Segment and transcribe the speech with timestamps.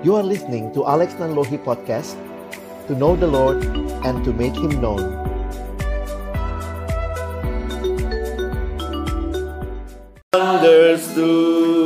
[0.00, 2.14] You are listening to Alex Nanlohi Podcast
[2.86, 3.64] To know the Lord
[4.06, 5.02] and to make Him known.
[10.32, 11.82] Understood.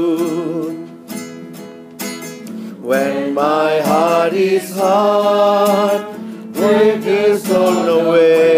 [2.85, 6.05] When my heart is hard
[6.53, 8.52] with this on away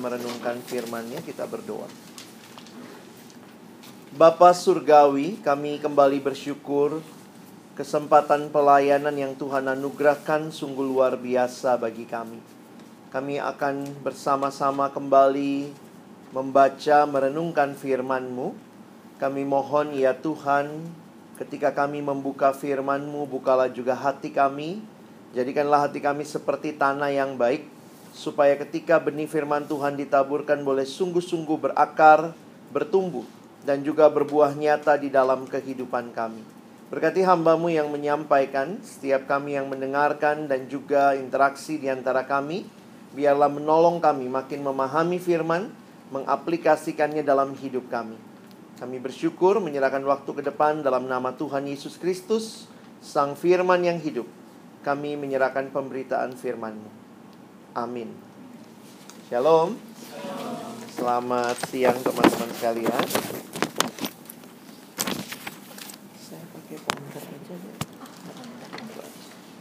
[0.00, 1.86] merenungkan firman-Nya kita berdoa.
[4.10, 6.98] Bapa surgawi, kami kembali bersyukur
[7.78, 12.36] kesempatan pelayanan yang Tuhan anugerahkan sungguh luar biasa bagi kami.
[13.08, 15.72] Kami akan bersama-sama kembali
[16.34, 18.52] membaca merenungkan firman-Mu.
[19.16, 20.84] Kami mohon ya Tuhan,
[21.40, 24.84] ketika kami membuka firman-Mu, bukalah juga hati kami.
[25.32, 27.64] Jadikanlah hati kami seperti tanah yang baik,
[28.10, 32.34] supaya ketika benih firman Tuhan ditaburkan boleh sungguh-sungguh berakar,
[32.74, 33.24] bertumbuh,
[33.62, 36.42] dan juga berbuah nyata di dalam kehidupan kami.
[36.90, 42.66] Berkati hambamu yang menyampaikan, setiap kami yang mendengarkan dan juga interaksi di antara kami,
[43.14, 45.70] biarlah menolong kami makin memahami firman,
[46.10, 48.18] mengaplikasikannya dalam hidup kami.
[48.82, 52.66] Kami bersyukur menyerahkan waktu ke depan dalam nama Tuhan Yesus Kristus,
[52.98, 54.26] Sang Firman yang hidup.
[54.82, 56.99] Kami menyerahkan pemberitaan firman-Mu.
[57.80, 58.12] Amin.
[59.32, 59.72] Shalom.
[60.92, 63.06] Selamat siang teman-teman sekalian.
[66.20, 67.76] Saya pakai pointer aja deh.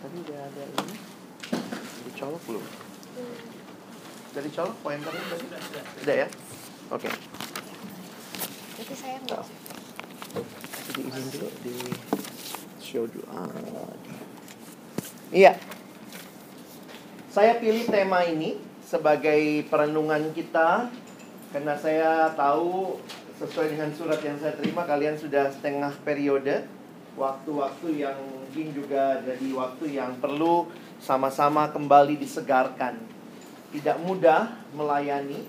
[0.03, 0.95] Tadi udah ada ini.
[2.11, 2.65] Dicolok belum?
[4.35, 5.45] Udah dicolok pointernya tadi?
[6.03, 6.27] Udah ya?
[6.91, 7.07] Oke.
[8.75, 9.47] Tapi saya nggak.
[10.91, 11.75] Jadi izin dulu di
[12.83, 13.23] show dulu.
[13.31, 13.47] Ah.
[15.31, 15.55] Iya.
[17.29, 20.89] Saya pilih tema ini sebagai perenungan kita
[21.53, 22.97] karena saya tahu
[23.37, 26.65] sesuai dengan surat yang saya terima kalian sudah setengah periode
[27.13, 32.97] waktu-waktu yang mungkin juga jadi waktu yang perlu sama-sama kembali disegarkan.
[33.77, 35.45] Tidak mudah melayani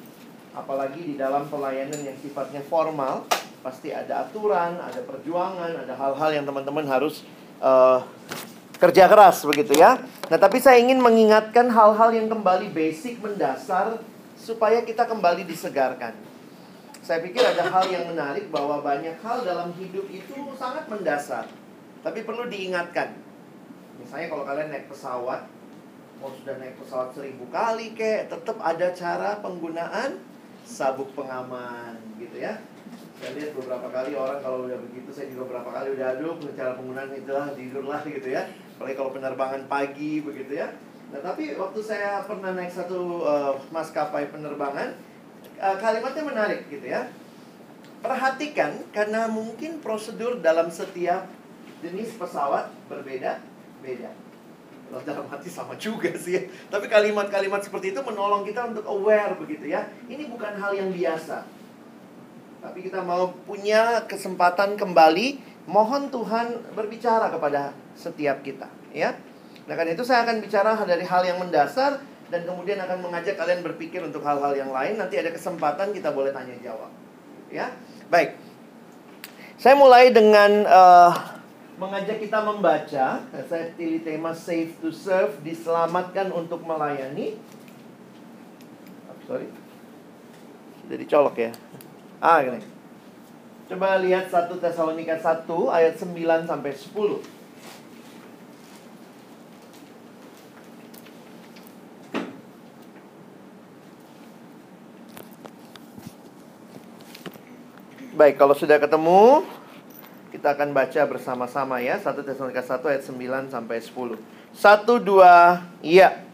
[0.52, 3.24] apalagi di dalam pelayanan yang sifatnya formal
[3.64, 7.24] pasti ada aturan, ada perjuangan, ada hal-hal yang teman-teman harus
[7.64, 8.04] uh,
[8.76, 9.96] kerja keras begitu ya.
[10.30, 13.98] Nah, tapi saya ingin mengingatkan hal-hal yang kembali basic mendasar
[14.38, 16.14] supaya kita kembali disegarkan.
[17.02, 21.50] Saya pikir ada hal yang menarik bahwa banyak hal dalam hidup itu sangat mendasar,
[22.06, 23.10] tapi perlu diingatkan.
[23.98, 25.50] Misalnya kalau kalian naik pesawat,
[26.22, 30.22] mau sudah naik pesawat seribu kali kek, tetap ada cara penggunaan
[30.62, 32.62] sabuk pengaman gitu ya.
[33.18, 36.78] Saya lihat beberapa kali orang kalau udah begitu, saya juga beberapa kali udah aduh cara
[36.78, 38.46] penggunaan itulah tidurlah gitu ya.
[38.80, 40.72] Apalagi kalau penerbangan pagi begitu ya.
[41.12, 44.96] Nah tapi waktu saya pernah naik satu uh, maskapai penerbangan,
[45.60, 47.12] uh, kalimatnya menarik gitu ya.
[48.00, 51.28] Perhatikan karena mungkin prosedur dalam setiap
[51.84, 54.16] jenis pesawat berbeda-beda.
[54.88, 56.42] Kalau dalam hati sama juga sih ya.
[56.72, 59.92] Tapi kalimat-kalimat seperti itu menolong kita untuk aware begitu ya.
[60.08, 61.44] Ini bukan hal yang biasa.
[62.64, 69.16] Tapi kita mau punya kesempatan kembali mohon Tuhan berbicara kepada setiap kita, ya.
[69.68, 73.62] Nah, karena itu saya akan bicara dari hal yang mendasar dan kemudian akan mengajak kalian
[73.62, 74.98] berpikir untuk hal-hal yang lain.
[74.98, 76.90] Nanti ada kesempatan kita boleh tanya jawab.
[77.50, 77.74] Ya.
[78.10, 78.38] Baik.
[79.58, 81.12] Saya mulai dengan uh,
[81.76, 83.22] mengajak kita membaca.
[83.50, 87.38] Saya pilih tema Save to Serve, diselamatkan untuk melayani.
[89.26, 89.46] Sorry.
[90.82, 91.50] Sudah dicolok ya.
[92.18, 92.62] Ah, gini.
[93.70, 96.10] Coba lihat 1 Tesalonika 1 ayat 9
[96.42, 97.22] sampai 10.
[108.18, 109.46] Baik, kalau sudah ketemu,
[110.34, 111.94] kita akan baca bersama-sama ya.
[112.02, 114.18] 1 Tesalonika 1 ayat 9 sampai 10.
[114.50, 116.26] 1 2 iya.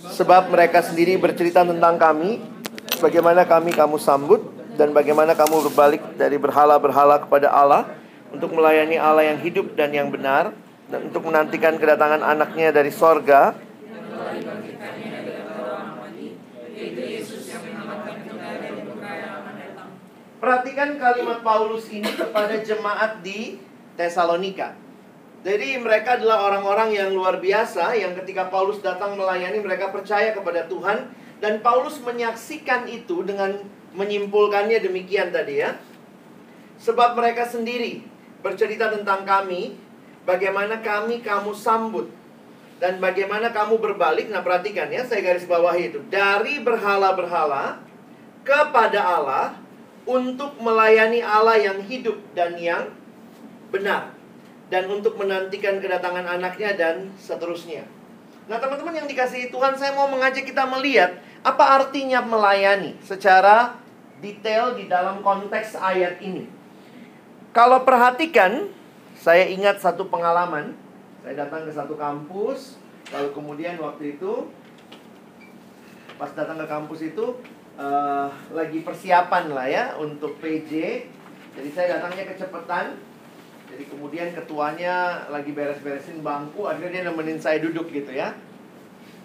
[0.00, 2.40] Sebab mereka sendiri bercerita tentang kami,
[3.04, 7.90] bagaimana kami kamu sambut dan bagaimana kamu berbalik dari berhala-berhala kepada Allah
[8.30, 10.54] untuk melayani Allah yang hidup dan yang benar
[10.90, 13.54] dan untuk menantikan kedatangan anaknya dari sorga
[20.40, 23.60] Perhatikan kalimat Paulus ini kepada jemaat di
[23.92, 24.72] Tesalonika.
[25.44, 30.64] Jadi mereka adalah orang-orang yang luar biasa yang ketika Paulus datang melayani mereka percaya kepada
[30.64, 31.12] Tuhan
[31.44, 33.60] dan Paulus menyaksikan itu dengan
[33.94, 35.76] menyimpulkannya demikian tadi ya.
[36.80, 38.06] Sebab mereka sendiri
[38.40, 39.76] bercerita tentang kami,
[40.24, 42.08] bagaimana kami kamu sambut
[42.80, 44.32] dan bagaimana kamu berbalik.
[44.32, 46.00] Nah, perhatikan ya, saya garis bawahi itu.
[46.08, 47.84] Dari berhala-berhala
[48.40, 49.46] kepada Allah
[50.08, 52.88] untuk melayani Allah yang hidup dan yang
[53.68, 54.16] benar
[54.72, 57.84] dan untuk menantikan kedatangan anaknya dan seterusnya.
[58.48, 63.80] Nah, teman-teman yang dikasihi Tuhan, saya mau mengajak kita melihat apa artinya melayani secara
[64.20, 66.44] detail di dalam konteks ayat ini.
[67.56, 68.68] Kalau perhatikan,
[69.16, 70.76] saya ingat satu pengalaman.
[71.24, 72.80] Saya datang ke satu kampus,
[73.12, 74.48] lalu kemudian waktu itu
[76.20, 77.40] pas datang ke kampus itu
[77.80, 81.04] uh, lagi persiapan lah ya untuk PJ.
[81.56, 83.00] Jadi saya datangnya kecepatan.
[83.70, 88.34] Jadi kemudian ketuanya lagi beres-beresin bangku, akhirnya dia nemenin saya duduk gitu ya.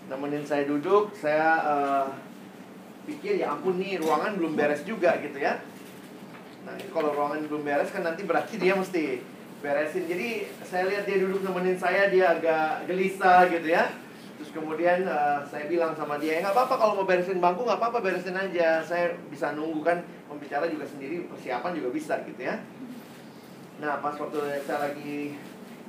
[0.06, 2.07] Nemenin saya duduk, saya uh,
[3.10, 5.62] pikir ya ampun nih ruangan belum beres juga gitu ya.
[6.66, 9.22] Nah kalau ruangan belum beres kan nanti berarti dia mesti
[9.66, 10.06] beresin.
[10.06, 13.90] Jadi saya lihat dia duduk nemenin saya, dia agak gelisah gitu ya
[14.36, 17.80] Terus kemudian uh, saya bilang sama dia, ya nggak apa-apa kalau mau beresin bangku nggak
[17.80, 18.84] apa-apa beresin aja.
[18.84, 22.60] Saya bisa nunggu kan, pembicara juga sendiri persiapan juga bisa gitu ya.
[23.80, 25.40] Nah pas waktu saya lagi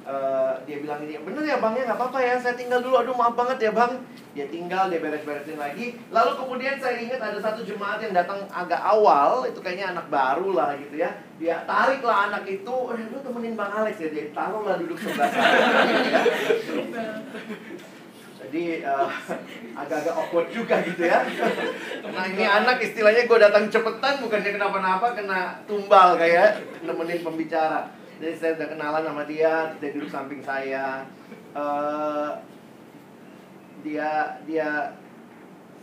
[0.07, 3.15] uh, dia bilang ini bener ya bang ya nggak apa-apa ya saya tinggal dulu aduh
[3.19, 3.93] maaf banget ya bang
[4.33, 8.79] dia tinggal dia beres-beresin lagi lalu kemudian saya ingat ada satu jemaat yang datang agak
[8.81, 11.11] awal itu kayaknya anak baru lah gitu ya
[11.43, 15.59] dia tariklah anak itu eh, lu temenin bang Alex ya dia taruhlah duduk sebelah sana.
[18.47, 19.11] Jadi uh,
[19.75, 21.19] agak-agak awkward juga gitu ya.
[22.07, 27.91] Nah ini anak istilahnya gue datang cepetan bukannya kenapa-napa kena tumbal kayak nemenin pembicara.
[28.17, 31.05] Jadi saya udah kenalan sama dia, dia duduk samping saya.
[31.53, 32.33] Uh,
[33.85, 34.93] dia dia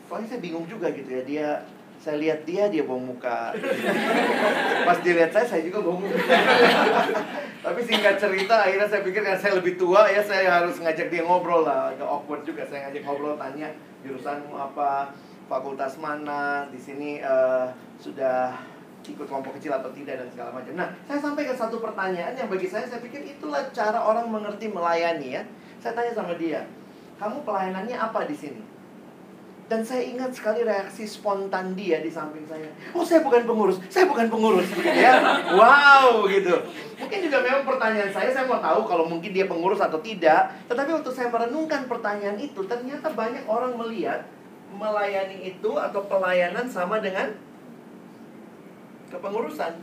[0.10, 1.48] soalnya saya bingung juga gitu ya dia
[2.04, 3.56] saya lihat dia dia bawa muka.
[4.88, 6.20] Pas dilihat saya saya juga bawa muka.
[7.66, 11.24] Tapi singkat cerita akhirnya saya pikir karena saya lebih tua ya saya harus ngajak dia
[11.24, 11.96] ngobrol lah.
[11.96, 13.72] Agak awkward juga saya ngajak ngobrol tanya
[14.04, 15.16] jurusanmu apa?
[15.48, 16.68] Fakultas mana?
[16.68, 18.52] Di sini uh, sudah
[19.12, 20.72] ikut kelompok kecil atau tidak dan segala macam.
[20.80, 24.72] Nah, saya sampai ke satu pertanyaan yang bagi saya saya pikir itulah cara orang mengerti
[24.72, 25.44] melayani ya.
[25.84, 26.64] Saya tanya sama dia,
[27.20, 28.64] kamu pelayanannya apa di sini?
[29.68, 32.68] Dan saya ingat sekali reaksi spontan dia di samping saya.
[32.92, 34.68] Oh, saya bukan pengurus, saya bukan pengurus.
[34.84, 35.24] ya,
[35.56, 36.56] wow gitu.
[37.00, 40.52] Mungkin juga memang pertanyaan saya, saya mau tahu kalau mungkin dia pengurus atau tidak.
[40.68, 44.28] Tetapi waktu saya merenungkan pertanyaan itu, ternyata banyak orang melihat
[44.76, 47.32] melayani itu atau pelayanan sama dengan
[49.14, 49.74] kepengurusan.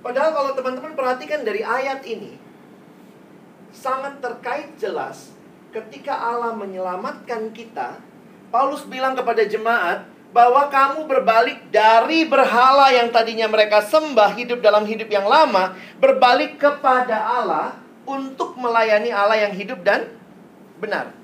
[0.00, 2.40] Padahal kalau teman-teman perhatikan dari ayat ini,
[3.74, 5.36] sangat terkait jelas
[5.74, 8.00] ketika Allah menyelamatkan kita,
[8.48, 14.88] Paulus bilang kepada jemaat bahwa kamu berbalik dari berhala yang tadinya mereka sembah hidup dalam
[14.88, 17.76] hidup yang lama, berbalik kepada Allah
[18.08, 20.08] untuk melayani Allah yang hidup dan
[20.80, 21.17] benar.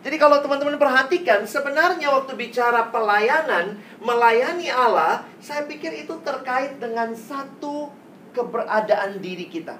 [0.00, 7.12] Jadi kalau teman-teman perhatikan, sebenarnya waktu bicara pelayanan, melayani Allah, saya pikir itu terkait dengan
[7.12, 7.92] satu
[8.32, 9.76] keberadaan diri kita.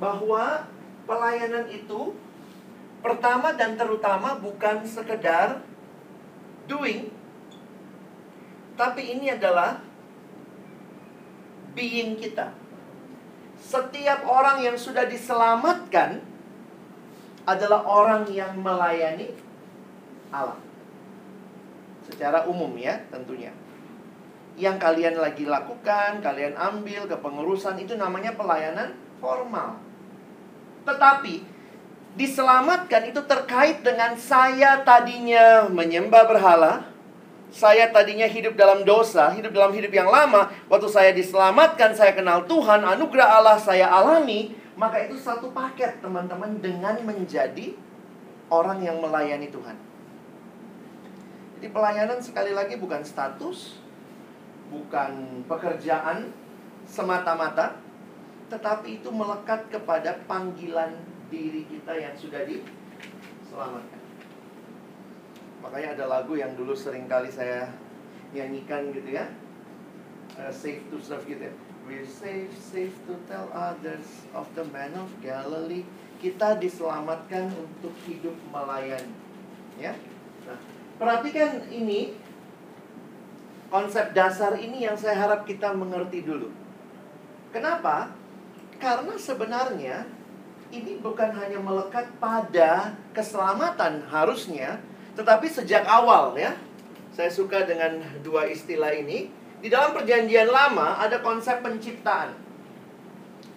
[0.00, 0.64] Bahwa
[1.04, 2.16] pelayanan itu
[3.04, 5.60] pertama dan terutama bukan sekedar
[6.64, 7.12] doing
[8.74, 9.78] tapi ini adalah
[11.74, 12.50] being kita.
[13.58, 16.20] Setiap orang yang sudah diselamatkan
[17.44, 19.32] adalah orang yang melayani
[20.32, 20.58] Allah.
[22.04, 23.52] Secara umum ya, tentunya.
[24.54, 29.80] Yang kalian lagi lakukan, kalian ambil kepengurusan itu namanya pelayanan formal.
[30.84, 31.42] Tetapi
[32.14, 36.86] diselamatkan itu terkait dengan saya tadinya menyembah berhala,
[37.54, 40.50] saya tadinya hidup dalam dosa, hidup dalam hidup yang lama.
[40.66, 44.63] Waktu saya diselamatkan, saya kenal Tuhan, anugerah Allah saya alami.
[44.74, 47.78] Maka itu satu paket teman-teman dengan menjadi
[48.50, 49.78] orang yang melayani Tuhan.
[51.58, 53.78] Jadi pelayanan sekali lagi bukan status,
[54.68, 56.34] bukan pekerjaan
[56.84, 57.78] semata-mata,
[58.50, 60.98] tetapi itu melekat kepada panggilan
[61.32, 64.02] diri kita yang sudah diselamatkan.
[65.64, 67.72] Makanya ada lagu yang dulu sering kali saya
[68.36, 69.24] nyanyikan gitu ya.
[70.36, 71.54] Uh, safe to serve gitu ya.
[71.84, 75.84] We're safe, safe to tell others of the man of Galilee.
[76.16, 79.12] Kita diselamatkan untuk hidup melayani.
[79.76, 79.92] Ya.
[80.48, 80.56] Nah,
[80.96, 82.16] perhatikan ini
[83.68, 86.48] konsep dasar ini yang saya harap kita mengerti dulu.
[87.52, 88.16] Kenapa?
[88.80, 90.08] Karena sebenarnya
[90.72, 94.80] ini bukan hanya melekat pada keselamatan harusnya,
[95.20, 96.56] tetapi sejak awal ya.
[97.12, 99.43] Saya suka dengan dua istilah ini.
[99.64, 102.36] Di dalam perjanjian lama ada konsep penciptaan.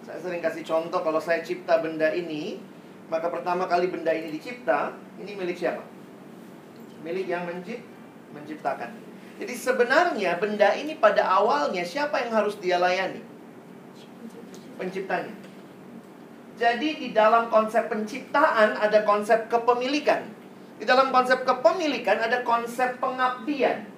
[0.08, 2.56] Saya sering kasih contoh kalau saya cipta benda ini,
[3.12, 5.84] maka pertama kali benda ini dicipta, ini milik siapa?
[7.04, 7.84] Milik yang mencipt,
[8.32, 8.88] menciptakan.
[9.36, 13.20] Jadi sebenarnya benda ini pada awalnya siapa yang harus dia layani?
[14.80, 15.36] Penciptanya.
[16.56, 20.24] Jadi di dalam konsep penciptaan ada konsep kepemilikan.
[20.80, 23.97] Di dalam konsep kepemilikan ada konsep pengabdian.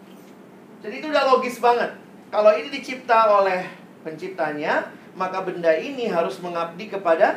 [0.81, 1.93] Jadi itu udah logis banget.
[2.33, 3.69] Kalau ini dicipta oleh
[4.01, 7.37] penciptanya, maka benda ini harus mengabdi kepada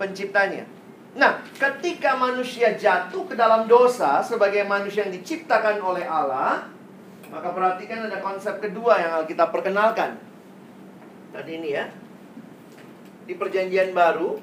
[0.00, 0.66] penciptanya.
[1.12, 6.64] Nah, ketika manusia jatuh ke dalam dosa sebagai manusia yang diciptakan oleh Allah,
[7.28, 10.16] maka perhatikan ada konsep kedua yang kita perkenalkan.
[11.30, 11.86] Tadi ini ya.
[13.28, 14.40] Di perjanjian baru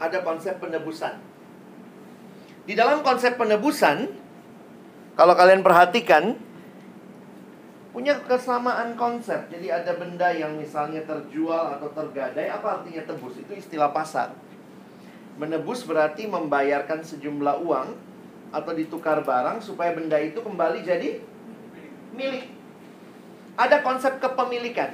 [0.00, 1.35] ada konsep penebusan.
[2.66, 4.10] Di dalam konsep penebusan
[5.14, 6.34] kalau kalian perhatikan
[7.96, 9.48] punya kesamaan konsep.
[9.48, 13.40] Jadi ada benda yang misalnya terjual atau tergadai, apa artinya tebus?
[13.40, 14.36] Itu istilah pasar.
[15.40, 17.88] Menebus berarti membayarkan sejumlah uang
[18.52, 21.24] atau ditukar barang supaya benda itu kembali jadi
[22.12, 22.52] milik.
[23.56, 24.92] Ada konsep kepemilikan.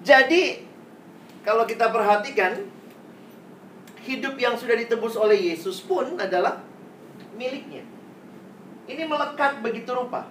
[0.00, 0.64] Jadi
[1.44, 2.64] kalau kita perhatikan
[4.08, 6.71] hidup yang sudah ditebus oleh Yesus pun adalah
[7.34, 7.84] miliknya.
[8.88, 10.26] Ini melekat begitu rupa.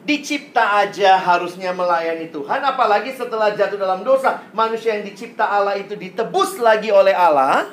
[0.00, 5.92] Dicipta aja harusnya melayani Tuhan, apalagi setelah jatuh dalam dosa, manusia yang dicipta Allah itu
[5.92, 7.68] ditebus lagi oleh Allah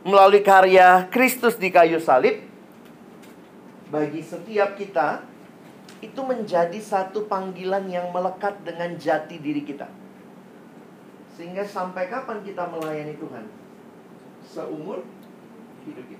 [0.00, 2.48] melalui karya Kristus di kayu salib
[3.88, 5.24] bagi setiap kita
[5.98, 9.88] itu menjadi satu panggilan yang melekat dengan jati diri kita.
[11.34, 13.44] Sehingga sampai kapan kita melayani Tuhan?
[14.46, 15.02] Seumur
[15.86, 16.17] hidup kita.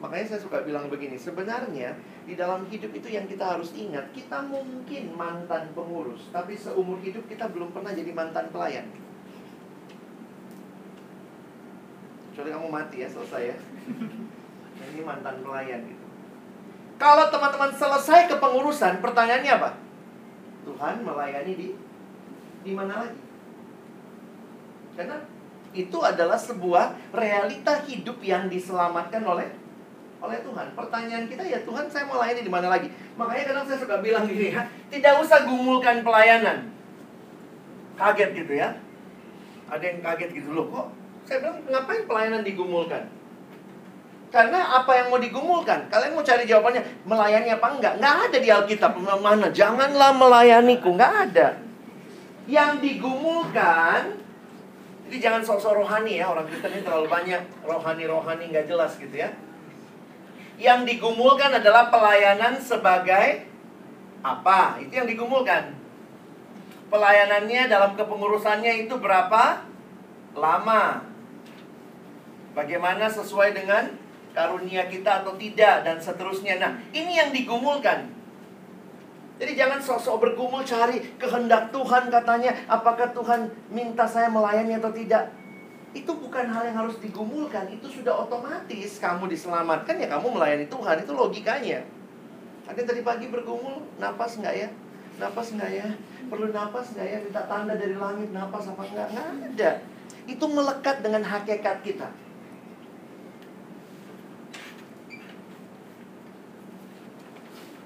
[0.00, 1.92] Makanya saya suka bilang begini, sebenarnya
[2.24, 7.28] di dalam hidup itu yang kita harus ingat, kita mungkin mantan pengurus, tapi seumur hidup
[7.28, 8.88] kita belum pernah jadi mantan pelayan.
[12.40, 13.56] kecuali kamu mati ya selesai ya.
[14.80, 16.04] Nah, ini mantan pelayan gitu.
[16.96, 19.76] Kalau teman-teman selesai kepengurusan pertanyaannya apa?
[20.64, 21.68] Tuhan melayani di
[22.64, 23.20] di mana lagi?
[24.96, 25.20] Karena
[25.76, 29.52] itu adalah sebuah realita hidup yang diselamatkan oleh
[30.20, 30.66] oleh Tuhan.
[30.76, 32.92] Pertanyaan kita ya Tuhan, saya mau layani di mana lagi?
[33.16, 36.68] Makanya kadang saya suka bilang gini ya, tidak usah gumulkan pelayanan.
[37.96, 38.76] Kaget gitu ya.
[39.72, 40.86] Ada yang kaget gitu loh, kok
[41.30, 43.06] saya bilang, ngapain pelayanan digumulkan?
[44.30, 45.90] Karena apa yang mau digumulkan?
[45.90, 47.94] Kalian mau cari jawabannya, melayani apa enggak?
[47.98, 48.92] Enggak ada di Alkitab.
[48.98, 49.46] Mana?
[49.50, 50.94] Janganlah melayaniku.
[50.94, 51.48] Enggak ada.
[52.46, 54.22] Yang digumulkan,
[55.10, 56.30] jadi jangan sok-sok rohani ya.
[56.30, 59.34] Orang Kristen ini terlalu banyak rohani-rohani nggak jelas gitu ya.
[60.60, 63.48] Yang digumulkan adalah pelayanan sebagai
[64.20, 64.76] apa?
[64.76, 65.72] Itu yang digumulkan.
[66.92, 69.64] Pelayanannya dalam kepengurusannya itu berapa
[70.36, 71.00] lama?
[72.52, 73.88] Bagaimana sesuai dengan
[74.36, 76.60] karunia kita atau tidak dan seterusnya.
[76.60, 78.20] Nah, ini yang digumulkan.
[79.40, 85.32] Jadi jangan sosok bergumul cari kehendak Tuhan katanya apakah Tuhan minta saya melayani atau tidak.
[85.90, 91.02] Itu bukan hal yang harus digumulkan, itu sudah otomatis kamu diselamatkan ya kamu melayani Tuhan,
[91.02, 91.82] itu logikanya.
[92.70, 94.68] Ada tadi pagi bergumul, napas nggak ya?
[95.18, 95.88] Napas nggak ya?
[96.30, 97.18] Perlu napas nggak ya?
[97.18, 99.08] Minta tanda dari langit, napas apa enggak?
[99.10, 99.28] Nggak
[99.58, 99.70] ada.
[100.30, 102.08] Itu melekat dengan hakikat kita.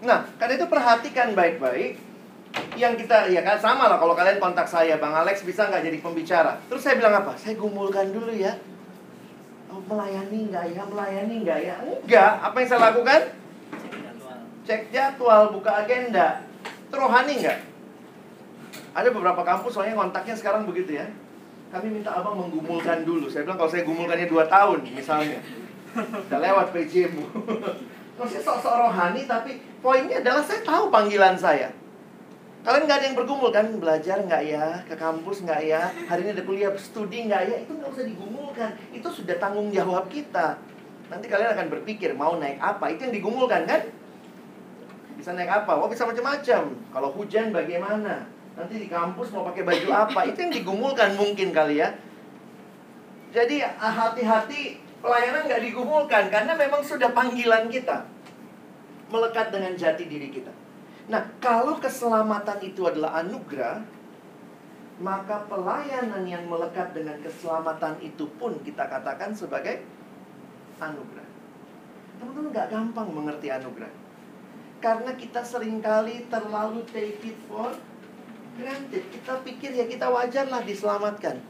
[0.05, 1.97] Nah, karena itu perhatikan baik-baik
[2.75, 3.57] yang kita ya kan?
[3.59, 6.59] Sama lah kalau kalian kontak saya Bang Alex bisa nggak jadi pembicara?
[6.67, 7.33] Terus saya bilang apa?
[7.39, 8.59] Saya gumulkan dulu ya.
[9.71, 10.83] Oh, melayani nggak ya?
[10.87, 11.77] Melayani nggak ya?
[11.83, 13.21] Enggak apa yang saya lakukan?
[14.65, 16.43] Cek jadwal buka agenda.
[16.91, 17.59] Terohani nggak?
[18.95, 21.07] Ada beberapa kampus soalnya kontaknya sekarang begitu ya.
[21.75, 23.27] Kami minta abang menggumulkan dulu.
[23.27, 25.43] Saya bilang kalau saya gumulkannya dua tahun misalnya.
[25.95, 27.23] Udah lewat PJ bu
[28.19, 31.75] Maksudnya sok-sok rohani tapi poinnya adalah saya tahu panggilan saya.
[32.65, 33.67] Kalian nggak ada yang bergumul kan?
[33.77, 34.81] Belajar nggak ya?
[34.89, 35.93] Ke kampus nggak ya?
[36.09, 37.57] Hari ini ada kuliah studi nggak ya?
[37.61, 38.71] Itu nggak usah digumulkan.
[38.89, 40.57] Itu sudah tanggung jawab kita.
[41.13, 42.89] Nanti kalian akan berpikir mau naik apa?
[42.89, 43.85] Itu yang digumulkan kan?
[45.21, 45.77] Bisa naik apa?
[45.77, 46.73] Oh bisa macam-macam.
[46.73, 48.25] Kalau hujan bagaimana?
[48.57, 50.25] Nanti di kampus mau pakai baju apa?
[50.25, 51.93] Itu yang digumulkan mungkin kali ya.
[53.29, 58.09] Jadi hati-hati Pelayanan nggak digumulkan karena memang sudah panggilan kita
[59.13, 60.49] melekat dengan jati diri kita.
[61.05, 63.85] Nah, kalau keselamatan itu adalah anugerah,
[65.05, 69.85] maka pelayanan yang melekat dengan keselamatan itu pun kita katakan sebagai
[70.81, 71.29] anugerah.
[72.17, 73.93] Teman-teman nggak gampang mengerti anugerah.
[74.79, 77.75] Karena kita sering kali terlalu take it for
[78.57, 79.05] granted.
[79.11, 81.43] Kita pikir ya kita wajar lah diselamatkan.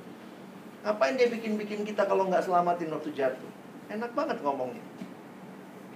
[0.82, 3.50] Ngapain dia bikin-bikin kita kalau nggak selamatin waktu jatuh?
[3.92, 4.84] Enak banget ngomongnya.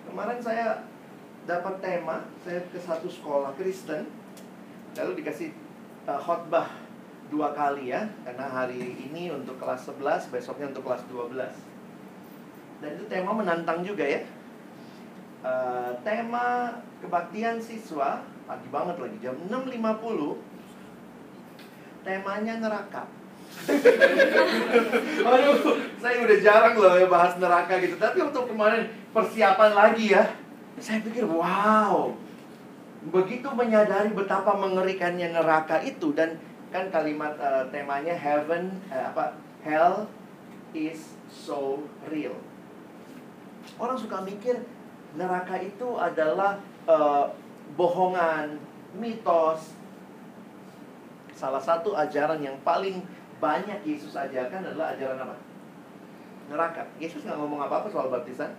[0.09, 0.85] Kemarin saya
[1.49, 4.05] dapat tema, saya ke satu sekolah Kristen,
[4.93, 5.49] lalu dikasih
[6.05, 6.69] uh, khotbah
[7.33, 12.85] dua kali ya, karena hari ini untuk kelas 11, besoknya untuk kelas 12.
[12.85, 14.21] Dan itu tema menantang juga ya.
[15.41, 20.37] Uh, tema kebaktian siswa, pagi banget lagi, jam 6.50,
[22.05, 23.09] temanya neraka.
[25.33, 25.57] Aduh,
[25.97, 27.97] saya udah jarang loh ya bahas neraka gitu.
[27.97, 30.29] Tapi untuk kemarin persiapan lagi ya,
[30.79, 32.15] saya pikir wow,
[33.11, 40.07] begitu menyadari betapa mengerikannya neraka itu dan kan kalimat uh, temanya heaven uh, apa hell
[40.77, 42.35] is so real.
[43.79, 44.65] Orang suka mikir
[45.15, 47.31] neraka itu adalah uh,
[47.77, 48.59] bohongan,
[48.97, 49.77] mitos.
[51.33, 53.05] Salah satu ajaran yang paling
[53.39, 55.37] banyak Yesus ajarkan adalah ajaran apa?
[56.51, 56.83] Neraka.
[56.99, 58.51] Yesus nggak ngomong apa-apa soal baptisan.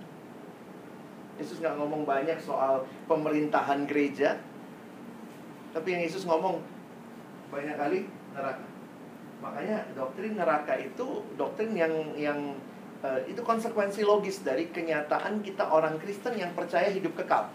[1.39, 4.37] Yesus nggak ngomong banyak soal pemerintahan gereja.
[5.71, 6.59] Tapi yang Yesus ngomong
[7.49, 8.05] banyak kali
[8.35, 8.65] neraka.
[9.39, 12.59] Makanya doktrin neraka itu doktrin yang yang
[12.99, 17.47] uh, itu konsekuensi logis dari kenyataan kita orang Kristen yang percaya hidup kekal.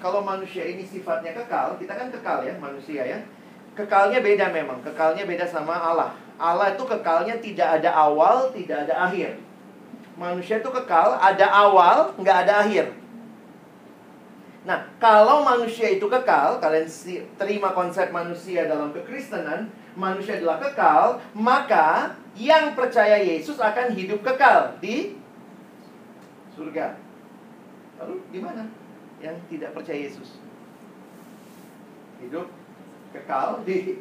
[0.00, 3.20] Kalau manusia ini sifatnya kekal, kita kan kekal ya manusia ya
[3.70, 6.10] Kekalnya beda memang, kekalnya beda sama Allah.
[6.40, 9.38] Allah itu kekalnya tidak ada awal, tidak ada akhir.
[10.20, 12.92] Manusia itu kekal, ada awal, nggak ada akhir.
[14.68, 16.84] Nah, kalau manusia itu kekal, kalian
[17.40, 24.76] terima konsep manusia dalam kekristenan, manusia adalah kekal, maka yang percaya Yesus akan hidup kekal
[24.84, 25.16] di
[26.52, 27.00] surga.
[28.04, 28.68] Lalu gimana?
[29.24, 30.36] Yang tidak percaya Yesus?
[32.20, 32.52] Hidup
[33.16, 33.96] kekal di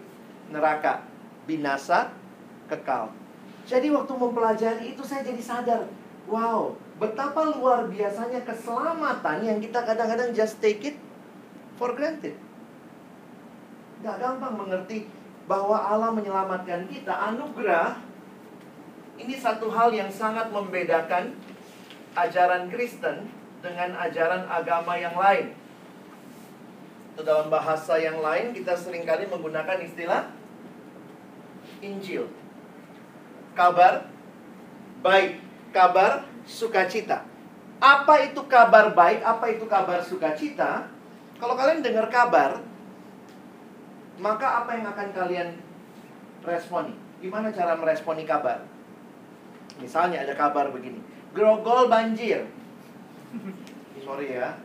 [0.51, 1.07] neraka,
[1.47, 2.11] binasa
[2.67, 3.15] kekal.
[3.63, 5.87] Jadi waktu mempelajari itu saya jadi sadar,
[6.29, 10.97] wow, betapa luar biasanya keselamatan yang kita kadang-kadang just take it
[11.75, 12.37] for granted.
[13.99, 15.09] Gak gampang mengerti
[15.49, 17.99] bahwa Allah menyelamatkan kita, anugerah
[19.19, 21.35] ini satu hal yang sangat membedakan
[22.15, 23.27] ajaran Kristen
[23.59, 25.51] dengan ajaran agama yang lain.
[27.11, 30.31] Atau dalam bahasa yang lain kita sering kali menggunakan istilah
[31.83, 32.31] Injil.
[33.59, 34.07] Kabar
[35.03, 37.25] baik, kabar sukacita.
[37.79, 39.23] Apa itu kabar baik?
[39.23, 40.91] Apa itu kabar sukacita?
[41.39, 42.59] Kalau kalian dengar kabar,
[44.19, 45.49] maka apa yang akan kalian
[46.43, 46.91] responi?
[47.23, 48.67] Gimana cara meresponi kabar?
[49.79, 50.99] Misalnya ada kabar begini,
[51.31, 52.43] grogol banjir.
[54.03, 54.59] Sorry ya.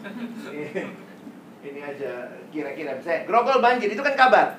[1.60, 4.56] ini aja kira-kira saya grogol banjir itu kan kabar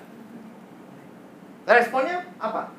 [1.66, 2.70] responnya apa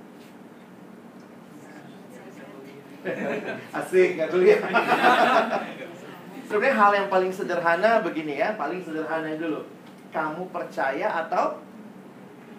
[3.79, 4.59] asik nggak dulu ya.
[6.49, 9.65] Sebenarnya hal yang paling sederhana begini ya paling sederhana dulu
[10.12, 11.59] kamu percaya atau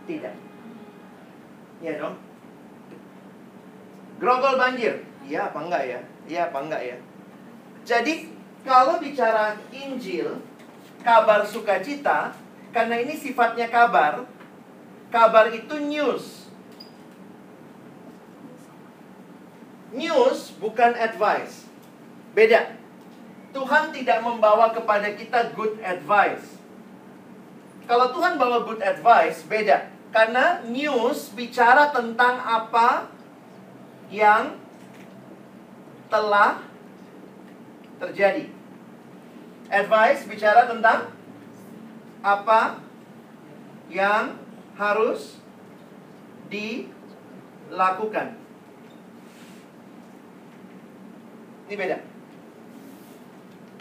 [0.10, 0.36] tidak?
[1.79, 2.15] Iya dong.
[4.17, 5.03] Grogol banjir?
[5.23, 5.99] Iya apa enggak ya?
[6.27, 6.97] Iya apa enggak ya?
[7.84, 8.32] Jadi
[8.63, 10.39] kalau bicara Injil
[11.03, 12.32] kabar sukacita
[12.71, 14.25] karena ini sifatnya kabar.
[15.13, 16.42] Kabar itu news.
[19.93, 21.69] News bukan advice.
[22.34, 22.73] Beda.
[23.53, 26.58] Tuhan tidak membawa kepada kita good advice.
[27.86, 29.91] Kalau Tuhan bawa good advice, beda.
[30.10, 33.13] Karena news bicara tentang apa
[34.10, 34.58] yang
[36.10, 36.65] telah
[38.01, 38.49] terjadi.
[39.69, 41.13] Advice bicara tentang
[42.25, 42.82] apa
[43.89, 44.38] yang
[44.77, 45.38] harus
[46.49, 48.42] dilakukan.
[51.73, 51.97] Ini beda.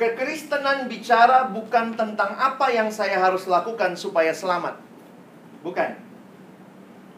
[0.01, 4.81] Kekristenan bicara bukan tentang apa yang saya harus lakukan supaya selamat.
[5.61, 6.01] Bukan.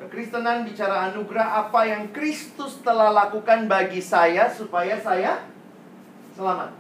[0.03, 5.47] Kekristenan bicara anugerah apa yang Kristus telah lakukan bagi saya supaya saya
[6.35, 6.75] selamat.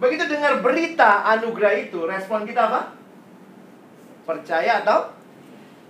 [0.00, 2.96] Begitu dengar berita anugerah itu, respon kita apa?
[4.24, 5.12] Percaya atau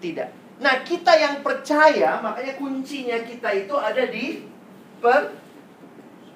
[0.03, 0.35] tidak?
[0.59, 4.42] Nah, kita yang percaya, makanya kuncinya kita itu ada di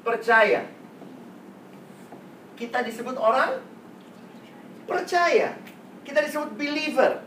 [0.06, 0.81] percaya.
[2.56, 3.58] Kita disebut orang
[4.84, 5.56] percaya.
[6.02, 7.22] Kita disebut believer.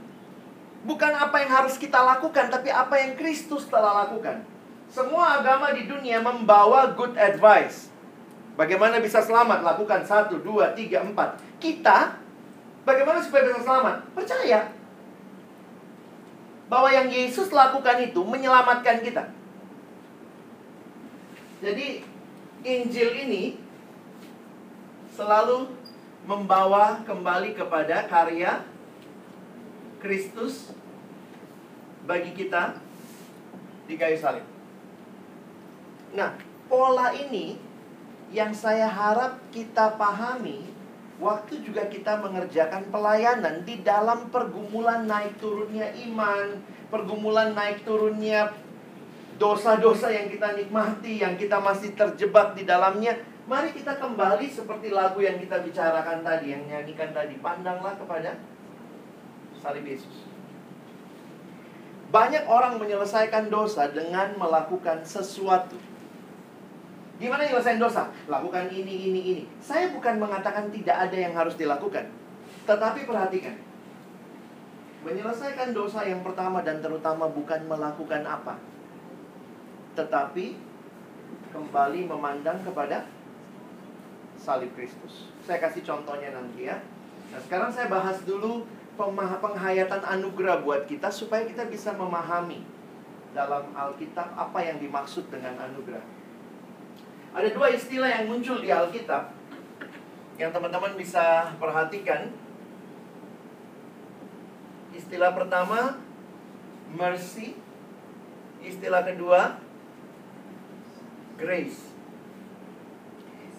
[0.85, 4.45] Bukan apa yang harus kita lakukan, tapi apa yang Kristus telah lakukan.
[4.85, 7.89] Semua agama di dunia membawa good advice.
[8.53, 9.65] Bagaimana bisa selamat?
[9.65, 11.41] Lakukan satu, dua, tiga, empat.
[11.57, 12.15] Kita,
[12.85, 13.95] bagaimana supaya bisa selamat?
[14.13, 14.71] Percaya.
[16.69, 19.33] Bahwa yang Yesus lakukan itu menyelamatkan kita.
[21.65, 22.05] Jadi,
[22.61, 23.64] Injil ini
[25.15, 25.71] selalu
[26.27, 28.67] membawa kembali kepada karya
[30.03, 30.75] Kristus
[32.03, 32.75] bagi kita
[33.87, 34.45] di kayu salib.
[36.11, 36.35] Nah,
[36.67, 37.55] pola ini
[38.35, 40.67] yang saya harap kita pahami
[41.15, 46.59] waktu juga kita mengerjakan pelayanan di dalam pergumulan naik turunnya iman,
[46.91, 48.51] pergumulan naik turunnya
[49.39, 53.15] dosa-dosa yang kita nikmati, yang kita masih terjebak di dalamnya.
[53.45, 57.37] Mari kita kembali seperti lagu yang kita bicarakan tadi, yang nyanyikan tadi.
[57.37, 58.41] Pandanglah kepada
[59.61, 60.25] salib Yesus.
[62.09, 65.77] Banyak orang menyelesaikan dosa dengan melakukan sesuatu.
[67.21, 68.09] Gimana nyelesain dosa?
[68.25, 69.43] Lakukan ini, ini, ini.
[69.61, 72.09] Saya bukan mengatakan tidak ada yang harus dilakukan.
[72.65, 73.55] Tetapi perhatikan.
[75.05, 78.57] Menyelesaikan dosa yang pertama dan terutama bukan melakukan apa.
[79.93, 80.57] Tetapi
[81.53, 83.05] kembali memandang kepada
[84.45, 85.33] salib Kristus.
[85.41, 86.77] Saya kasih contohnya nanti ya.
[87.33, 88.69] Nah, sekarang saya bahas dulu
[89.41, 92.61] penghayatan anugerah buat kita supaya kita bisa memahami
[93.33, 96.05] dalam Alkitab apa yang dimaksud dengan anugerah.
[97.35, 99.33] Ada dua istilah yang muncul di Alkitab
[100.37, 102.31] yang teman-teman bisa perhatikan.
[104.95, 105.99] Istilah pertama
[106.95, 107.59] mercy,
[108.63, 109.59] istilah kedua
[111.35, 111.94] grace.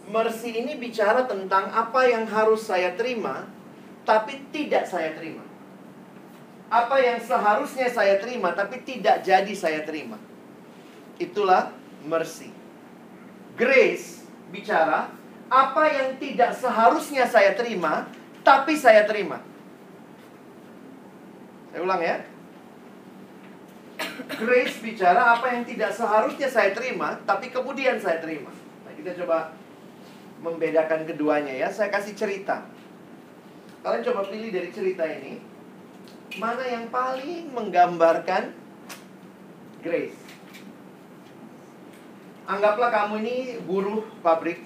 [0.07, 3.57] Mercy ini bicara tentang apa yang harus saya terima
[4.07, 5.42] tapi tidak saya terima.
[6.71, 10.19] Apa yang seharusnya saya terima, tapi tidak jadi saya terima.
[11.19, 11.75] Itulah
[12.07, 12.55] mercy.
[13.59, 14.23] Grace
[14.55, 15.11] bicara
[15.51, 18.07] apa yang tidak seharusnya saya terima,
[18.47, 19.42] tapi saya terima.
[21.71, 22.16] Saya ulang ya.
[24.38, 28.51] Grace bicara apa yang tidak seharusnya saya terima, tapi kemudian saya terima.
[28.83, 29.55] Nah, kita coba
[30.40, 31.68] membedakan keduanya ya.
[31.70, 32.66] Saya kasih cerita.
[33.87, 35.38] Kalian coba pilih dari cerita ini
[36.42, 38.51] Mana yang paling menggambarkan
[39.79, 40.18] Grace
[42.51, 44.59] Anggaplah kamu ini buruh pabrik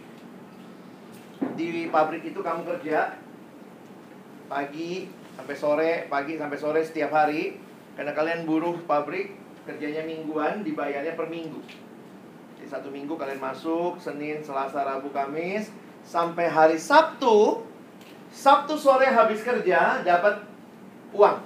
[1.53, 3.21] Di pabrik itu kamu kerja
[4.49, 7.61] Pagi sampai sore Pagi sampai sore setiap hari
[8.01, 9.37] Karena kalian buruh pabrik
[9.69, 11.61] Kerjanya mingguan Dibayarnya per minggu
[12.71, 15.75] satu minggu kalian masuk Senin, Selasa, Rabu, Kamis
[16.07, 17.67] Sampai hari Sabtu
[18.31, 20.47] Sabtu sore habis kerja dapat
[21.11, 21.43] uang.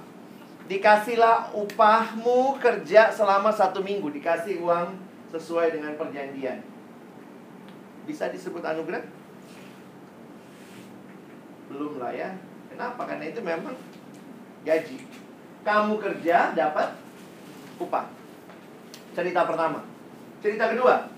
[0.69, 4.13] Dikasihlah upahmu kerja selama satu minggu.
[4.13, 4.93] Dikasih uang
[5.33, 6.61] sesuai dengan perjanjian.
[8.05, 9.01] Bisa disebut anugerah?
[11.73, 12.37] Belum lah ya.
[12.69, 13.01] Kenapa?
[13.09, 13.73] Karena itu memang
[14.61, 15.01] gaji.
[15.65, 16.93] Kamu kerja dapat
[17.81, 18.05] upah.
[19.17, 19.81] Cerita pertama.
[20.45, 21.14] Cerita kedua.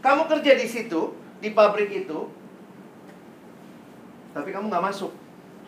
[0.00, 1.12] Kamu kerja di situ,
[1.44, 2.32] di pabrik itu,
[4.32, 5.12] tapi kamu nggak masuk.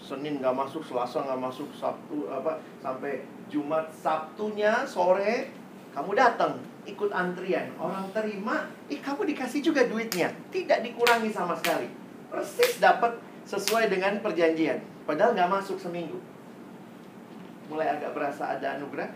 [0.03, 5.53] Senin nggak masuk, Selasa nggak masuk, Sabtu apa sampai Jumat Sabtunya sore
[5.92, 7.71] kamu datang ikut antrian.
[7.79, 11.87] Orang terima, ih kamu dikasih juga duitnya, tidak dikurangi sama sekali,
[12.33, 16.18] persis dapat sesuai dengan perjanjian, padahal nggak masuk seminggu,
[17.71, 19.11] mulai agak berasa ada anugerah,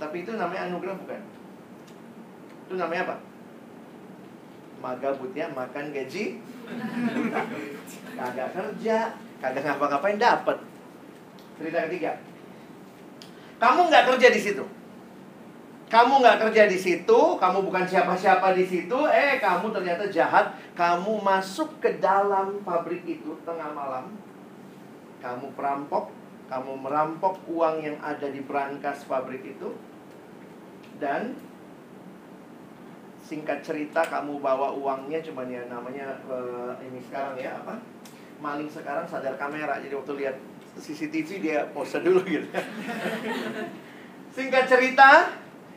[0.00, 1.20] tapi itu namanya anugerah bukan?
[2.68, 3.16] Itu namanya apa?
[5.36, 6.40] Ya, makan gaji
[8.16, 10.56] Kagak kerja, kagak ngapa-ngapain dapat.
[11.60, 12.12] Cerita ketiga.
[13.60, 14.64] Kamu nggak kerja di situ.
[15.90, 20.54] Kamu nggak kerja di situ, kamu bukan siapa-siapa di situ, eh kamu ternyata jahat.
[20.78, 24.14] Kamu masuk ke dalam pabrik itu tengah malam.
[25.18, 26.14] Kamu perampok,
[26.46, 29.74] kamu merampok uang yang ada di brankas pabrik itu.
[31.02, 31.34] Dan
[33.30, 37.78] singkat cerita kamu bawa uangnya cuman ya namanya uh, ini sekarang ya apa?
[38.42, 39.78] Maling sekarang sadar kamera.
[39.78, 40.36] Jadi waktu lihat
[40.74, 42.50] CCTV dia pose dulu gitu.
[44.34, 45.30] Singkat cerita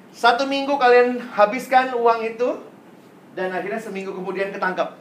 [0.09, 2.49] satu minggu kalian habiskan uang itu
[3.37, 4.97] dan akhirnya seminggu kemudian ketangkap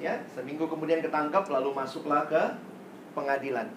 [0.00, 2.42] ya seminggu kemudian ketangkap lalu masuklah ke
[3.16, 3.72] pengadilan.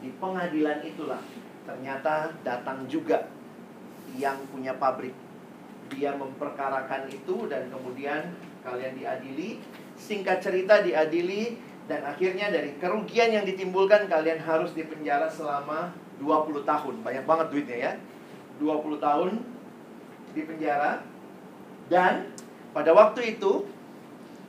[0.00, 1.20] Di pengadilan itulah
[1.68, 3.28] ternyata datang juga
[4.16, 5.27] yang punya pabrik
[5.92, 8.32] dia memperkarakan itu dan kemudian
[8.64, 9.60] kalian diadili.
[9.98, 11.58] Singkat cerita diadili
[11.90, 15.90] dan akhirnya dari kerugian yang ditimbulkan kalian harus dipenjara selama
[16.22, 16.94] 20 tahun.
[17.02, 17.92] Banyak banget duitnya ya.
[18.58, 19.30] 20 tahun
[20.34, 21.02] di penjara
[21.88, 22.30] dan
[22.76, 23.64] pada waktu itu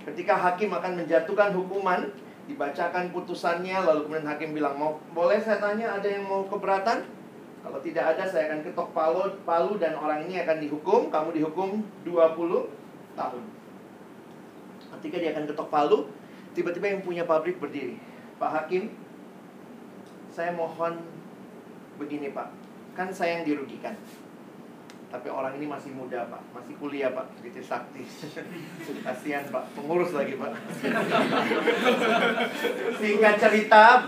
[0.03, 2.11] ketika hakim akan menjatuhkan hukuman
[2.49, 7.05] dibacakan putusannya lalu kemudian hakim bilang mau boleh saya tanya ada yang mau keberatan
[7.69, 11.13] kalau tidak ada saya akan ketok palu palu dan orang ini akan dihukum.
[11.13, 12.65] Kamu dihukum 20
[13.13, 13.43] tahun.
[14.97, 16.09] Ketika dia akan ketok palu
[16.57, 18.01] tiba-tiba yang punya pabrik berdiri.
[18.41, 18.89] Pak Hakim
[20.33, 20.97] saya mohon
[22.01, 22.49] begini Pak.
[22.97, 23.93] Kan saya yang dirugikan.
[25.09, 28.05] Tapi orang ini masih muda pak, masih kuliah pak, sedikit sakti.
[29.09, 30.53] Kasihan pak, pengurus lagi pak.
[33.01, 34.05] Singkat cerita,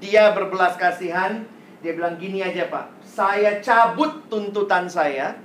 [0.00, 1.44] dia berbelas kasihan,
[1.84, 5.36] dia bilang gini aja pak, saya cabut tuntutan saya,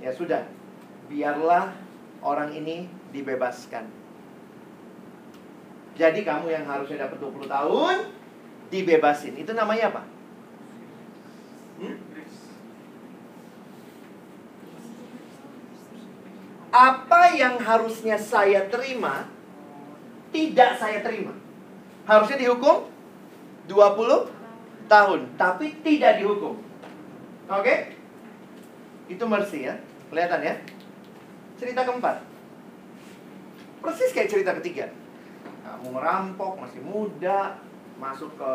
[0.00, 0.44] ya sudah,
[1.08, 1.72] biarlah
[2.24, 3.88] orang ini dibebaskan.
[5.96, 7.96] Jadi kamu yang harusnya dapat 20 tahun,
[8.68, 9.34] dibebasin.
[9.40, 10.02] Itu namanya apa?
[11.80, 11.96] Hmm?
[16.76, 19.24] apa yang harusnya saya terima
[20.28, 21.32] tidak saya terima.
[22.04, 22.84] Harusnya dihukum
[23.64, 24.35] 20
[24.86, 26.58] tahun, tapi tidak dihukum.
[27.46, 27.62] Oke?
[27.62, 27.78] Okay?
[29.12, 29.74] Itu mercy ya.
[30.10, 30.54] Kelihatan ya?
[31.58, 32.22] Cerita keempat.
[33.82, 34.90] Persis kayak cerita ketiga.
[35.62, 37.58] Kamu merampok, masih muda,
[37.98, 38.52] masuk ke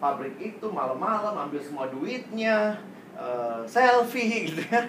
[0.00, 2.80] pabrik itu malam-malam ambil semua duitnya,
[3.18, 4.82] uh, selfie gitu ya.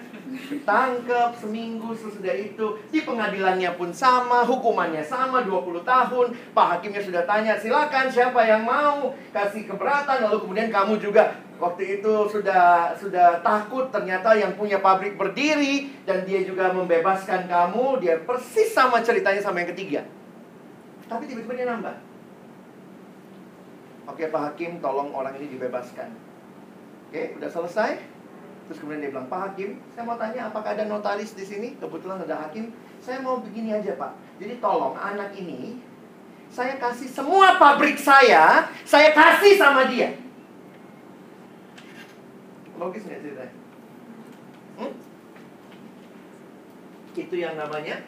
[0.66, 2.76] Tangkap seminggu sesudah itu.
[2.90, 6.26] Di pengadilannya pun sama Hukumannya sama 20 tahun.
[6.52, 10.26] Pak Hakimnya sudah tanya Silakan siapa yang mau Kasih keberatan?
[10.28, 16.28] Lalu kemudian kamu juga Waktu itu sudah sudah takut Ternyata yang punya pabrik berdiri Dan
[16.28, 18.02] dia juga membebaskan kamu.
[18.04, 20.04] Dia persis sama ceritanya sama yang ketiga.
[21.06, 21.96] Tapi tiba-tiba dia nambah.
[24.06, 26.10] Oke Pak Hakim tolong orang ini dibebaskan.
[27.10, 28.15] Oke udah selesai
[28.66, 31.78] Terus kemudian dia bilang, Pak Hakim, saya mau tanya apakah ada notaris di sini?
[31.78, 32.74] Kebetulan ada hakim.
[32.98, 34.42] Saya mau begini aja, Pak.
[34.42, 35.78] Jadi tolong anak ini,
[36.50, 40.18] saya kasih semua pabrik saya, saya kasih sama dia.
[42.76, 43.54] Logis nggak ceritanya?
[44.76, 44.92] Hmm?
[47.16, 48.02] Itu yang namanya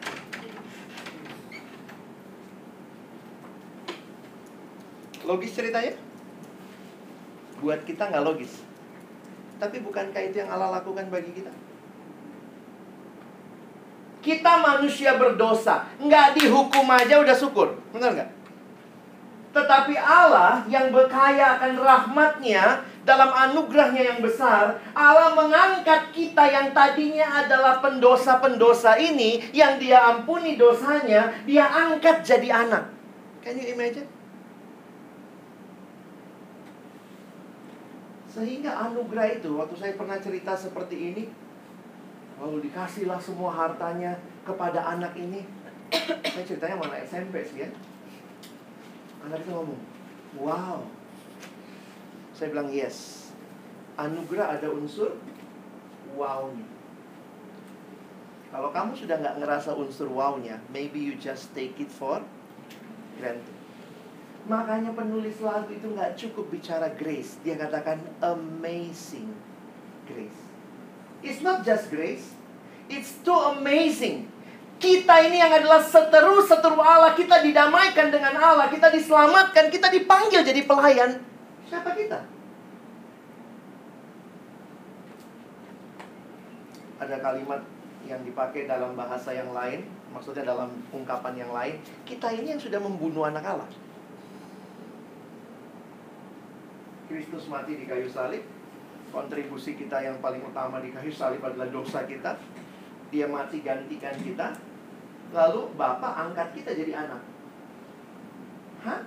[5.29, 5.93] Logis ceritanya?
[7.61, 8.68] Buat kita nggak logis.
[9.59, 11.51] Tapi bukankah itu yang Allah lakukan bagi kita?
[14.19, 18.31] Kita manusia berdosa, nggak dihukum aja udah syukur, benar nggak?
[19.55, 27.41] Tetapi Allah yang berkaya akan rahmatnya dalam anugerahnya yang besar, Allah mengangkat kita yang tadinya
[27.41, 32.91] adalah pendosa-pendosa ini, yang dia ampuni dosanya, dia angkat jadi anak.
[33.41, 34.05] Can you imagine?
[38.39, 41.23] Sehingga anugerah itu, waktu saya pernah cerita seperti ini,
[42.39, 44.15] lalu dikasihlah semua hartanya
[44.47, 45.43] kepada anak ini.
[46.23, 47.69] saya ceritanya mana SMP sih ya.
[49.27, 49.81] Anak itu ngomong,
[50.39, 50.79] wow.
[52.31, 53.27] Saya bilang yes.
[53.99, 55.19] Anugerah ada unsur
[56.15, 56.63] wow-nya.
[58.55, 62.23] Kalau kamu sudah nggak ngerasa unsur wow-nya, maybe you just take it for
[63.19, 63.58] granted.
[64.47, 67.35] Makanya penulis lagu itu nggak cukup bicara grace.
[67.43, 69.35] Dia katakan amazing
[70.07, 70.39] grace.
[71.19, 72.37] It's not just grace.
[72.87, 74.31] It's too amazing.
[74.79, 77.11] Kita ini yang adalah seteru-seteru Allah.
[77.11, 78.71] Kita didamaikan dengan Allah.
[78.71, 79.67] Kita diselamatkan.
[79.67, 81.19] Kita dipanggil jadi pelayan.
[81.67, 82.23] Siapa kita?
[87.03, 87.61] Ada kalimat
[88.07, 89.83] yang dipakai dalam bahasa yang lain.
[90.15, 91.83] Maksudnya dalam ungkapan yang lain.
[92.07, 93.69] Kita ini yang sudah membunuh anak Allah.
[97.09, 98.45] Kristus mati di kayu salib
[99.09, 102.37] kontribusi kita yang paling utama di kayu salib adalah dosa kita.
[103.09, 104.53] Dia mati gantikan kita.
[105.33, 107.21] Lalu Bapak angkat kita jadi anak.
[108.85, 109.01] Hah?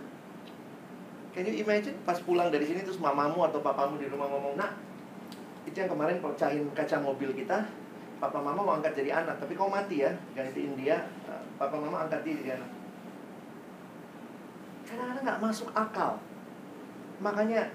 [1.31, 1.95] Can you imagine?
[2.03, 4.75] Pas pulang dari sini terus mamamu atau papamu di rumah ngomong nak
[5.63, 7.63] itu yang kemarin pecahin kaca mobil kita
[8.19, 11.03] papa mama mau angkat jadi anak tapi kau mati ya gantiin dia.
[11.59, 12.71] Papa mama angkat dia jadi anak.
[14.87, 16.23] Kadang-kadang nggak masuk akal.
[17.19, 17.67] Makanya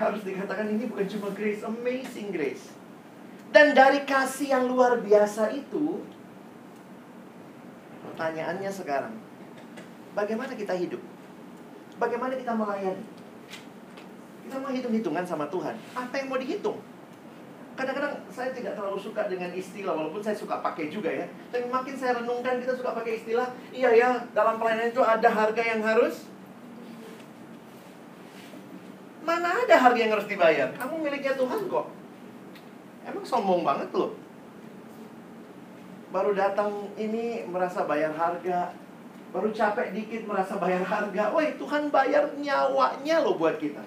[0.00, 2.72] harus dikatakan ini bukan cuma grace, amazing grace.
[3.52, 6.00] Dan dari kasih yang luar biasa itu,
[8.08, 9.12] pertanyaannya sekarang,
[10.16, 11.02] bagaimana kita hidup?
[12.00, 13.04] Bagaimana kita melayani?
[14.48, 15.76] Kita mau hitung-hitungan sama Tuhan.
[15.92, 16.80] Apa yang mau dihitung?
[17.80, 21.24] kadang-kadang saya tidak terlalu suka dengan istilah walaupun saya suka pakai juga ya.
[21.48, 25.62] Tapi makin saya renungkan kita suka pakai istilah, iya ya, dalam pelayanan itu ada harga
[25.64, 26.28] yang harus
[29.30, 30.74] Mana ada harga yang harus dibayar?
[30.74, 31.86] Kamu miliknya Tuhan kok.
[33.06, 34.18] Emang sombong banget loh.
[36.10, 38.74] Baru datang ini merasa bayar harga.
[39.30, 41.30] Baru capek dikit merasa bayar harga.
[41.30, 43.78] Woi, Tuhan bayar nyawanya loh buat kita.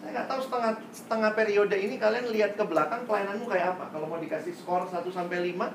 [0.00, 3.92] Saya nggak tahu setengah setengah periode ini kalian lihat ke belakang pelayananmu kayak apa.
[3.92, 5.68] Kalau mau dikasih skor 1 sampai 5,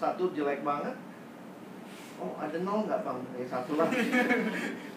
[0.00, 0.96] satu jelek banget.
[2.16, 3.20] Oh, ada nol nggak bang?
[3.36, 3.88] Ya satu lah.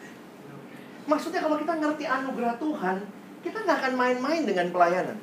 [1.04, 2.98] Maksudnya kalau kita ngerti anugerah Tuhan,
[3.44, 5.18] kita nggak akan main-main dengan pelayanan.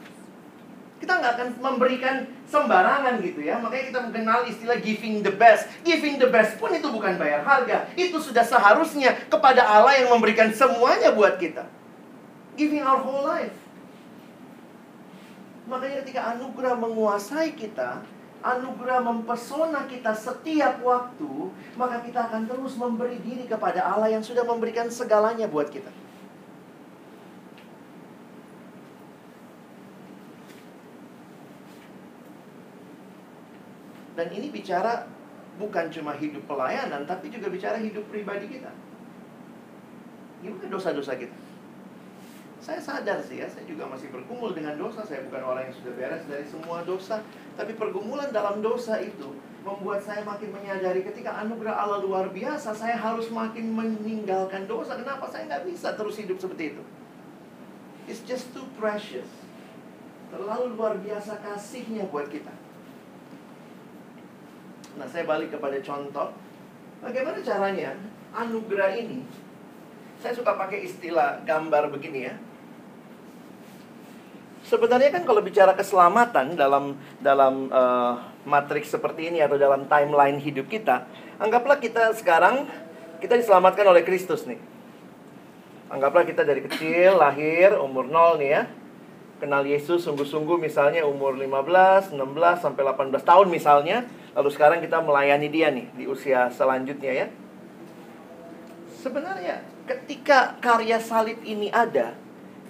[1.00, 3.56] Kita nggak akan memberikan sembarangan gitu ya.
[3.56, 5.64] Makanya kita mengenal istilah giving the best.
[5.80, 7.88] Giving the best pun itu bukan bayar harga.
[7.96, 11.64] Itu sudah seharusnya kepada Allah yang memberikan semuanya buat kita.
[12.60, 13.56] Giving our whole life.
[15.64, 18.04] Makanya ketika anugerah menguasai kita,
[18.40, 24.44] anugerah mempesona kita setiap waktu, maka kita akan terus memberi diri kepada Allah yang sudah
[24.44, 25.92] memberikan segalanya buat kita.
[34.16, 35.08] Dan ini bicara
[35.56, 38.72] bukan cuma hidup pelayanan, tapi juga bicara hidup pribadi kita.
[40.40, 41.49] Gimana dosa-dosa kita?
[42.60, 45.00] Saya sadar sih ya, saya juga masih bergumul dengan dosa.
[45.00, 47.24] Saya bukan orang yang sudah beres dari semua dosa.
[47.56, 49.32] Tapi pergumulan dalam dosa itu
[49.64, 54.96] membuat saya makin menyadari ketika anugerah Allah luar biasa, saya harus makin meninggalkan dosa.
[55.00, 56.82] Kenapa saya nggak bisa terus hidup seperti itu?
[58.04, 59.28] It's just too precious.
[60.28, 62.52] Terlalu luar biasa kasihnya buat kita.
[65.00, 66.28] Nah, saya balik kepada contoh.
[67.00, 67.96] Bagaimana caranya
[68.36, 69.24] anugerah ini?
[70.20, 72.36] Saya suka pakai istilah gambar begini ya.
[74.70, 80.70] Sebenarnya kan kalau bicara keselamatan dalam dalam uh, matriks seperti ini atau dalam timeline hidup
[80.70, 81.10] kita,
[81.42, 82.70] anggaplah kita sekarang
[83.18, 84.62] kita diselamatkan oleh Kristus nih.
[85.90, 88.62] Anggaplah kita dari kecil lahir umur 0 nih ya.
[89.42, 94.06] Kenal Yesus sungguh-sungguh misalnya umur 15, 16 sampai 18 tahun misalnya,
[94.38, 97.26] lalu sekarang kita melayani dia nih di usia selanjutnya ya.
[99.02, 102.14] Sebenarnya ketika karya salib ini ada,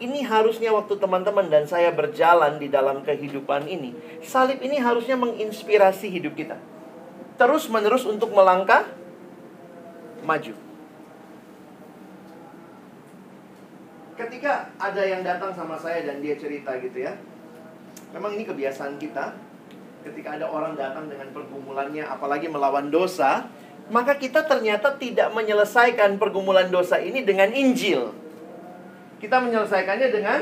[0.01, 3.93] ini harusnya waktu teman-teman dan saya berjalan di dalam kehidupan ini,
[4.25, 6.57] salib ini harusnya menginspirasi hidup kita.
[7.37, 8.89] Terus menerus untuk melangkah
[10.25, 10.57] maju.
[14.17, 17.17] Ketika ada yang datang sama saya dan dia cerita gitu ya.
[18.13, 19.33] Memang ini kebiasaan kita.
[20.05, 23.49] Ketika ada orang datang dengan pergumulannya apalagi melawan dosa,
[23.93, 28.20] maka kita ternyata tidak menyelesaikan pergumulan dosa ini dengan Injil
[29.21, 30.41] kita menyelesaikannya dengan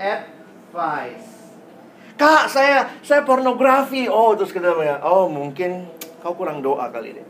[0.00, 1.28] advice.
[2.16, 4.08] Kak, saya saya pornografi.
[4.08, 5.84] Oh, terus kita bilang, oh mungkin
[6.24, 7.24] kau kurang doa kali ini.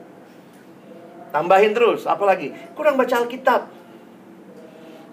[1.34, 3.66] Tambahin terus, apalagi kurang baca Alkitab.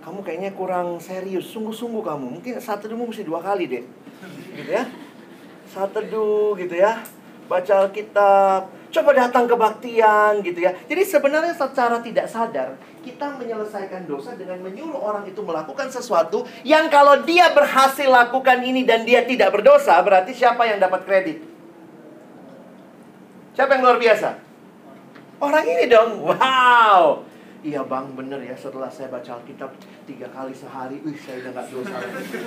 [0.05, 2.25] Kamu kayaknya kurang serius, sungguh-sungguh kamu.
[2.37, 3.83] Mungkin saat teduhmu mesti dua kali deh.
[4.53, 4.85] Gitu ya.
[5.65, 7.01] Saat teduh gitu ya.
[7.49, 10.77] Baca Alkitab, coba datang kebaktian gitu ya.
[10.85, 16.85] Jadi sebenarnya secara tidak sadar kita menyelesaikan dosa dengan menyuruh orang itu melakukan sesuatu yang
[16.87, 21.37] kalau dia berhasil lakukan ini dan dia tidak berdosa, berarti siapa yang dapat kredit?
[23.57, 24.29] Siapa yang luar biasa?
[25.41, 26.21] Orang ini dong.
[26.21, 27.25] Wow.
[27.61, 29.69] Iya bang, bener ya setelah saya baca Alkitab
[30.09, 32.41] tiga kali sehari, wih saya udah gak dosa lagi.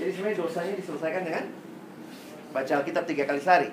[0.00, 1.44] Jadi sebenarnya dosanya diselesaikan dengan
[2.52, 3.68] baca Alkitab tiga kali sehari.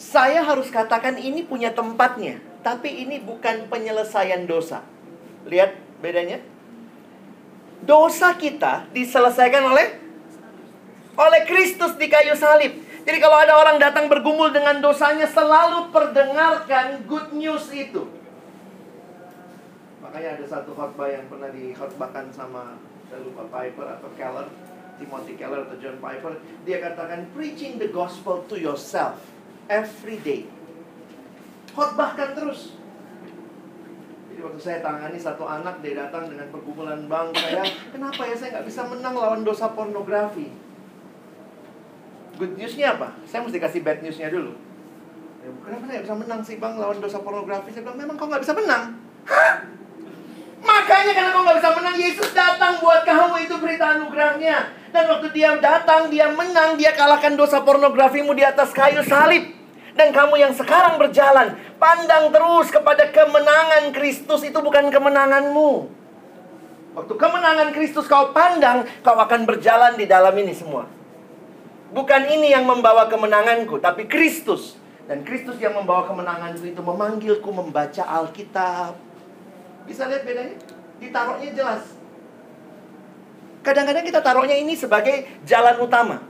[0.00, 4.80] Saya harus katakan ini punya tempatnya, tapi ini bukan penyelesaian dosa.
[5.44, 6.40] Lihat bedanya?
[7.84, 10.00] Dosa kita diselesaikan oleh
[11.20, 12.80] oleh Kristus di kayu salib.
[13.04, 18.08] Jadi kalau ada orang datang bergumul dengan dosanya, selalu perdengarkan good news itu.
[20.00, 22.80] Makanya ada satu khotbah yang pernah dikhotbahkan sama
[23.12, 24.48] saya lupa Piper atau Keller,
[24.96, 26.40] Timothy Keller atau John Piper.
[26.64, 29.20] Dia katakan preaching the gospel to yourself
[29.70, 30.50] every day.
[31.70, 32.74] Khotbahkan terus.
[34.26, 37.62] Jadi waktu saya tangani satu anak, dia datang dengan pergumulan bang saya,
[37.94, 40.50] kenapa ya saya nggak bisa menang lawan dosa pornografi?
[42.34, 43.14] Good newsnya apa?
[43.30, 44.58] Saya mesti kasih bad newsnya dulu.
[45.40, 47.70] Ya, kenapa saya bisa menang sih bang lawan dosa pornografi?
[47.70, 48.98] Saya bilang, memang kau nggak bisa menang.
[49.30, 49.54] Hah?
[50.60, 54.56] Makanya karena kau nggak bisa menang, Yesus datang buat kamu itu berita anugerahnya.
[54.90, 59.59] Dan waktu dia datang, dia menang, dia kalahkan dosa pornografimu di atas kayu salib.
[60.00, 65.92] Dan kamu yang sekarang berjalan, pandang terus kepada kemenangan Kristus itu bukan kemenanganmu.
[66.96, 70.88] Waktu kemenangan Kristus kau pandang, kau akan berjalan di dalam ini semua.
[71.92, 74.80] Bukan ini yang membawa kemenanganku, tapi Kristus.
[75.04, 78.96] Dan Kristus yang membawa kemenanganku itu memanggilku membaca Alkitab.
[79.84, 80.56] Bisa lihat bedanya?
[80.96, 81.84] Ditaruhnya jelas.
[83.60, 86.29] Kadang-kadang kita taruhnya ini sebagai jalan utama.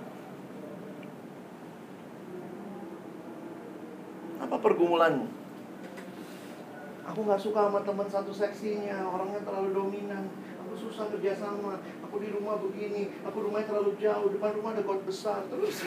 [7.09, 10.29] Aku nggak suka sama teman satu seksinya, orangnya terlalu dominan.
[10.61, 11.81] Aku susah kerjasama.
[12.05, 15.41] Aku di rumah begini, aku rumahnya terlalu jauh, depan rumah ada got besar.
[15.49, 15.81] Terus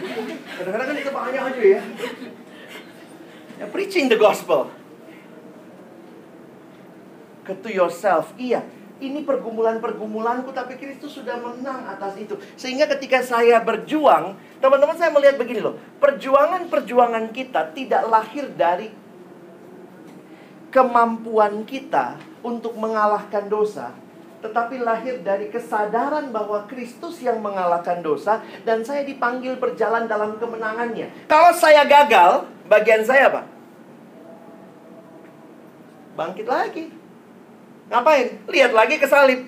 [0.58, 1.82] kadang-kadang kan itu banyak aja ya.
[3.56, 4.68] Ya, preaching the gospel.
[7.46, 8.66] Ke to yourself, iya.
[8.96, 12.32] Ini pergumulan-pergumulanku, tapi Kristus sudah menang atas itu.
[12.56, 15.76] Sehingga ketika saya berjuang, teman-teman saya melihat begini loh.
[16.00, 18.88] Perjuangan-perjuangan kita tidak lahir dari
[20.72, 23.92] kemampuan kita untuk mengalahkan dosa,
[24.40, 31.28] tetapi lahir dari kesadaran bahwa Kristus yang mengalahkan dosa dan saya dipanggil berjalan dalam kemenangannya.
[31.28, 33.42] Kalau saya gagal, bagian saya apa?
[36.16, 36.95] Bangkit lagi.
[37.86, 38.42] Ngapain?
[38.50, 39.46] Lihat lagi ke salib.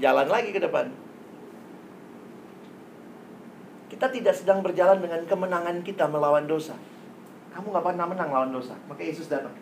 [0.00, 0.92] Jalan lagi ke depan.
[3.92, 6.76] Kita tidak sedang berjalan dengan kemenangan kita melawan dosa.
[7.52, 8.76] Kamu nggak pernah menang lawan dosa.
[8.88, 9.52] Maka Yesus datang.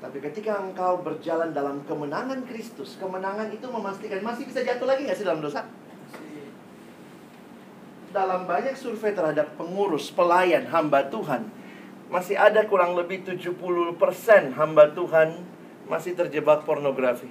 [0.00, 5.14] Tapi ketika engkau berjalan dalam kemenangan Kristus, kemenangan itu memastikan masih bisa jatuh lagi nggak
[5.14, 5.68] sih dalam dosa?
[8.12, 11.48] Dalam banyak survei terhadap pengurus, pelayan, hamba Tuhan,
[12.12, 13.62] masih ada kurang lebih 70%
[14.52, 15.51] hamba Tuhan
[15.90, 17.30] masih terjebak pornografi.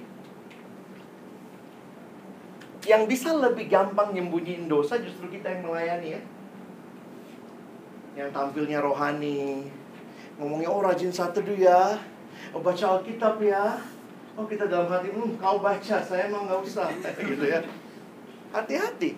[2.82, 6.22] Yang bisa lebih gampang nyembunyiin dosa justru kita yang melayani ya.
[8.18, 9.70] Yang tampilnya rohani,
[10.36, 11.96] ngomongnya oh rajin satu ya,
[12.50, 13.78] Oh baca Alkitab ya.
[14.32, 16.88] Oh kita dalam hati, hmm, kau baca, saya emang nggak usah,
[17.30, 17.60] gitu ya.
[18.50, 19.14] Hati-hati.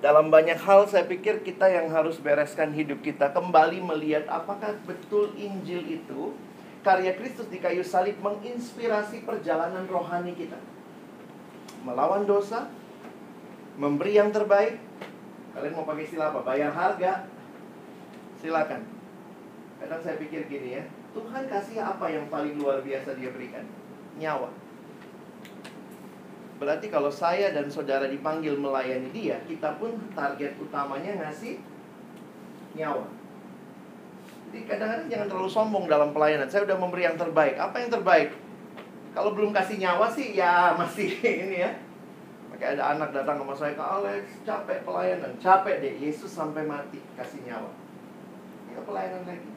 [0.00, 5.28] Dalam banyak hal saya pikir kita yang harus bereskan hidup kita kembali melihat apakah betul
[5.36, 6.32] Injil itu
[6.80, 10.56] karya Kristus di kayu salib menginspirasi perjalanan rohani kita.
[11.84, 12.72] Melawan dosa,
[13.76, 14.80] memberi yang terbaik.
[15.52, 16.40] Kalian mau pakai istilah apa?
[16.48, 17.28] Bayar harga.
[18.40, 18.80] Silakan.
[19.84, 20.82] Kadang saya pikir gini ya,
[21.12, 23.68] Tuhan kasih apa yang paling luar biasa dia berikan?
[24.16, 24.48] Nyawa.
[26.60, 31.56] Berarti kalau saya dan saudara dipanggil melayani dia, kita pun target utamanya ngasih
[32.76, 33.08] nyawa.
[34.50, 36.44] Jadi kadang-kadang jangan terlalu sombong dalam pelayanan.
[36.52, 37.56] Saya udah memberi yang terbaik.
[37.56, 38.36] Apa yang terbaik?
[39.16, 41.08] Kalau belum kasih nyawa sih ya masih
[41.48, 41.72] ini ya.
[42.52, 45.32] Makanya ada anak datang sama saya, Kak Alex, capek pelayanan.
[45.40, 47.72] Capek deh, Yesus sampai mati kasih nyawa.
[48.68, 49.50] Ya pelayanan lagi.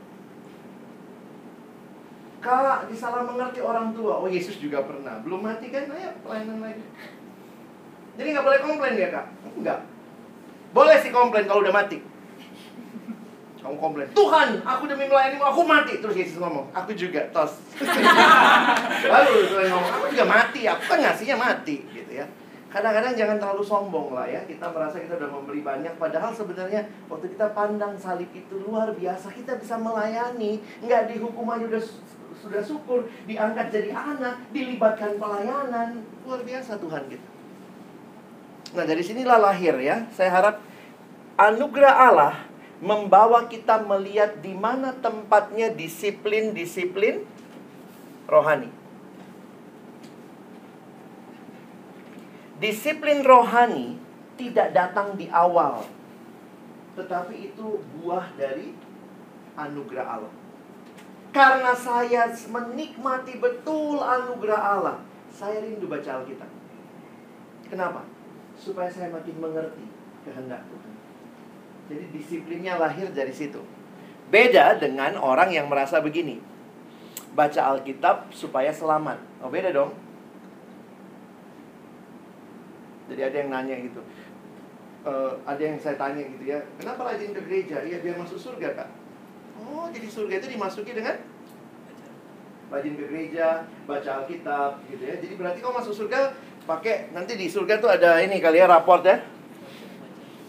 [2.43, 4.19] Kak, disalah mengerti orang tua.
[4.19, 5.23] Oh, Yesus juga pernah.
[5.23, 5.87] Belum mati kan?
[5.87, 6.83] Ayo, pelayanan lagi.
[8.19, 9.25] Jadi nggak boleh komplain ya, Kak?
[9.55, 9.79] Enggak.
[10.75, 12.03] Boleh sih komplain kalau udah mati.
[13.63, 16.03] Kamu komplain, Tuhan, aku demi melayani aku mati.
[16.03, 17.63] Terus Yesus ngomong, aku juga, tos.
[19.15, 22.27] Lalu Tuhan ngomong, aku juga mati, aku kan ngasihnya mati, gitu ya.
[22.67, 24.43] Kadang-kadang jangan terlalu sombong lah ya.
[24.43, 29.31] Kita merasa kita udah memberi banyak, padahal sebenarnya waktu kita pandang salib itu luar biasa.
[29.31, 31.83] Kita bisa melayani, nggak dihukum aja udah
[32.43, 36.03] sudah syukur, diangkat jadi anak, dilibatkan pelayanan.
[36.27, 37.27] Luar biasa Tuhan kita.
[38.75, 40.03] Nah, dari sinilah lahir ya.
[40.11, 40.55] Saya harap
[41.39, 42.35] anugerah Allah
[42.83, 47.23] membawa kita melihat di mana tempatnya disiplin-disiplin
[48.27, 48.67] rohani.
[52.59, 53.95] Disiplin rohani
[54.35, 55.83] tidak datang di awal,
[56.99, 58.75] tetapi itu buah dari
[59.55, 60.42] anugerah Allah.
[61.33, 65.01] Karena saya menikmati betul anugerah Allah,
[65.33, 66.45] saya rindu baca Alkitab.
[67.73, 68.05] Kenapa?
[68.53, 69.81] Supaya saya makin mengerti
[70.21, 70.93] kehendak Tuhan.
[71.89, 73.65] Jadi disiplinnya lahir dari situ.
[74.29, 76.37] Beda dengan orang yang merasa begini.
[77.33, 79.17] Baca Alkitab supaya selamat.
[79.41, 79.97] Oh, beda dong.
[83.09, 84.05] Jadi ada yang nanya gitu.
[85.03, 87.83] Uh, ada yang saya tanya gitu ya, kenapa rajin ke gereja?
[87.83, 89.02] Iya biar masuk surga kak.
[89.73, 91.17] Oh jadi surga itu dimasuki dengan
[92.69, 95.15] rajin ke gereja, baca Alkitab gitu ya.
[95.17, 96.37] Jadi berarti kau masuk surga
[96.69, 99.25] pakai nanti di surga tuh ada ini kali ya raport ya.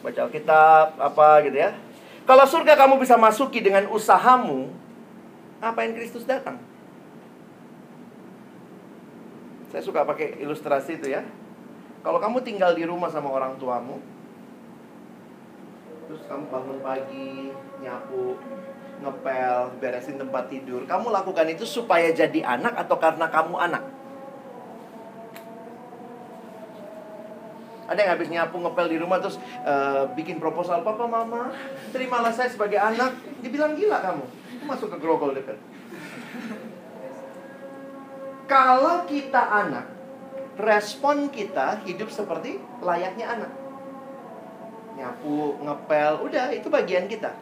[0.04, 1.72] Baca Alkitab apa gitu ya.
[2.28, 4.72] Kalau surga kamu bisa masuki dengan usahamu,
[5.60, 6.60] ngapain Kristus datang?
[9.72, 11.24] Saya suka pakai ilustrasi itu ya.
[12.04, 14.00] Kalau kamu tinggal di rumah sama orang tuamu,
[16.04, 17.48] Terus kamu bangun pagi,
[17.80, 18.36] nyapu,
[19.02, 20.86] ngepel, beresin tempat tidur.
[20.86, 23.82] Kamu lakukan itu supaya jadi anak atau karena kamu anak?
[27.84, 31.52] Ada yang habis nyapu ngepel di rumah terus eh, bikin proposal papa mama
[31.92, 33.12] terimalah saya sebagai anak.
[33.44, 34.24] Dibilang gila kamu.
[34.56, 35.60] Itu masuk ke grogol dekat
[38.44, 39.86] kalau kita anak
[40.60, 43.52] respon kita hidup seperti layaknya anak.
[44.94, 47.34] Nyapu ngepel udah itu bagian kita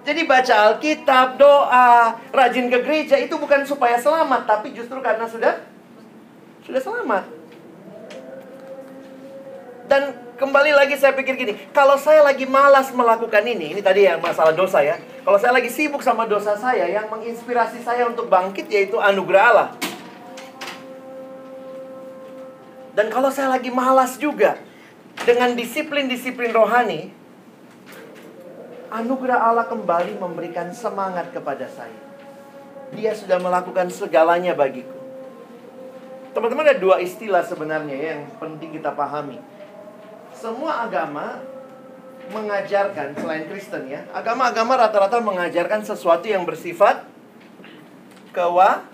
[0.00, 5.60] jadi baca Alkitab, doa, rajin ke gereja itu bukan supaya selamat, tapi justru karena sudah
[6.64, 7.24] sudah selamat.
[9.90, 14.22] Dan kembali lagi saya pikir gini, kalau saya lagi malas melakukan ini, ini tadi yang
[14.22, 14.96] masalah dosa ya.
[15.20, 19.68] Kalau saya lagi sibuk sama dosa saya, yang menginspirasi saya untuk bangkit yaitu anugerah Allah.
[22.96, 24.56] Dan kalau saya lagi malas juga
[25.28, 27.19] dengan disiplin-disiplin rohani,
[28.90, 31.94] anugerah Allah kembali memberikan semangat kepada saya.
[32.90, 34.98] Dia sudah melakukan segalanya bagiku.
[36.34, 39.38] Teman-teman ada dua istilah sebenarnya yang penting kita pahami.
[40.34, 41.42] Semua agama
[42.30, 47.02] mengajarkan selain Kristen ya, agama-agama rata-rata mengajarkan sesuatu yang bersifat
[48.30, 48.86] kewa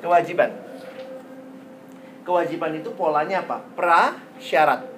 [0.00, 0.56] kewajiban.
[2.24, 3.60] Kewajiban itu polanya apa?
[3.76, 4.95] Prasyarat.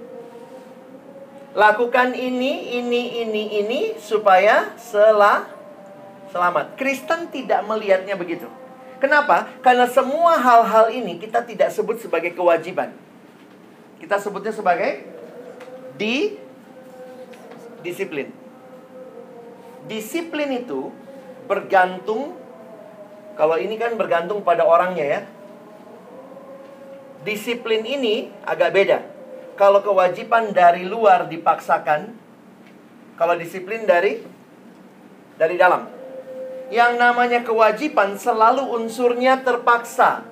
[1.56, 5.48] Lakukan ini, ini, ini, ini supaya selah
[6.28, 6.76] selamat.
[6.76, 8.48] Kristen tidak melihatnya begitu.
[9.00, 9.48] Kenapa?
[9.64, 12.92] Karena semua hal-hal ini kita tidak sebut sebagai kewajiban.
[14.02, 15.06] Kita sebutnya sebagai
[15.96, 16.36] di
[17.80, 18.28] disiplin.
[19.88, 20.92] Disiplin itu
[21.48, 22.36] bergantung
[23.38, 25.20] kalau ini kan bergantung pada orangnya ya.
[27.22, 29.17] Disiplin ini agak beda.
[29.58, 32.14] Kalau kewajiban dari luar dipaksakan,
[33.18, 34.22] kalau disiplin dari
[35.34, 35.90] dari dalam.
[36.70, 40.22] Yang namanya kewajiban selalu unsurnya terpaksa.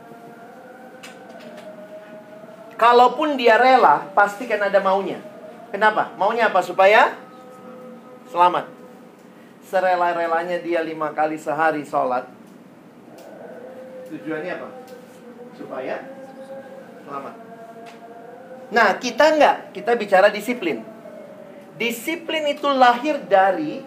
[2.76, 5.18] Kalaupun dia rela, pasti kan ada maunya.
[5.72, 6.12] Kenapa?
[6.20, 6.60] Maunya apa?
[6.60, 7.16] Supaya
[8.30, 8.68] selamat.
[9.66, 12.28] Serela-relanya dia lima kali sehari sholat.
[14.12, 14.68] Tujuannya apa?
[15.56, 16.04] Supaya
[17.08, 17.45] selamat.
[18.70, 19.56] Nah, kita enggak.
[19.70, 20.82] Kita bicara disiplin.
[21.76, 23.84] Disiplin itu lahir dari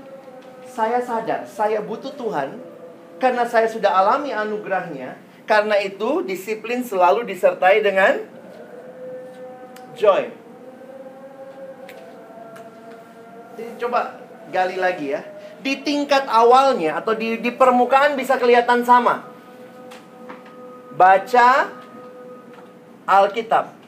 [0.69, 2.61] saya sadar, saya butuh Tuhan
[3.17, 5.17] karena saya sudah alami anugerahnya.
[5.49, 8.21] Karena itu disiplin selalu disertai dengan
[9.97, 10.29] joy.
[13.57, 14.21] Jadi coba
[14.53, 15.25] gali lagi ya.
[15.59, 19.25] Di tingkat awalnya atau di, di permukaan bisa kelihatan sama.
[20.93, 21.73] Baca
[23.09, 23.78] Alkitab.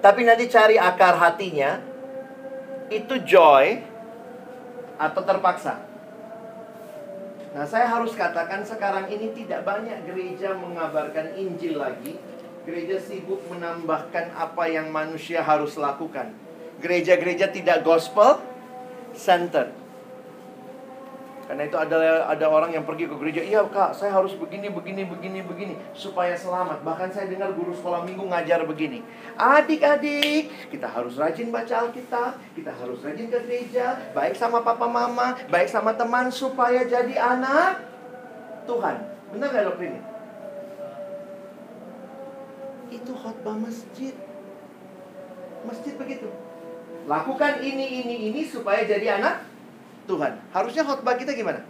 [0.00, 1.76] Tapi nanti cari akar hatinya
[2.88, 3.84] itu joy
[4.96, 5.76] atau terpaksa.
[7.50, 12.16] Nah, saya harus katakan sekarang ini tidak banyak gereja mengabarkan Injil lagi.
[12.64, 16.32] Gereja sibuk menambahkan apa yang manusia harus lakukan.
[16.78, 18.40] Gereja-gereja tidak gospel
[19.16, 19.79] center.
[21.50, 25.02] Karena itu ada ada orang yang pergi ke gereja, iya kak, saya harus begini, begini,
[25.02, 26.86] begini, begini supaya selamat.
[26.86, 29.02] Bahkan saya dengar guru sekolah minggu ngajar begini.
[29.34, 35.34] Adik-adik, kita harus rajin baca Alkitab, kita harus rajin ke gereja, baik sama papa mama,
[35.50, 37.82] baik sama teman supaya jadi anak
[38.70, 39.10] Tuhan.
[39.34, 40.02] Benar nggak doktrin ini?
[42.94, 44.14] Itu khotbah masjid.
[45.66, 46.30] Masjid begitu.
[47.10, 49.49] Lakukan ini, ini, ini supaya jadi anak
[50.10, 50.32] Tuhan.
[50.50, 51.62] Harusnya khotbah kita gimana?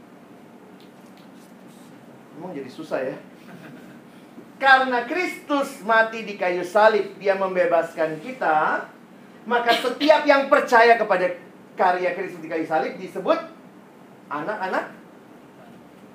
[2.41, 3.17] Emang jadi susah ya.
[4.61, 8.89] Karena Kristus mati di kayu salib, dia membebaskan kita,
[9.49, 11.33] maka setiap yang percaya kepada
[11.77, 13.41] karya Kristus di kayu salib disebut
[14.29, 14.93] anak-anak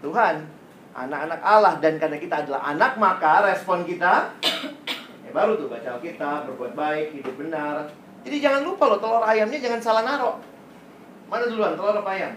[0.06, 0.46] Tuhan,
[0.94, 4.30] anak-anak Allah dan karena kita adalah anak maka respon kita
[5.26, 7.90] ya baru tuh baca Alkitab, berbuat baik, hidup benar.
[8.22, 10.38] Jadi jangan lupa loh telur ayamnya jangan salah naruh.
[11.26, 12.34] Mana duluan, telur apa ayam?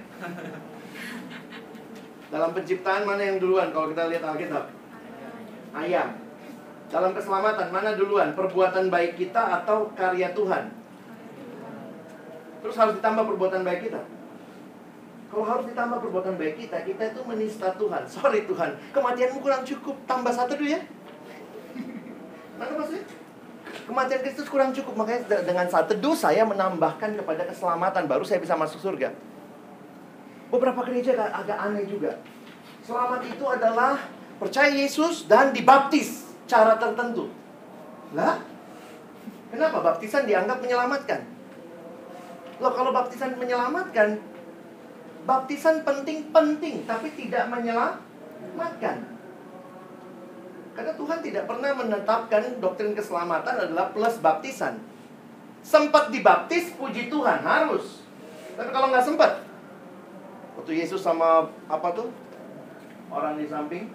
[2.28, 4.64] Dalam penciptaan mana yang duluan kalau kita lihat Alkitab?
[5.76, 6.08] Ayam.
[6.88, 8.32] Dalam keselamatan mana duluan?
[8.32, 10.72] Perbuatan baik kita atau karya Tuhan?
[12.64, 14.00] Terus harus ditambah perbuatan baik kita.
[15.28, 18.08] Kalau harus ditambah perbuatan baik kita, kita itu menista Tuhan.
[18.08, 19.96] Sorry Tuhan, kematianmu kurang cukup.
[20.08, 20.80] Tambah satu dulu ya.
[22.56, 23.04] Mana maksudnya?
[23.88, 28.52] Kematian Kristus kurang cukup, makanya dengan saat teduh saya menambahkan kepada keselamatan, baru saya bisa
[28.52, 29.16] masuk surga.
[30.52, 32.20] Beberapa gereja agak aneh juga.
[32.84, 33.96] Selamat itu adalah
[34.36, 37.32] percaya Yesus dan dibaptis cara tertentu.
[38.12, 38.44] Lah,
[39.48, 41.24] kenapa baptisan dianggap menyelamatkan?
[42.60, 44.20] Loh kalau baptisan menyelamatkan,
[45.24, 49.17] baptisan penting-penting tapi tidak menyelamatkan.
[50.78, 54.78] Karena Tuhan tidak pernah menetapkan doktrin keselamatan adalah plus baptisan.
[55.58, 58.06] Sempat dibaptis, puji Tuhan, harus.
[58.54, 59.42] Tapi kalau nggak sempat,
[60.54, 62.14] waktu Yesus sama apa tuh?
[63.10, 63.90] Orang di samping,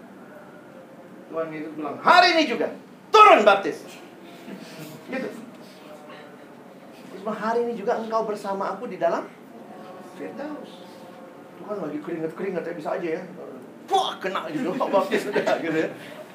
[1.31, 2.67] Tuhan Yesus bilang, hari ini juga,
[3.15, 3.87] turun baptis.
[5.07, 5.29] Gitu.
[7.15, 9.23] Terus hari ini juga engkau bersama aku di dalam
[10.19, 10.83] Firdaus.
[11.63, 13.23] Tuhan lagi keringet-keringet ya bisa aja ya.
[13.87, 15.89] Wah, kena gitu, baptis udah gitu ya.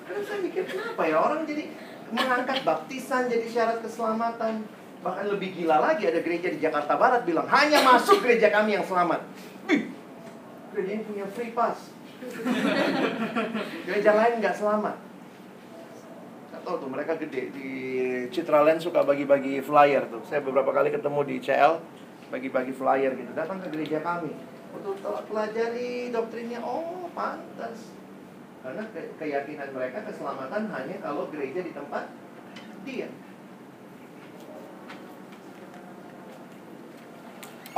[0.08, 1.68] Karena saya mikir kenapa ya orang jadi
[2.08, 4.64] mengangkat baptisan jadi syarat keselamatan.
[5.04, 8.88] Bahkan lebih gila lagi ada gereja di Jakarta Barat bilang hanya masuk gereja kami yang
[8.88, 9.20] selamat.
[10.72, 11.92] Gereja ini punya free pass.
[13.84, 14.96] gereja lain nggak selamat.
[16.48, 17.70] Gak tahu tuh mereka gede di
[18.32, 20.24] Citraland suka bagi-bagi flyer tuh.
[20.24, 21.78] Saya beberapa kali ketemu di CL
[22.32, 23.30] bagi-bagi flyer gitu.
[23.36, 24.32] Datang ke gereja kami.
[24.72, 24.96] Untuk
[25.28, 27.97] pelajari doktrinnya, oh pantas.
[28.58, 32.10] Karena ke keyakinan mereka keselamatan hanya kalau gereja di tempat
[32.82, 33.08] dia.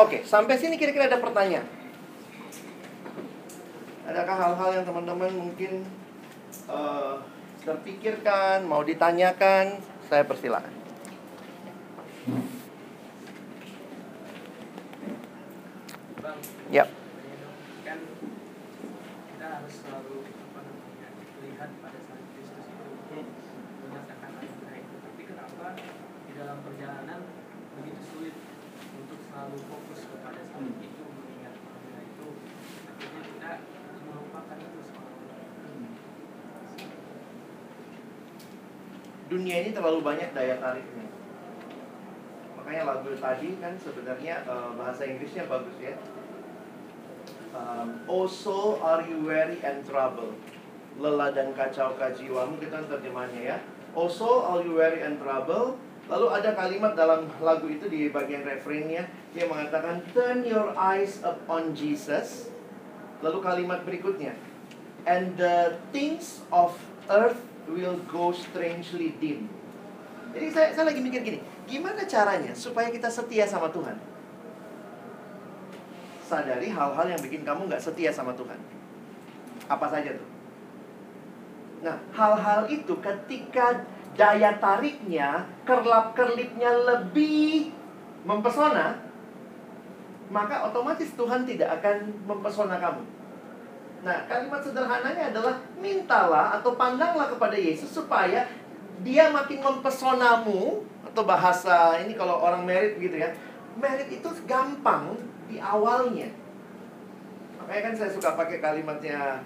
[0.01, 1.69] Oke, sampai sini kira-kira ada pertanyaan.
[4.09, 5.85] Adakah hal-hal yang teman-teman mungkin
[6.67, 7.21] uh,
[7.63, 9.77] terpikirkan, mau ditanyakan?
[10.09, 10.73] Saya persilakan.
[16.25, 16.39] Bang,
[16.73, 16.89] Ya.
[17.85, 17.99] kan
[19.31, 20.17] kita harus selalu
[21.61, 23.21] lihat pada saat Kristus itu
[23.85, 24.97] menyatakan anugerah itu.
[24.97, 25.77] Tapi kenapa
[26.25, 27.21] di dalam perjalanan
[27.77, 28.37] begitu sulit
[28.97, 30.81] untuk selalu fokus kepada saat Hmm.
[30.81, 32.29] itu mengingat anugerah itu?
[32.89, 33.53] Akhirnya kita
[34.09, 35.29] melupakan itu semuanya.
[39.29, 41.07] dunia ini terlalu banyak daya tariknya.
[42.57, 45.93] Makanya lagu tadi kan sebenarnya eh, bahasa Inggrisnya bagus ya.
[47.53, 50.39] Um, also are you weary and troubled
[50.99, 53.57] Lelah dan kacau jiwamu Kita terjemahnya ya?
[53.95, 55.79] Also are you weary and troubled
[56.11, 61.77] Lalu ada kalimat dalam lagu itu di bagian refrainnya Dia mengatakan Turn your eyes upon
[61.77, 62.51] Jesus.
[63.23, 64.35] Lalu kalimat berikutnya
[65.07, 66.75] And the things of
[67.07, 67.39] earth
[67.71, 69.47] will go strangely dim.
[70.31, 71.39] Jadi saya, saya lagi mikir gini
[71.71, 73.95] Gimana caranya supaya kita setia sama Tuhan?
[76.27, 78.59] Sadari hal-hal yang bikin kamu nggak setia sama Tuhan.
[79.67, 80.30] Apa saja tuh?
[81.81, 87.73] Nah, hal-hal itu ketika daya tariknya, kerlap-kerlipnya lebih
[88.29, 89.01] mempesona,
[90.29, 93.03] maka otomatis Tuhan tidak akan mempesona kamu.
[94.01, 98.49] Nah, kalimat sederhananya adalah mintalah atau pandanglah kepada Yesus supaya
[99.01, 103.33] dia makin mempesonamu atau bahasa ini kalau orang merit gitu ya.
[103.77, 105.17] Merit itu gampang
[105.49, 106.29] di awalnya.
[107.61, 109.41] Makanya kan saya suka pakai kalimatnya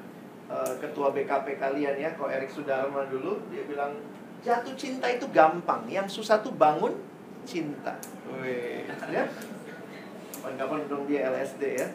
[0.51, 3.97] eh, ketua BKP kalian ya, kok Erik Sudarma dulu dia bilang
[4.45, 6.93] jatuh cinta itu gampang, yang susah tuh bangun
[7.49, 7.97] cinta.
[8.29, 9.25] Wih, ya.
[10.45, 11.89] Kapan-kapan dong dia LSD ya.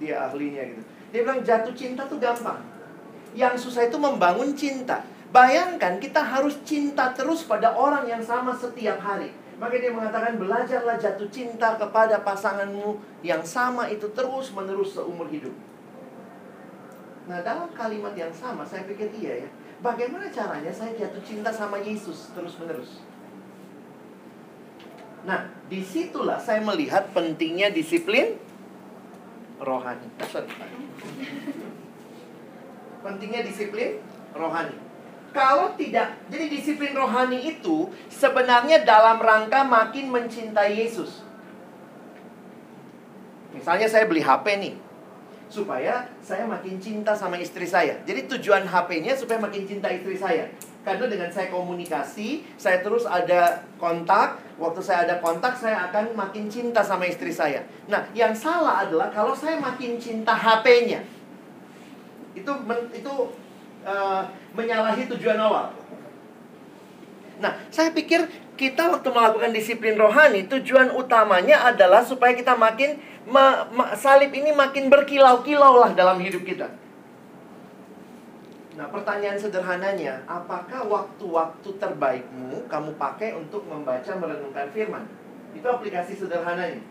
[0.00, 0.82] Dia ahlinya gitu.
[1.12, 2.64] Dia bilang jatuh cinta tuh gampang.
[3.36, 5.04] Yang susah itu membangun cinta.
[5.28, 9.28] Bayangkan kita harus cinta terus pada orang yang sama setiap hari.
[9.60, 15.52] Maka dia mengatakan belajarlah jatuh cinta kepada pasanganmu yang sama itu terus menerus seumur hidup.
[17.28, 19.48] Nah dalam kalimat yang sama saya pikir iya ya.
[19.84, 23.04] Bagaimana caranya saya jatuh cinta sama Yesus terus menerus?
[25.28, 28.40] Nah di situlah saya melihat pentingnya disiplin
[29.60, 30.08] rohani.
[30.24, 30.48] Sorry.
[33.04, 34.00] Pentingnya disiplin
[34.32, 34.88] rohani.
[35.28, 41.20] Kalau tidak, jadi disiplin rohani itu sebenarnya dalam rangka makin mencintai Yesus.
[43.52, 44.74] Misalnya saya beli HP nih,
[45.48, 47.96] supaya saya makin cinta sama istri saya.
[48.04, 50.52] Jadi tujuan HP-nya supaya makin cinta istri saya.
[50.84, 54.40] Karena dengan saya komunikasi, saya terus ada kontak.
[54.56, 57.64] Waktu saya ada kontak, saya akan makin cinta sama istri saya.
[57.88, 61.04] Nah, yang salah adalah kalau saya makin cinta HP-nya.
[62.32, 62.52] Itu
[62.94, 63.14] itu
[63.84, 64.22] uh,
[64.56, 65.72] menyalahi tujuan awal.
[67.38, 72.98] Nah, saya pikir kita waktu melakukan disiplin rohani, tujuan utamanya adalah supaya kita makin
[73.30, 76.66] ma- ma- salib ini makin berkilau-kilau lah dalam hidup kita.
[78.74, 85.06] Nah, pertanyaan sederhananya, apakah waktu-waktu terbaikmu kamu pakai untuk membaca merenungkan firman?
[85.54, 86.82] Itu aplikasi sederhananya.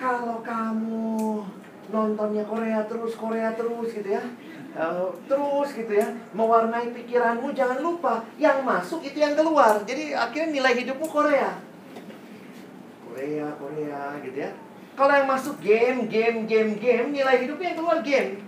[0.00, 1.44] Kalau kamu
[1.92, 4.24] nontonnya Korea terus, Korea terus gitu ya.
[4.76, 9.82] Eh, terus gitu ya, mewarnai pikiranmu jangan lupa yang masuk itu yang keluar.
[9.86, 11.58] Jadi akhirnya nilai hidupmu Korea.
[13.06, 14.50] Korea Korea, Korea gitu ya.
[14.96, 18.40] Kalau yang masuk game, game, game, game, nilai hidupnya yang keluar game.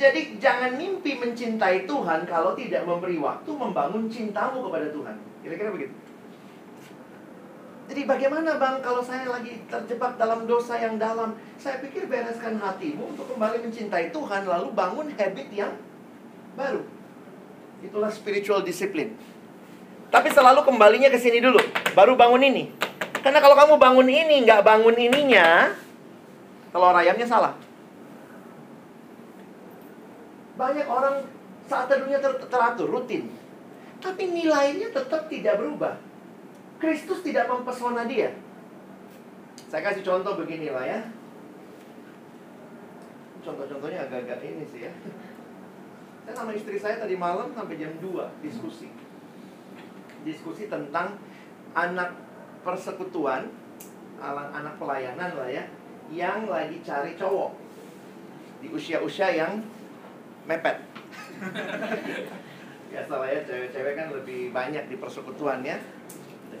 [0.00, 5.16] Jadi jangan mimpi mencintai Tuhan kalau tidak memberi waktu membangun cintamu kepada Tuhan.
[5.44, 5.94] Kira-kira begitu.
[7.92, 11.36] Jadi bagaimana bang kalau saya lagi terjebak dalam dosa yang dalam?
[11.60, 15.76] Saya pikir bereskan hatimu untuk kembali mencintai Tuhan Lalu bangun habit yang
[16.56, 16.80] baru.
[17.84, 19.12] Itulah spiritual discipline.
[20.08, 21.60] Tapi selalu kembalinya ke sini dulu
[21.92, 22.72] Baru bangun ini.
[23.20, 25.76] Karena kalau kamu bangun ini nggak bangun ininya
[26.72, 27.52] Telur ayamnya salah.
[30.56, 31.28] Banyak orang
[31.68, 33.28] saat teduhnya ter teratur, rutin.
[34.00, 36.11] Tapi nilainya tetap tidak berubah
[36.82, 38.34] Kristus tidak mempesona dia.
[39.70, 40.98] Saya kasih contoh beginilah ya.
[43.46, 44.92] Contoh-contohnya agak-agak ini sih ya.
[46.26, 48.90] Saya sama istri saya tadi malam sampai jam 2 diskusi.
[50.26, 51.22] Diskusi tentang
[51.70, 52.18] anak
[52.66, 53.46] persekutuan,
[54.18, 55.62] anak pelayanan lah ya,
[56.10, 57.54] yang lagi cari cowok
[58.58, 59.62] di usia-usia yang
[60.50, 60.82] mepet.
[62.90, 65.78] Biasalah ya, cewek-cewek kan lebih banyak di persekutuan ya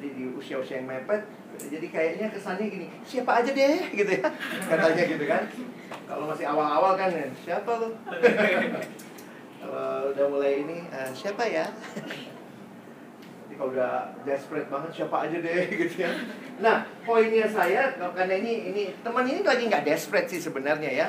[0.02, 1.22] jadi di usia-usia yang mepet
[1.62, 4.26] jadi kayaknya kesannya gini siapa aja deh gitu ya.
[4.66, 5.42] Katanya gitu kan.
[6.10, 7.94] Kalau masih awal-awal kan ya siapa lo
[9.62, 11.70] kalau udah mulai ini uh, siapa ya?
[13.46, 16.10] Jadi kalau udah desperate banget siapa aja deh gitu ya.
[16.58, 21.08] Nah poinnya saya karena ini ini teman ini lagi nggak desperate sih sebenarnya ya.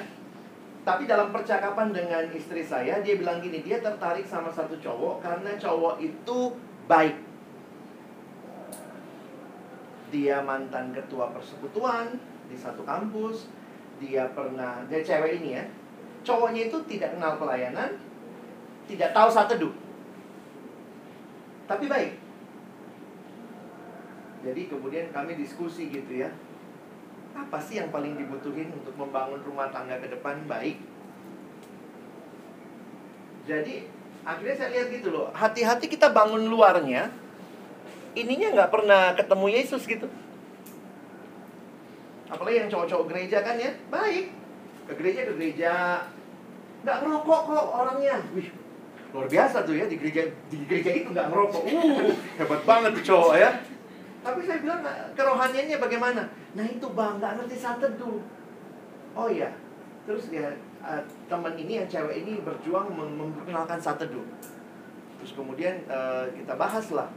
[0.85, 5.57] Tapi dalam percakapan dengan istri saya dia bilang gini dia tertarik sama satu cowok karena
[5.57, 6.53] cowok itu
[6.85, 7.32] baik
[10.13, 12.13] dia mantan ketua persekutuan
[12.45, 13.49] di satu kampus.
[13.97, 15.65] Dia pernah dia cewek ini ya.
[16.21, 17.97] Cowoknya itu tidak kenal pelayanan
[18.85, 19.73] tidak tahu saat teduh.
[21.65, 22.13] Tapi baik.
[24.43, 26.29] Jadi kemudian kami diskusi gitu ya.
[27.33, 30.77] Apa sih yang paling dibutuhin untuk membangun rumah tangga ke depan baik?
[33.47, 33.87] Jadi
[34.27, 35.31] akhirnya saya lihat gitu loh.
[35.31, 37.22] Hati-hati kita bangun luarnya
[38.13, 40.07] ininya nggak pernah ketemu Yesus gitu.
[42.29, 44.33] Apalagi yang cowok-cowok gereja kan ya, baik.
[44.89, 45.73] Ke gereja ke gereja,
[46.81, 48.17] nggak ngerokok kok orangnya.
[48.33, 48.49] Wih,
[49.13, 51.63] luar biasa tuh ya di gereja di gereja itu nggak ngerokok.
[51.69, 53.49] Uh, hebat banget tuh cowok ya.
[54.23, 54.81] Tapi saya bilang
[55.13, 56.21] kerohaniannya bagaimana?
[56.57, 58.19] Nah itu bang nggak ngerti saat teduh.
[59.13, 59.53] Oh iya,
[60.09, 64.25] terus dia uh, teman ini yang cewek ini berjuang memperkenalkan saat teduh.
[65.21, 67.07] Terus kemudian uh, kita bahas lah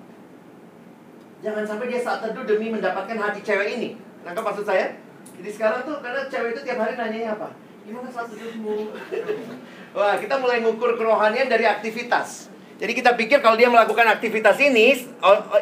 [1.44, 3.88] Jangan sampai dia saat teduh demi mendapatkan hati cewek ini.
[4.24, 4.96] Nangkap maksud saya?
[5.36, 7.52] Jadi sekarang tuh karena cewek itu tiap hari nanya apa?
[7.84, 8.90] Gimana saat teduhmu?
[9.96, 12.48] Wah, kita mulai ngukur kerohanian dari aktivitas.
[12.76, 14.96] Jadi kita pikir kalau dia melakukan aktivitas ini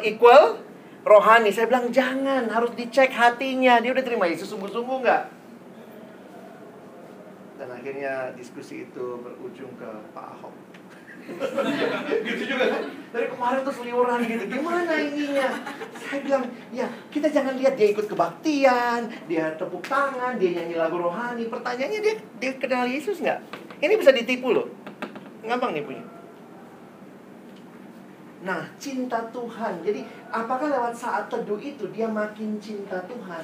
[0.03, 0.59] equal
[1.05, 1.53] rohani.
[1.53, 3.79] Saya bilang jangan, harus dicek hatinya.
[3.79, 5.23] Dia udah terima Yesus sungguh-sungguh nggak?
[7.55, 10.64] Dan akhirnya diskusi itu berujung ke Pak Ahok.
[12.25, 15.49] Gitu juga kan dari kemarin tuh seliuran gitu gimana ininya
[15.97, 21.01] saya bilang ya kita jangan lihat dia ikut kebaktian dia tepuk tangan dia nyanyi lagu
[21.01, 23.41] rohani pertanyaannya dia dia kenal Yesus nggak
[23.81, 24.67] ini bisa ditipu loh
[25.45, 26.05] ngabang nih punya
[28.45, 29.81] Nah, cinta Tuhan.
[29.81, 33.41] Jadi, apakah lewat saat teduh itu dia makin cinta Tuhan?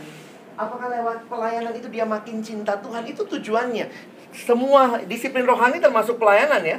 [0.54, 3.10] Apakah lewat pelayanan itu dia makin cinta Tuhan?
[3.10, 3.90] Itu tujuannya.
[4.30, 6.78] Semua disiplin rohani termasuk pelayanan ya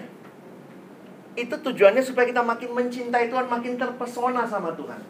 [1.32, 5.00] itu tujuannya supaya kita makin mencintai Tuhan, makin terpesona sama Tuhan.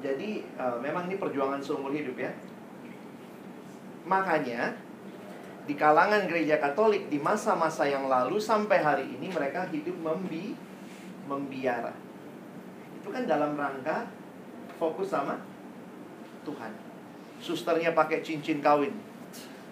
[0.00, 2.32] Jadi uh, memang ini perjuangan seumur hidup ya.
[4.06, 4.78] Makanya
[5.68, 10.56] di kalangan gereja Katolik di masa-masa yang lalu sampai hari ini mereka hidup membi
[11.28, 11.92] membiara.
[12.96, 14.08] Itu kan dalam rangka
[14.80, 15.36] fokus sama
[16.48, 16.72] Tuhan.
[17.42, 18.96] Susternya pakai cincin kawin.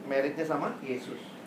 [0.04, 1.37] Meritnya sama Yesus.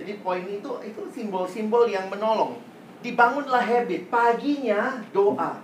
[0.00, 2.56] Jadi poin itu itu simbol-simbol yang menolong.
[3.04, 4.08] Dibangunlah habit.
[4.08, 5.60] Paginya doa.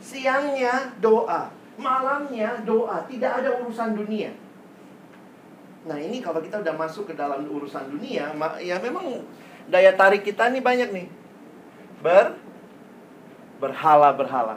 [0.00, 1.52] Siangnya doa.
[1.76, 3.04] Malamnya doa.
[3.04, 4.32] Tidak ada urusan dunia.
[5.84, 9.20] Nah ini kalau kita udah masuk ke dalam urusan dunia, ya memang
[9.68, 11.06] daya tarik kita nih banyak nih.
[12.00, 12.40] Ber
[13.60, 14.56] berhala-berhala.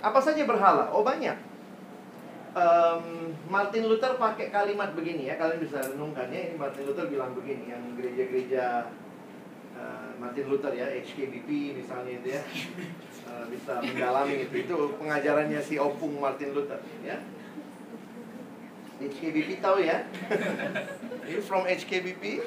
[0.00, 0.88] Apa saja berhala?
[0.96, 1.49] Oh banyak
[2.54, 6.50] um, Martin Luther pakai kalimat begini ya, kalian bisa renungkan ya.
[6.50, 8.90] Ini Martin Luther bilang begini, yang gereja-gereja
[9.78, 12.42] uh, Martin Luther ya, HKBP misalnya itu ya,
[13.30, 14.54] uh, bisa mendalami itu.
[14.66, 17.18] Itu pengajarannya si opung Martin Luther ya.
[19.00, 20.04] HKBP tahu ya?
[21.24, 22.44] You from HKBP?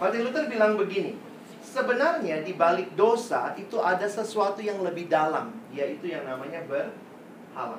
[0.00, 1.12] Martin Luther bilang begini,
[1.60, 6.64] sebenarnya di balik dosa itu ada sesuatu yang lebih dalam, yaitu yang namanya
[7.54, 7.78] berhala.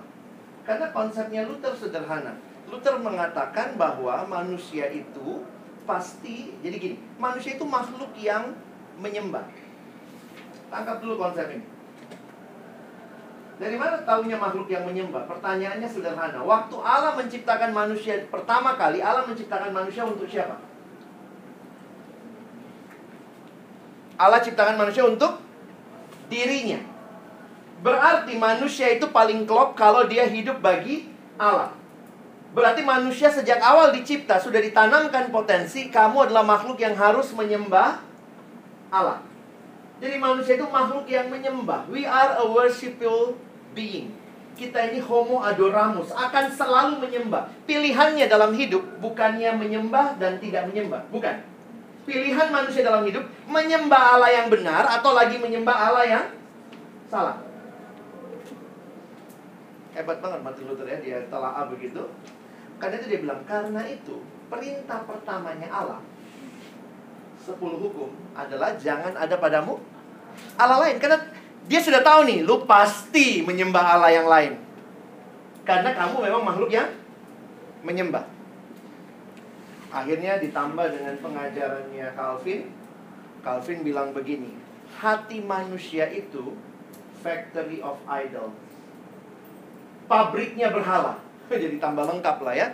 [0.64, 2.40] Karena konsepnya Luther sederhana.
[2.72, 5.44] Luther mengatakan bahwa manusia itu
[5.86, 8.56] pasti, jadi gini, manusia itu makhluk yang
[8.98, 9.46] menyembah.
[10.72, 11.68] Tangkap dulu konsep ini.
[13.56, 15.30] Dari mana tahunya makhluk yang menyembah?
[15.30, 16.42] Pertanyaannya sederhana.
[16.44, 20.60] Waktu Allah menciptakan manusia pertama kali, Allah menciptakan manusia untuk siapa?
[24.16, 25.44] Allah ciptakan manusia untuk
[26.32, 26.95] dirinya.
[27.84, 31.76] Berarti manusia itu paling klop kalau dia hidup bagi Allah.
[32.56, 38.00] Berarti manusia sejak awal dicipta sudah ditanamkan potensi kamu adalah makhluk yang harus menyembah
[38.88, 39.20] Allah.
[40.00, 41.88] Jadi manusia itu makhluk yang menyembah.
[41.92, 43.36] We are a worshipful
[43.76, 44.16] being.
[44.56, 47.52] Kita ini homo adoramus, akan selalu menyembah.
[47.68, 51.44] Pilihannya dalam hidup bukannya menyembah dan tidak menyembah, bukan.
[52.08, 56.26] Pilihan manusia dalam hidup menyembah Allah yang benar atau lagi menyembah Allah yang
[57.12, 57.36] salah.
[59.96, 62.04] Hebat banget Martin Luther ya, dia telah begitu.
[62.76, 64.20] Karena itu dia bilang, karena itu
[64.52, 66.02] perintah pertamanya Allah
[67.46, 69.78] sepuluh hukum adalah jangan ada padamu
[70.60, 70.98] Allah lain.
[71.00, 71.22] Karena
[71.66, 74.60] dia sudah tahu nih, lu pasti menyembah Allah yang lain.
[75.64, 76.90] Karena kamu memang makhluk yang
[77.82, 78.26] menyembah.
[79.90, 82.68] Akhirnya ditambah dengan pengajarannya Calvin.
[83.42, 84.58] Calvin bilang begini,
[85.00, 86.58] hati manusia itu
[87.22, 88.52] factory of idol.
[90.06, 91.18] Pabriknya berhala.
[91.52, 92.68] Jadi tambah lengkap lah ya.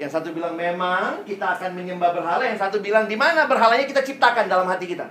[0.00, 4.02] Yang satu bilang memang kita akan menyembah berhala, yang satu bilang di mana berhalanya kita
[4.02, 5.06] ciptakan dalam hati kita.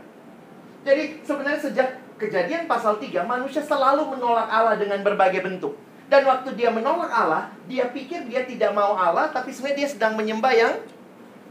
[0.81, 5.77] Jadi sebenarnya sejak kejadian pasal 3 manusia selalu menolak Allah dengan berbagai bentuk.
[6.11, 10.13] Dan waktu dia menolak Allah, dia pikir dia tidak mau Allah, tapi sebenarnya dia sedang
[10.19, 10.73] menyembah yang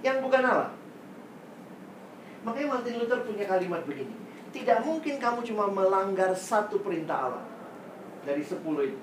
[0.04, 0.70] yang bukan Allah.
[2.44, 4.12] Makanya Martin Luther punya kalimat begini.
[4.50, 7.44] Tidak mungkin kamu cuma melanggar satu perintah Allah
[8.26, 9.00] dari sepuluh itu.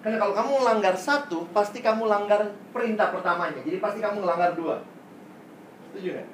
[0.00, 3.60] Karena kalau kamu melanggar satu, pasti kamu langgar perintah pertamanya.
[3.60, 4.80] Jadi pasti kamu melanggar dua.
[5.92, 6.28] Setuju nggak?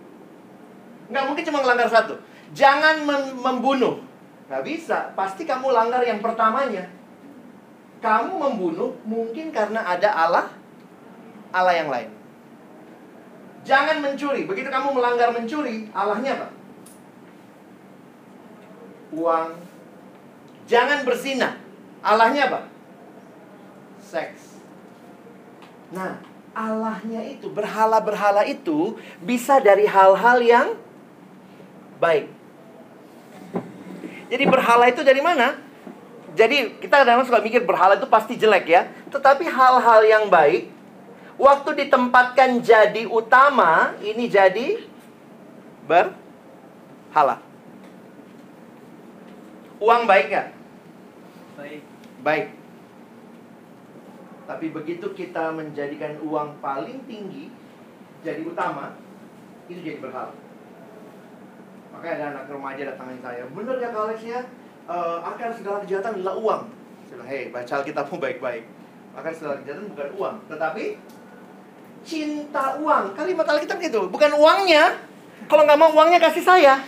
[1.11, 2.14] Nggak mungkin cuma melanggar satu.
[2.55, 3.99] Jangan mem membunuh.
[4.47, 5.11] Nggak bisa.
[5.19, 6.87] Pasti kamu langgar yang pertamanya.
[7.99, 10.47] Kamu membunuh mungkin karena ada Allah,
[11.51, 12.11] Allah yang lain.
[13.67, 14.47] Jangan mencuri.
[14.47, 16.49] Begitu kamu melanggar mencuri, Allahnya apa?
[19.11, 19.59] Uang.
[20.71, 21.59] Jangan berzina.
[22.07, 22.76] Allahnya apa?
[24.07, 24.62] Seks.
[25.90, 26.22] Nah,
[26.54, 30.68] Allahnya itu, berhala-berhala itu bisa dari hal-hal yang
[31.98, 32.30] baik.
[34.30, 35.59] Jadi berhala itu dari mana?
[36.38, 38.82] Jadi kita kadang-kadang suka mikir berhala itu pasti jelek ya.
[39.11, 40.76] Tetapi hal-hal yang baik
[41.36, 44.80] Waktu ditempatkan jadi utama, ini jadi
[45.84, 47.44] berhala.
[49.76, 50.48] Uang baik nggak?
[51.61, 51.80] Baik.
[52.24, 52.46] Baik.
[54.47, 57.51] Tapi begitu kita menjadikan uang paling tinggi
[58.22, 58.94] jadi utama,
[59.66, 60.34] itu jadi berhala.
[61.90, 64.40] Makanya ada anak remaja datangin saya, bener ya Kak ya?
[64.86, 66.62] Uh, akar segala kejahatan adalah uang.
[67.11, 68.64] Saya bilang, hei, baca Alkitabmu baik-baik.
[69.18, 70.84] Akar segala kejahatan bukan uang, tetapi
[72.07, 73.05] cinta uang.
[73.18, 74.94] Kalimat Alkitab gitu, bukan uangnya.
[75.51, 76.82] Kalau nggak mau uangnya kasih saya.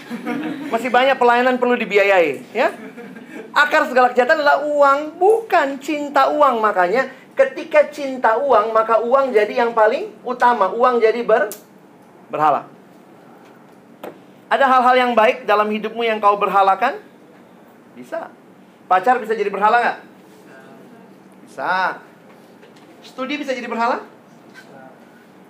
[0.70, 2.70] Masih banyak pelayanan perlu dibiayai, ya.
[3.50, 6.62] Akar segala kejahatan adalah uang, bukan cinta uang.
[6.62, 10.74] Makanya ketika cinta uang, maka uang jadi yang paling utama.
[10.74, 11.46] Uang jadi ber
[12.26, 12.66] berhala.
[14.50, 16.98] Ada hal-hal yang baik dalam hidupmu yang kau berhalakan?
[17.94, 18.32] Bisa.
[18.90, 19.98] Pacar bisa jadi berhala nggak?
[21.46, 22.02] Bisa.
[23.06, 24.02] Studi bisa jadi berhala?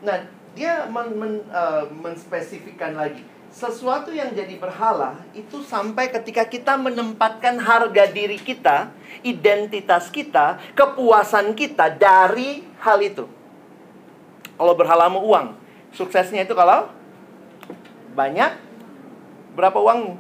[0.04, 3.22] Nah, dia men, men, uh, menspesifikkan lagi
[3.58, 8.94] sesuatu yang jadi berhala itu sampai ketika kita menempatkan harga diri kita,
[9.26, 13.26] identitas kita, kepuasan kita dari hal itu.
[14.54, 15.58] Kalau berhalamu uang,
[15.90, 16.86] suksesnya itu kalau
[18.14, 18.54] banyak,
[19.58, 20.14] berapa uang?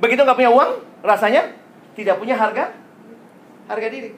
[0.00, 1.52] Begitu nggak punya uang, rasanya
[1.92, 2.72] tidak punya harga,
[3.68, 4.16] harga diri.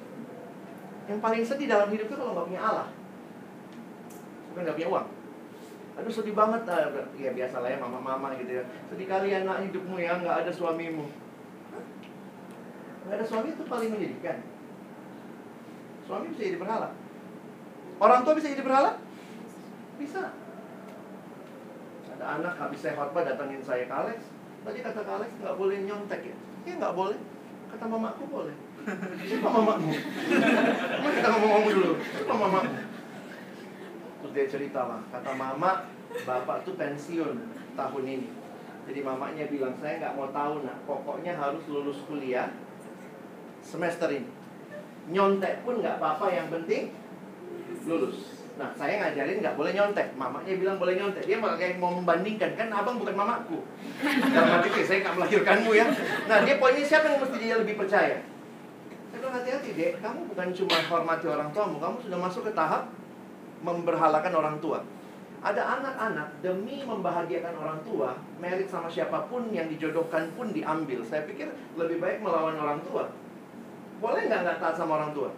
[1.10, 2.86] Yang paling sedih dalam hidup itu kalau nggak punya Allah
[4.56, 5.06] bukan nggak punya uang
[5.96, 6.62] aduh sedih banget.
[6.68, 8.64] Ah, ya biasa lah ya mama-mama gitu ya.
[8.92, 11.08] Sedih kali anak hidupmu ya nggak ada suamimu.
[13.08, 14.38] Nggak ada suami itu paling menyedihkan.
[16.04, 16.92] Suami bisa jadi berhala.
[17.96, 19.00] Orang tua bisa jadi berhala?
[19.96, 20.36] Bisa.
[22.16, 24.20] Ada anak habis saya khotbah datangin saya ke Alex.
[24.68, 26.36] Tadi kata ke Alex nggak boleh nyontek ya?
[26.68, 27.18] Ya nggak boleh.
[27.72, 28.56] Kata mamaku boleh.
[29.28, 29.90] Siapa mamamu?
[31.02, 31.92] Mari kita ngomong-ngomong dulu?
[31.98, 32.85] Siapa mamamu
[34.36, 35.88] dia cerita lah, kata mama,
[36.28, 37.40] bapak tuh pensiun
[37.72, 38.28] tahun ini.
[38.86, 42.52] Jadi mamanya bilang, saya nggak mau tahu nak, pokoknya harus lulus kuliah
[43.64, 44.28] semester ini.
[45.08, 46.92] Nyontek pun nggak apa-apa, yang penting
[47.88, 48.44] lulus.
[48.56, 50.16] Nah, saya ngajarin nggak boleh nyontek.
[50.16, 51.28] Mamanya bilang boleh nyontek.
[51.28, 53.60] Dia malah kayak mau membandingkan, kan abang bukan mamaku.
[54.04, 55.86] Dalam hati "Eh, saya nggak melahirkanmu ya.
[56.28, 58.16] Nah, dia poinnya siapa yang mesti dia lebih percaya?
[59.12, 62.88] Saya bilang hati-hati dek, kamu bukan cuma hormati orang tuamu, kamu sudah masuk ke tahap
[63.66, 64.78] memberhalakan orang tua.
[65.42, 71.02] Ada anak-anak demi membahagiakan orang tua, merit sama siapa pun yang dijodohkan pun diambil.
[71.02, 73.10] Saya pikir lebih baik melawan orang tua.
[73.98, 75.30] Boleh nggak nggak taat sama orang tua?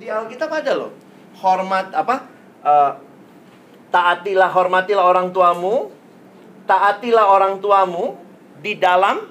[0.00, 0.90] Di Alkitab ada loh.
[1.36, 2.16] Hormat apa?
[2.64, 2.92] Eh,
[3.92, 5.92] taatilah hormatilah orang tuamu.
[6.64, 8.20] Taatilah orang tuamu
[8.60, 9.28] di dalam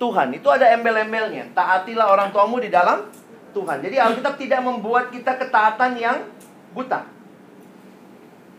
[0.00, 0.32] Tuhan.
[0.32, 1.52] Itu ada embel-embelnya.
[1.52, 3.04] Taatilah orang tuamu di dalam
[3.52, 3.78] Tuhan.
[3.80, 6.18] Jadi Alkitab tidak membuat kita ketaatan yang
[6.72, 7.06] buta.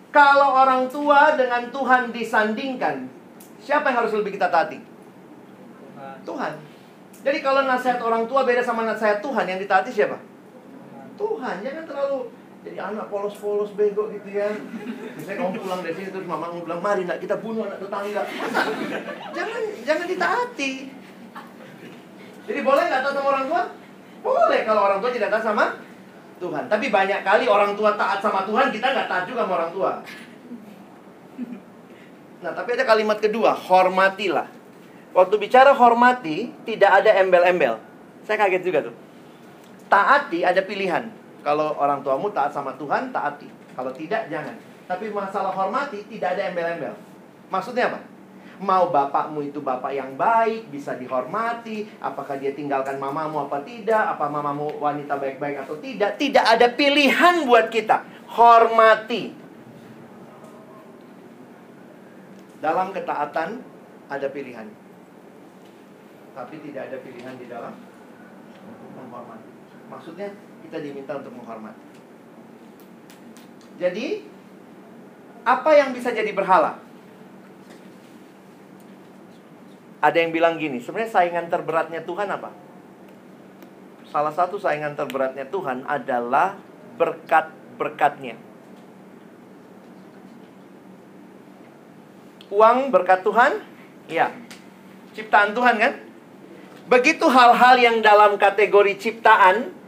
[0.09, 3.05] Kalau orang tua dengan Tuhan disandingkan,
[3.61, 4.81] siapa yang harus lebih kita taati?
[6.25, 6.53] Tuhan.
[7.19, 10.17] Jadi kalau nasihat orang tua beda sama nasihat Tuhan, yang ditaati siapa?
[11.19, 11.55] Tuhan.
[11.61, 14.51] Jangan terlalu jadi anak polos-polos bego gitu ya.
[15.15, 18.23] Misalnya kamu pulang dari sini terus mama mau bilang, mari nak kita bunuh anak tetangga.
[19.35, 20.71] jangan jangan ditaati.
[22.49, 23.63] Jadi boleh nggak taat sama orang tua?
[24.19, 25.65] Boleh kalau orang tua tidak taat sama
[26.39, 26.63] Tuhan.
[26.71, 29.91] Tapi banyak kali orang tua taat sama Tuhan, kita nggak taat juga sama orang tua.
[32.39, 34.47] Nah, tapi ada kalimat kedua, hormatilah.
[35.11, 37.81] Waktu bicara hormati, tidak ada embel-embel.
[38.23, 38.95] Saya kaget juga tuh.
[39.91, 41.11] Taati ada pilihan.
[41.43, 43.49] Kalau orang tuamu taat sama Tuhan, taati.
[43.75, 44.55] Kalau tidak, jangan.
[44.87, 46.95] Tapi masalah hormati, tidak ada embel-embel.
[47.51, 47.99] Maksudnya apa?
[48.59, 51.87] Mau bapakmu itu bapak yang baik, bisa dihormati.
[52.03, 54.19] Apakah dia tinggalkan mamamu apa tidak?
[54.19, 56.19] Apa mamamu wanita baik-baik atau tidak?
[56.19, 58.03] Tidak ada pilihan buat kita.
[58.27, 59.31] Hormati.
[62.59, 63.63] Dalam ketaatan
[64.11, 64.67] ada pilihan.
[66.35, 67.71] Tapi tidak ada pilihan di dalam
[68.99, 69.51] menghormati.
[69.87, 70.35] Maksudnya
[70.67, 71.79] kita diminta untuk menghormati.
[73.79, 74.27] Jadi
[75.47, 76.88] apa yang bisa jadi berhala?
[79.99, 82.55] Ada yang bilang gini, sebenarnya saingan terberatnya Tuhan apa?
[84.09, 86.55] Salah satu saingan terberatnya Tuhan adalah
[86.95, 88.39] berkat-berkatnya.
[92.49, 93.61] Uang berkat Tuhan?
[94.09, 94.33] Ya.
[95.13, 95.93] Ciptaan Tuhan kan?
[96.89, 99.78] Begitu hal-hal yang dalam kategori ciptaan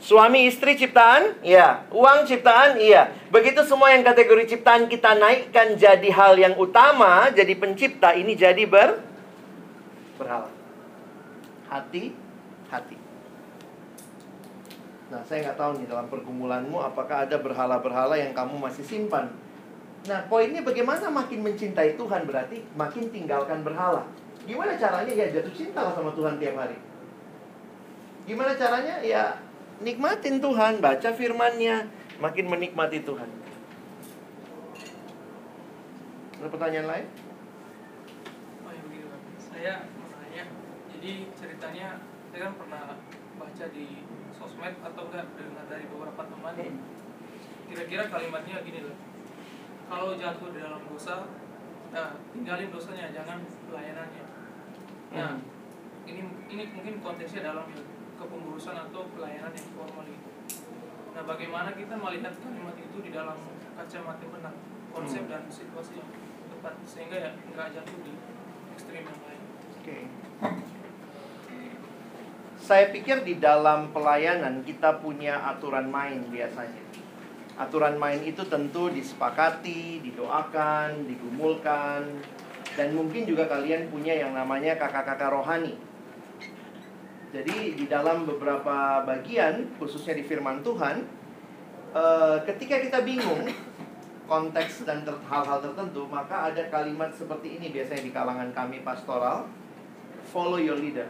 [0.00, 1.44] Suami istri ciptaan?
[1.44, 1.84] Iya.
[1.92, 2.80] Uang ciptaan?
[2.80, 3.12] Iya.
[3.28, 8.64] Begitu semua yang kategori ciptaan kita naikkan jadi hal yang utama, jadi pencipta, ini jadi
[8.64, 8.96] ber
[10.16, 10.48] berhala.
[11.68, 12.16] Hati,
[12.72, 12.96] hati.
[15.12, 19.28] Nah, saya nggak tahu nih dalam pergumulanmu apakah ada berhala-berhala yang kamu masih simpan.
[20.08, 24.08] Nah, poinnya bagaimana makin mencintai Tuhan berarti makin tinggalkan berhala.
[24.48, 26.78] Gimana caranya ya jatuh cinta lah sama Tuhan tiap hari.
[28.24, 29.04] Gimana caranya?
[29.04, 29.49] Ya
[29.80, 31.88] nikmatin Tuhan, baca firman-Nya,
[32.20, 33.28] makin menikmati Tuhan.
[36.40, 37.06] Ada pertanyaan lain?
[38.64, 38.82] Oh ya.
[39.40, 40.44] Saya mau nanya,
[40.96, 41.88] jadi ceritanya
[42.32, 42.82] saya kan pernah
[43.40, 44.04] baca di
[44.36, 46.54] sosmed atau enggak dengar dari beberapa teman
[47.70, 48.96] kira-kira kalimatnya gini loh
[49.90, 51.26] kalau jatuh di dalam dosa
[51.90, 54.24] nah, tinggalin dosanya jangan pelayanannya
[55.10, 55.42] nah Hmm.
[56.06, 57.66] ini ini mungkin konteksnya dalam
[58.20, 60.28] kepengurusan atau pelayanan yang formal gitu
[61.10, 63.38] nah bagaimana kita melihat kalimat itu di dalam
[63.74, 64.54] kacamata benar
[64.92, 65.32] konsep Hmm.
[65.32, 66.10] dan situasi yang
[66.52, 68.12] tepat sehingga ya nggak jatuh di
[68.76, 69.42] ekstrim yang lain
[69.80, 69.98] Oke.
[72.60, 76.84] Saya pikir di dalam pelayanan kita punya aturan main biasanya.
[77.56, 82.20] Aturan main itu tentu disepakati, didoakan, digumulkan,
[82.76, 85.74] dan mungkin juga kalian punya yang namanya kakak-kakak rohani.
[87.30, 91.06] Jadi di dalam beberapa bagian, khususnya di firman Tuhan,
[91.94, 93.46] eh, ketika kita bingung
[94.26, 99.46] konteks dan hal-hal tertentu, maka ada kalimat seperti ini biasanya di kalangan kami pastoral,
[100.34, 101.06] follow your leader.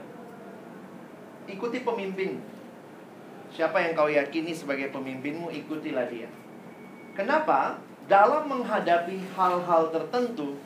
[1.48, 2.40] Ikuti pemimpin.
[3.50, 6.28] Siapa yang kau yakini sebagai pemimpinmu, ikutilah dia.
[7.16, 7.80] Kenapa?
[8.06, 10.60] Dalam menghadapi hal-hal tertentu,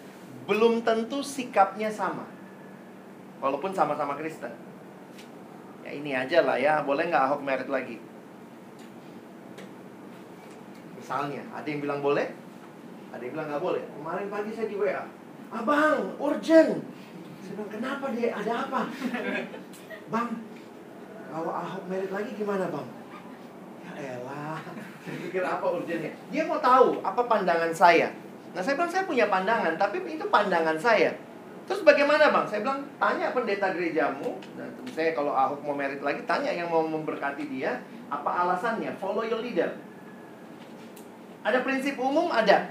[0.50, 2.26] belum tentu sikapnya sama.
[3.38, 4.63] Walaupun sama-sama Kristen.
[5.94, 8.02] Ini aja lah ya, boleh nggak Ahok merit lagi?
[10.98, 12.34] Misalnya, ada yang bilang boleh,
[13.14, 13.82] ada yang bilang nggak boleh.
[13.86, 15.06] Kemarin pagi saya di WA,
[15.54, 16.82] Abang, urgent.
[17.44, 18.34] Saya bilang, kenapa dia?
[18.34, 18.80] Ada apa?
[20.10, 20.28] Bang,
[21.30, 22.88] kalau Ahok merit lagi gimana bang?
[23.94, 24.58] Ya elah
[25.06, 26.10] pikir apa urgennya.
[26.34, 28.10] Dia mau tahu apa pandangan saya.
[28.54, 31.14] Nah saya bilang saya punya pandangan, tapi itu pandangan saya.
[31.64, 32.44] Terus bagaimana bang?
[32.44, 34.36] Saya bilang tanya pendeta gerejamu.
[34.60, 37.80] Nah, saya kalau Ahok mau merit lagi, tanya yang mau memberkati dia.
[38.12, 38.92] Apa alasannya?
[39.00, 39.72] Follow your leader.
[41.40, 42.68] Ada prinsip umum ada.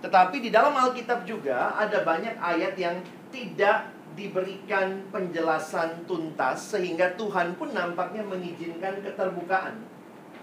[0.00, 7.54] Tetapi di dalam Alkitab juga ada banyak ayat yang tidak diberikan penjelasan tuntas sehingga Tuhan
[7.60, 9.76] pun nampaknya mengizinkan keterbukaan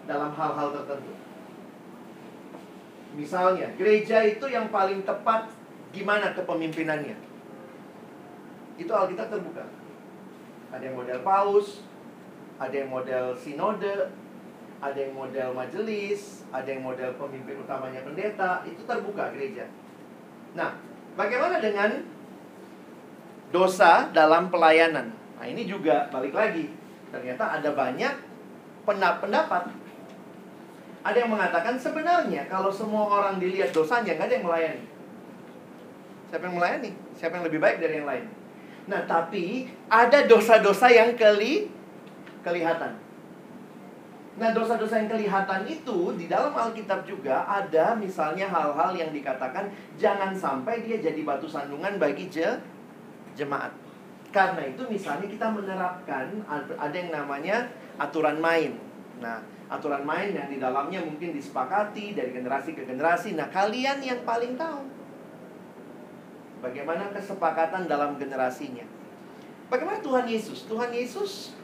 [0.06, 1.14] dalam hal-hal tertentu.
[3.18, 5.50] Misalnya, gereja itu yang paling tepat
[5.90, 7.18] gimana kepemimpinannya?
[8.78, 9.66] Itu Alkitab terbuka.
[10.72, 11.82] Ada yang model paus,
[12.62, 14.14] ada yang model sinode,
[14.78, 19.66] ada yang model majelis, ada yang model pemimpin utamanya pendeta, itu terbuka gereja.
[20.54, 20.78] Nah,
[21.18, 22.06] bagaimana dengan
[23.50, 25.10] dosa dalam pelayanan?
[25.38, 26.70] Nah, ini juga balik lagi.
[27.10, 28.14] Ternyata ada banyak
[28.86, 29.74] pendapat.
[31.02, 34.86] Ada yang mengatakan sebenarnya kalau semua orang dilihat dosanya, nggak ada yang melayani.
[36.28, 36.92] Siapa yang melayani?
[37.16, 38.26] Siapa yang lebih baik dari yang lain?
[38.88, 41.68] Nah, tapi ada dosa-dosa yang keli
[42.42, 42.96] kelihatan.
[44.38, 49.68] Nah, dosa-dosa yang kelihatan itu di dalam Alkitab juga ada misalnya hal-hal yang dikatakan
[50.00, 52.48] jangan sampai dia jadi batu sandungan bagi je,
[53.36, 53.76] jemaat.
[54.32, 56.30] Karena itu misalnya kita menerapkan
[56.78, 57.68] ada yang namanya
[57.98, 58.78] aturan main.
[59.18, 63.36] Nah, aturan main yang di dalamnya mungkin disepakati dari generasi ke generasi.
[63.36, 64.97] Nah, kalian yang paling tahu
[66.64, 68.84] bagaimana kesepakatan dalam generasinya.
[69.68, 70.64] Bagaimana Tuhan Yesus?
[70.70, 71.58] Tuhan Yesus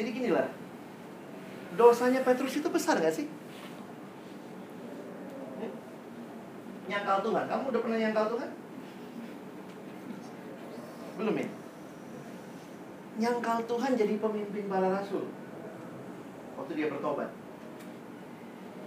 [0.00, 0.48] jadi gini lah
[1.76, 3.28] Dosanya Petrus itu besar gak sih?
[5.60, 5.72] Hmm?
[6.88, 8.50] Nyangkal Tuhan Kamu udah pernah nyangkal Tuhan?
[11.20, 11.48] Belum ya?
[13.20, 15.28] Nyangkal Tuhan jadi pemimpin para rasul
[16.56, 17.28] Waktu dia bertobat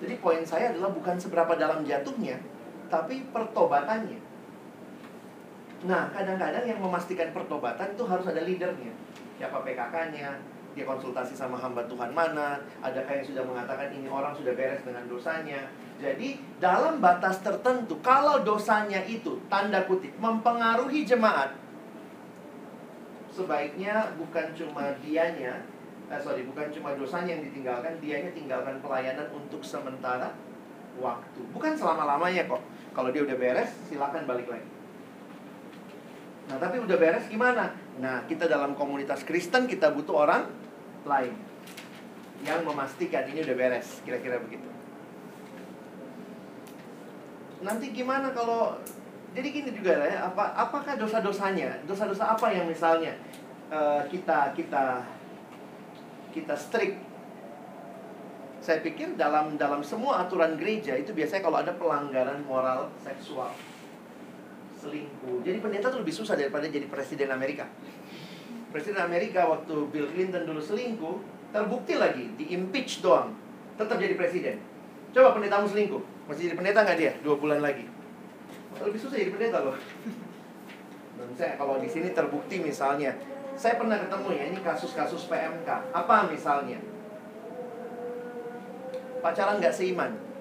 [0.01, 2.41] Jadi poin saya adalah bukan seberapa dalam jatuhnya
[2.89, 4.17] Tapi pertobatannya
[5.83, 8.95] Nah, kadang-kadang yang memastikan pertobatan itu harus ada leadernya.
[9.35, 10.39] Siapa PKK-nya,
[10.73, 15.03] dia konsultasi sama hamba Tuhan mana, ada kayak sudah mengatakan ini orang sudah beres dengan
[15.11, 15.67] dosanya.
[15.99, 21.53] Jadi dalam batas tertentu, kalau dosanya itu tanda kutip mempengaruhi jemaat,
[23.29, 25.61] sebaiknya bukan cuma dianya,
[26.09, 30.31] eh, sorry, bukan cuma dosanya yang ditinggalkan, dianya tinggalkan pelayanan untuk sementara
[30.97, 31.41] waktu.
[31.51, 32.63] Bukan selama-lamanya kok.
[32.95, 34.82] Kalau dia udah beres, silakan balik lagi.
[36.51, 37.71] Nah, tapi udah beres gimana?
[38.03, 40.43] Nah, kita dalam komunitas Kristen kita butuh orang
[41.07, 41.33] lain
[42.43, 44.67] yang memastikan ini udah beres, kira-kira begitu.
[47.63, 48.75] Nanti gimana kalau
[49.31, 53.15] jadi gini juga ya, apa apakah dosa-dosanya, dosa-dosa apa yang misalnya
[53.71, 55.07] uh, kita kita
[56.35, 56.99] kita strict
[58.63, 63.51] saya pikir dalam dalam semua aturan gereja itu biasanya kalau ada pelanggaran moral seksual
[64.83, 65.39] selingkuh.
[65.47, 67.71] Jadi pendeta tuh lebih susah daripada jadi presiden Amerika.
[68.75, 71.15] Presiden Amerika waktu Bill Clinton dulu selingkuh,
[71.55, 73.31] terbukti lagi, di impeach doang,
[73.79, 74.57] tetap jadi presiden.
[75.13, 77.11] Coba pendetamu selingkuh, masih jadi pendeta nggak dia?
[77.21, 77.85] Dua bulan lagi.
[78.81, 79.77] Lebih susah jadi pendeta loh.
[81.17, 83.13] Dan saya kalau di sini terbukti misalnya,
[83.53, 85.69] saya pernah ketemu ya ini kasus-kasus PMK.
[85.93, 86.81] Apa misalnya?
[89.21, 90.32] Pacaran nggak seiman.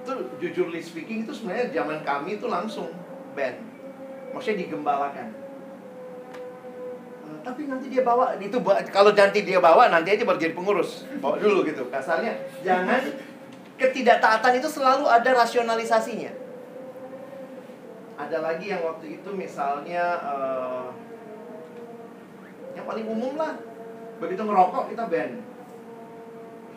[0.00, 2.88] Itu jujurly speaking itu sebenarnya zaman kami itu langsung
[3.36, 3.60] ban.
[4.32, 5.28] Maksudnya digembalakan.
[7.40, 8.58] Tapi nanti dia bawa itu
[8.92, 11.04] kalau nanti dia bawa nanti aja baru pengurus.
[11.20, 11.88] Bawa dulu gitu.
[11.88, 13.00] Kasarnya jangan
[13.80, 16.32] ketidaktaatan itu selalu ada rasionalisasinya.
[18.20, 20.92] Ada lagi yang waktu itu misalnya uh,
[22.76, 23.56] yang paling umum lah.
[24.20, 25.49] Begitu ngerokok kita ban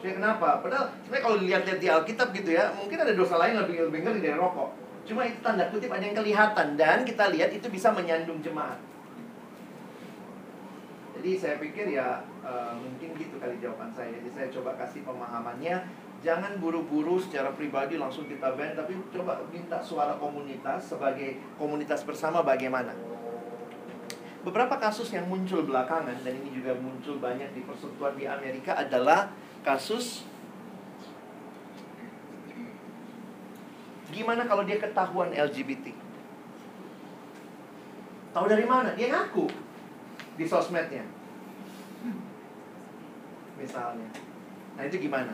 [0.04, 0.60] saya kenapa?
[0.60, 4.20] Padahal sebenarnya kalau dilihat-lihat di Alkitab gitu ya, mungkin ada dosa lain lebih lebih ngeri
[4.20, 4.76] dari rokok.
[5.08, 8.84] Cuma itu tanda kutip ada yang kelihatan dan kita lihat itu bisa menyandung jemaat.
[11.16, 14.12] Jadi saya pikir ya uh, mungkin gitu kali jawaban saya.
[14.12, 15.88] Jadi saya coba kasih pemahamannya.
[16.20, 22.44] Jangan buru-buru secara pribadi langsung kita ban, tapi coba minta suara komunitas sebagai komunitas bersama
[22.44, 22.92] bagaimana.
[24.44, 29.32] Beberapa kasus yang muncul belakangan dan ini juga muncul banyak di persekutuan di Amerika adalah
[29.64, 30.28] kasus
[34.14, 35.90] gimana kalau dia ketahuan LGBT?
[38.30, 38.94] Tahu dari mana?
[38.94, 39.50] Dia ngaku
[40.38, 41.02] di sosmednya
[43.64, 44.10] misalnya.
[44.76, 45.34] Nah itu gimana?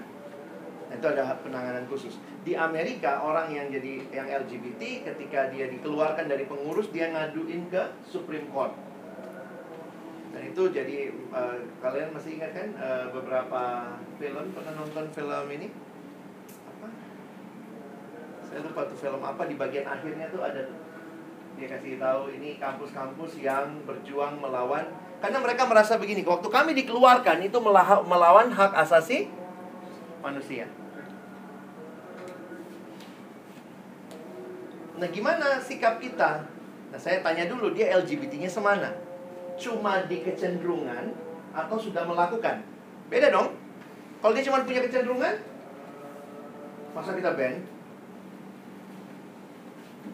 [0.89, 2.18] Nah, itu ada penanganan khusus.
[2.41, 7.81] Di Amerika orang yang jadi yang LGBT ketika dia dikeluarkan dari pengurus dia ngaduin ke
[8.06, 8.73] Supreme Court.
[10.40, 15.45] Dan itu itu jadi eh, kalian masih ingat kan eh, beberapa film pernah nonton film
[15.52, 15.68] ini
[16.64, 16.88] apa?
[18.48, 20.64] Saya lupa tuh film apa di bagian akhirnya tuh ada.
[21.60, 24.88] Dia kasih tahu ini kampus-kampus yang berjuang melawan
[25.20, 27.60] karena mereka merasa begini, waktu kami dikeluarkan itu
[28.07, 29.28] melawan hak asasi
[30.24, 30.72] manusia.
[35.03, 36.48] Nah, gimana sikap kita?
[36.95, 39.09] Nah, saya tanya dulu, dia LGBT-nya semana?
[39.60, 41.11] Cuma di kecenderungan
[41.52, 42.64] atau sudah melakukan?
[43.11, 43.60] Beda dong.
[44.23, 45.36] Kalau dia cuma punya kecenderungan,
[46.95, 47.60] masa kita ban?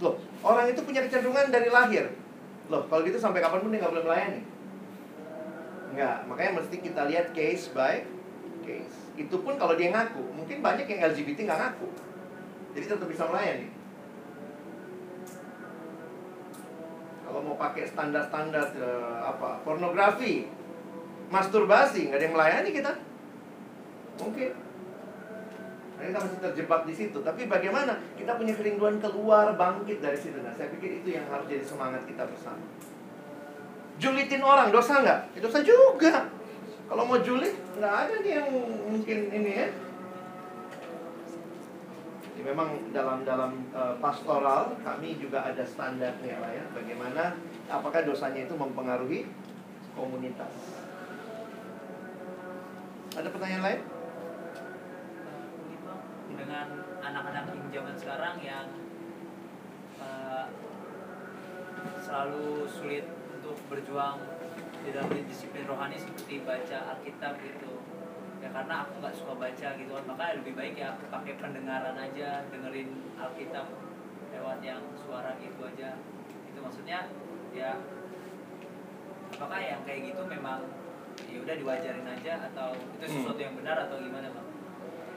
[0.02, 2.10] Loh, orang itu punya kecenderungan dari lahir.
[2.74, 4.42] Loh, kalau gitu sampai kapan pun dia nggak boleh melayani.
[5.94, 8.04] Enggak, makanya mesti kita lihat case by
[8.66, 8.98] case.
[9.16, 10.26] Itu pun kalau dia ngaku.
[10.34, 11.88] Mungkin banyak yang LGBT nggak ngaku.
[12.76, 13.70] Jadi tetap bisa melayani.
[17.58, 20.48] Pakai standar-standar eh, apa pornografi,
[21.32, 22.92] masturbasi, nggak ada yang melayani kita.
[24.22, 24.52] Mungkin.
[25.96, 27.18] Kita masih terjebak di situ.
[27.24, 30.38] Tapi bagaimana kita punya kerinduan keluar, bangkit dari situ.
[30.44, 32.62] Nah, saya pikir itu yang harus jadi semangat kita bersama.
[33.96, 35.20] Julitin orang dosa nggak?
[35.34, 36.28] Ya, dosa juga.
[36.86, 38.50] Kalau mau julit, nggak ada nih yang
[38.92, 39.68] mungkin ini ya.
[42.36, 46.64] Jadi memang dalam dalam eh, pastoral kami juga ada standarnya lah ya.
[46.76, 47.40] Bagaimana
[47.72, 49.24] apakah dosanya itu mempengaruhi
[49.96, 50.52] komunitas.
[53.16, 53.82] Ada pertanyaan lain?
[56.46, 56.68] dengan
[57.02, 58.68] anak-anak yang zaman sekarang yang
[60.04, 60.46] eh,
[62.04, 64.20] selalu sulit untuk berjuang
[64.86, 67.85] di dalam disiplin rohani seperti baca Alkitab gitu
[68.46, 71.98] ya karena aku nggak suka baca gitu kan maka lebih baik ya aku pakai pendengaran
[71.98, 73.74] aja dengerin Alkitab
[74.30, 75.98] lewat yang suara gitu aja
[76.54, 77.10] itu maksudnya
[77.50, 77.82] ya
[79.34, 80.62] apakah yang kayak gitu memang
[81.26, 84.48] ya udah diwajarin aja atau itu sesuatu yang benar atau gimana bang?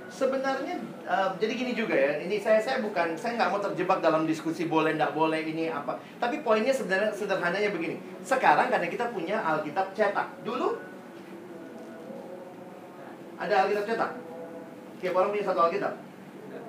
[0.08, 2.22] Sebenarnya eh, jadi gini juga ya.
[2.24, 6.00] Ini saya saya bukan saya nggak mau terjebak dalam diskusi boleh nggak boleh ini apa.
[6.16, 8.00] Tapi poinnya sebenarnya sederhananya begini.
[8.24, 10.40] Sekarang karena kita punya Alkitab cetak.
[10.46, 10.87] Dulu
[13.38, 14.10] ada Alkitab cetak.
[14.98, 15.94] Tiap orang punya satu Alkitab.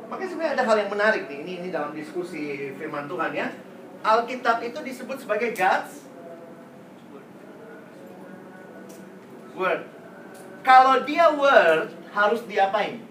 [0.10, 1.38] Makanya sebenarnya ada hal yang menarik nih.
[1.46, 3.48] Ini ini dalam diskusi firman Tuhan ya.
[4.06, 6.08] Alkitab itu disebut sebagai God's
[9.60, 9.84] word.
[10.64, 13.04] Kalau dia word harus diapain?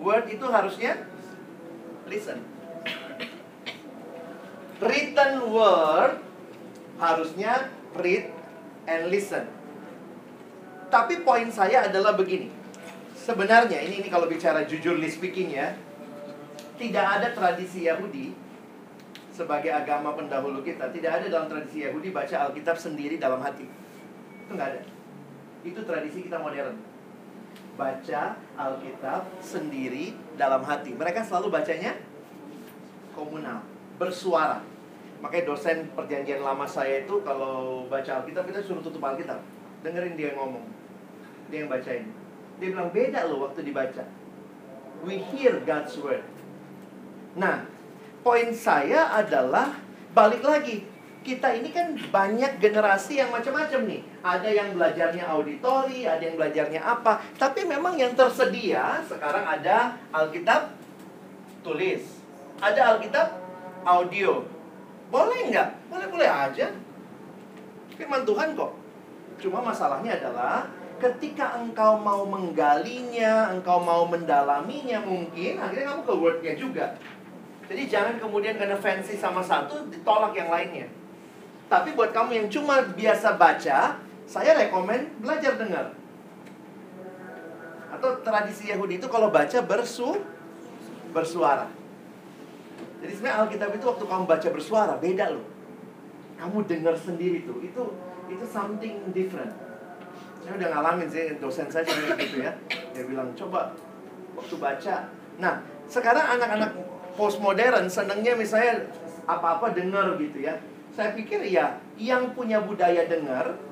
[0.00, 1.04] Word itu harusnya
[2.08, 2.42] listen.
[4.80, 6.24] Written word
[6.96, 7.68] harusnya
[8.00, 8.32] read
[8.88, 9.59] and listen.
[10.90, 12.50] Tapi poin saya adalah begini.
[13.14, 15.78] Sebenarnya ini ini kalau bicara jujurly speaking ya,
[16.74, 18.34] tidak ada tradisi Yahudi
[19.30, 23.64] sebagai agama pendahulu kita, tidak ada dalam tradisi Yahudi baca Alkitab sendiri dalam hati.
[24.44, 24.80] Itu nggak ada.
[25.62, 26.74] Itu tradisi kita modern
[27.78, 30.90] baca Alkitab sendiri dalam hati.
[30.90, 31.96] Mereka selalu bacanya
[33.14, 33.62] komunal,
[33.94, 34.60] bersuara.
[35.20, 39.38] Makanya dosen perjanjian lama saya itu kalau baca Alkitab kita suruh tutup Alkitab.
[39.84, 40.79] Dengerin dia ngomong.
[41.50, 42.06] Dia yang bacain.
[42.62, 44.06] Dia bilang beda loh waktu dibaca.
[45.02, 46.22] We hear God's word.
[47.34, 47.66] Nah,
[48.22, 49.74] poin saya adalah
[50.14, 50.86] balik lagi
[51.20, 54.00] kita ini kan banyak generasi yang macam-macam nih.
[54.24, 57.20] Ada yang belajarnya auditori, ada yang belajarnya apa.
[57.36, 60.72] Tapi memang yang tersedia sekarang ada Alkitab
[61.60, 62.24] tulis.
[62.60, 63.36] Ada Alkitab
[63.84, 64.48] audio.
[65.12, 65.68] Boleh nggak?
[65.92, 66.72] Boleh-boleh aja.
[68.00, 68.72] Firman Tuhan kok.
[69.40, 70.68] Cuma masalahnya adalah
[71.00, 76.86] ketika engkau mau menggalinya, engkau mau mendalaminya mungkin akhirnya kamu ke wordnya juga.
[77.66, 80.92] Jadi jangan kemudian karena fancy sama satu ditolak yang lainnya.
[81.70, 83.96] Tapi buat kamu yang cuma biasa baca,
[84.26, 85.94] saya rekomen belajar dengar.
[87.94, 90.18] Atau tradisi Yahudi itu kalau baca bersu
[91.14, 91.70] bersuara.
[93.00, 95.46] Jadi sebenarnya Alkitab itu waktu kamu baca bersuara beda loh.
[96.36, 97.62] Kamu dengar sendiri tuh.
[97.62, 97.82] Itu
[98.26, 99.69] itu something different.
[100.50, 102.50] Saya udah ngalamin sih dosen saya juga gitu ya.
[102.90, 103.70] Dia bilang coba
[104.34, 105.06] waktu baca.
[105.38, 106.74] Nah sekarang anak-anak
[107.14, 108.82] postmodern senangnya misalnya
[109.30, 110.58] apa-apa dengar gitu ya.
[110.90, 113.62] Saya pikir ya yang punya budaya dengar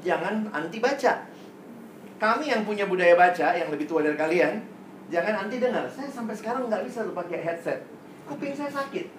[0.00, 1.28] jangan anti baca.
[2.16, 4.64] Kami yang punya budaya baca yang lebih tua dari kalian
[5.12, 5.84] jangan anti dengar.
[5.92, 7.84] Saya sampai sekarang nggak bisa tuh pakai headset.
[8.32, 9.12] Kuping saya sakit.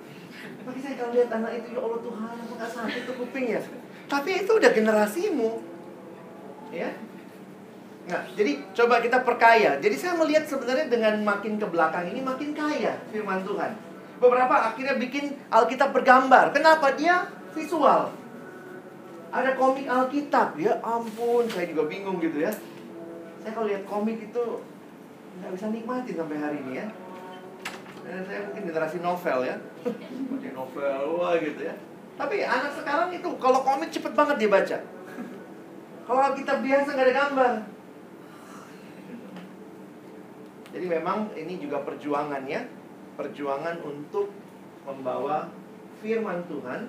[0.66, 3.62] Tapi saya kalau lihat anak itu ya Allah Tuhan aku nggak sakit tuh kupingnya.
[4.10, 5.71] Tapi itu udah generasimu,
[6.72, 6.90] ya.
[8.10, 9.78] Nah, jadi coba kita perkaya.
[9.78, 13.72] Jadi saya melihat sebenarnya dengan makin ke belakang ini makin kaya firman Tuhan.
[14.18, 16.50] Beberapa akhirnya bikin Alkitab bergambar.
[16.50, 18.10] Kenapa dia visual.
[19.32, 22.52] Ada komik Alkitab, ya ampun, saya juga bingung gitu ya.
[23.40, 24.44] Saya kalau lihat komik itu
[25.40, 26.86] nggak bisa nikmatin sampai hari ini ya.
[28.04, 29.56] Dan saya mungkin generasi novel ya,
[30.36, 31.76] baca novel wah gitu ya.
[32.20, 34.78] Tapi anak sekarang itu kalau komik cepet banget dia baca.
[36.06, 37.54] Kalau Alkitab biasa nggak ada gambar.
[40.72, 42.64] Jadi memang ini juga perjuangan ya,
[43.20, 44.32] perjuangan untuk
[44.88, 45.52] membawa
[46.00, 46.88] firman Tuhan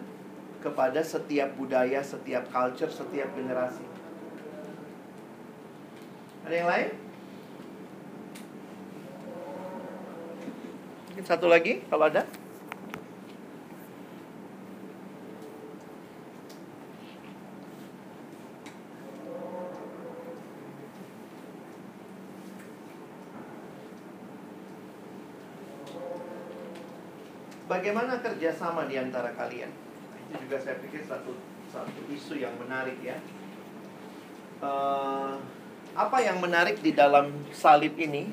[0.62, 3.82] kepada setiap budaya, setiap culture, setiap generasi.
[6.47, 6.89] Ada yang lain?
[11.10, 12.24] Mungkin satu lagi kalau ada.
[27.72, 29.72] Bagaimana kerjasama di antara kalian?
[30.28, 31.32] Itu juga saya pikir satu
[31.72, 33.16] satu isu yang menarik ya.
[34.60, 35.34] Eh,
[35.96, 38.28] apa yang menarik di dalam salib ini?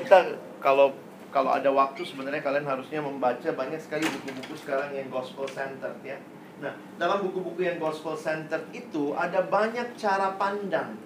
[0.00, 0.32] Kita
[0.64, 0.96] kalau
[1.28, 6.16] kalau ada waktu sebenarnya kalian harusnya membaca banyak sekali buku-buku sekarang yang gospel centered ya.
[6.64, 10.96] Nah, dalam buku-buku yang gospel centered itu ada banyak cara pandang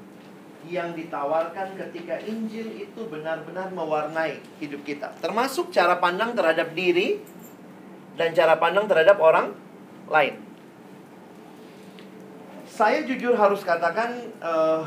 [0.69, 5.11] yang ditawarkan ketika Injil itu benar-benar mewarnai hidup kita.
[5.19, 7.19] Termasuk cara pandang terhadap diri
[8.15, 9.57] dan cara pandang terhadap orang
[10.07, 10.39] lain.
[12.69, 14.83] Saya jujur harus katakan eh,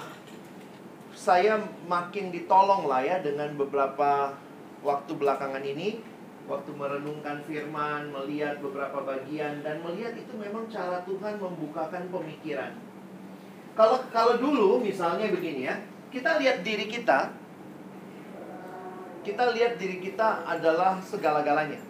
[1.13, 4.35] saya makin ditolong lah ya dengan beberapa
[4.81, 6.01] waktu belakangan ini
[6.45, 12.77] waktu merenungkan firman, melihat beberapa bagian dan melihat itu memang cara Tuhan membukakan pemikiran.
[13.75, 15.75] Kalau kalau dulu misalnya begini ya,
[16.07, 17.35] kita lihat diri kita,
[19.27, 21.83] kita lihat diri kita adalah segala-galanya.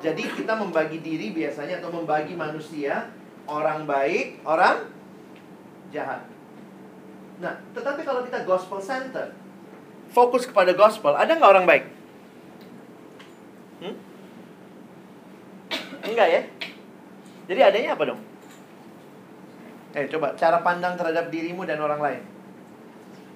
[0.00, 3.12] Jadi kita membagi diri biasanya atau membagi manusia
[3.44, 4.88] orang baik, orang
[5.92, 6.24] jahat.
[7.36, 9.36] Nah, tetapi kalau kita gospel center,
[10.08, 11.84] fokus kepada gospel, ada nggak orang baik?
[13.84, 13.94] Hmm?
[16.00, 16.42] Enggak ya?
[17.52, 18.29] Jadi adanya apa dong?
[19.90, 22.22] Eh, coba cara pandang terhadap dirimu dan orang lain.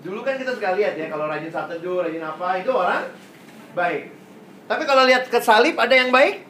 [0.07, 3.11] Dulu kan kita suka lihat ya, kalau rajin saat teduh, rajin apa, itu orang
[3.75, 4.13] baik.
[4.71, 6.47] Tapi kalau lihat ke salib, ada yang baik?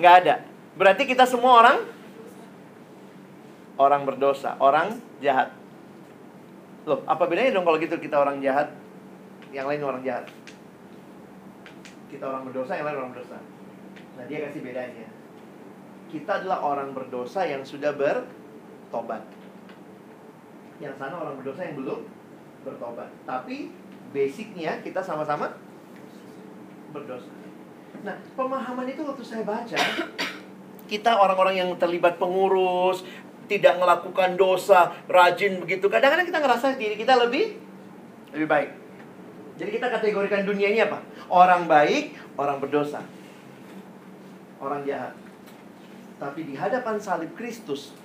[0.00, 0.34] Nggak ada.
[0.78, 1.78] Berarti kita semua orang
[3.76, 5.52] orang berdosa, orang jahat.
[6.88, 8.72] Loh, apa bedanya dong kalau gitu kita orang jahat,
[9.52, 10.24] yang lain orang jahat?
[12.08, 13.38] Kita orang berdosa, yang lain orang berdosa.
[14.16, 15.08] Nah, dia kasih bedanya.
[16.08, 17.92] Kita adalah orang berdosa yang sudah
[18.92, 19.24] bertobat.
[20.76, 22.04] Yang sana orang berdosa yang belum
[22.60, 23.08] bertobat.
[23.24, 23.72] Tapi
[24.12, 25.56] basicnya kita sama-sama
[26.92, 27.32] berdosa.
[28.04, 29.80] Nah, pemahaman itu waktu saya baca,
[30.92, 33.00] kita orang-orang yang terlibat pengurus,
[33.48, 35.88] tidak melakukan dosa, rajin begitu.
[35.88, 37.56] Kadang-kadang kita ngerasa diri kita lebih
[38.36, 38.70] lebih baik.
[39.56, 41.00] Jadi kita kategorikan dunia ini apa?
[41.32, 43.00] Orang baik, orang berdosa.
[44.60, 45.16] Orang jahat.
[46.20, 47.96] Tapi di hadapan salib Kristus,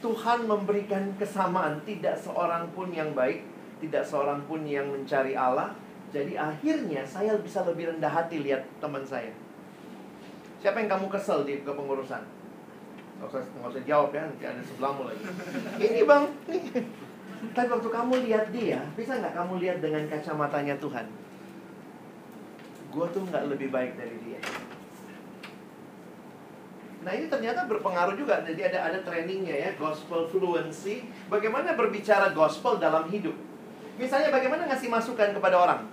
[0.00, 1.80] Tuhan memberikan kesamaan.
[1.84, 3.44] Tidak seorang pun yang baik,
[3.80, 5.72] tidak seorang pun yang mencari Allah.
[6.14, 9.34] Jadi akhirnya saya bisa lebih rendah hati lihat teman saya.
[10.62, 12.22] Siapa yang kamu kesel di kepengurusan?
[13.16, 15.24] Nggak usah, nggak usah jawab ya, nanti ada sebelahmu lagi.
[15.80, 16.24] Ini bang.
[17.52, 21.06] Tapi waktu kamu lihat dia, bisa nggak kamu lihat dengan kacamatanya Tuhan?
[22.92, 24.40] Gue tuh nggak lebih baik dari dia.
[27.06, 28.42] Nah ini ternyata berpengaruh juga.
[28.42, 31.06] Jadi ada ada trainingnya ya, gospel fluency.
[31.30, 33.38] Bagaimana berbicara gospel dalam hidup.
[33.94, 35.86] Misalnya bagaimana ngasih masukan kepada orang.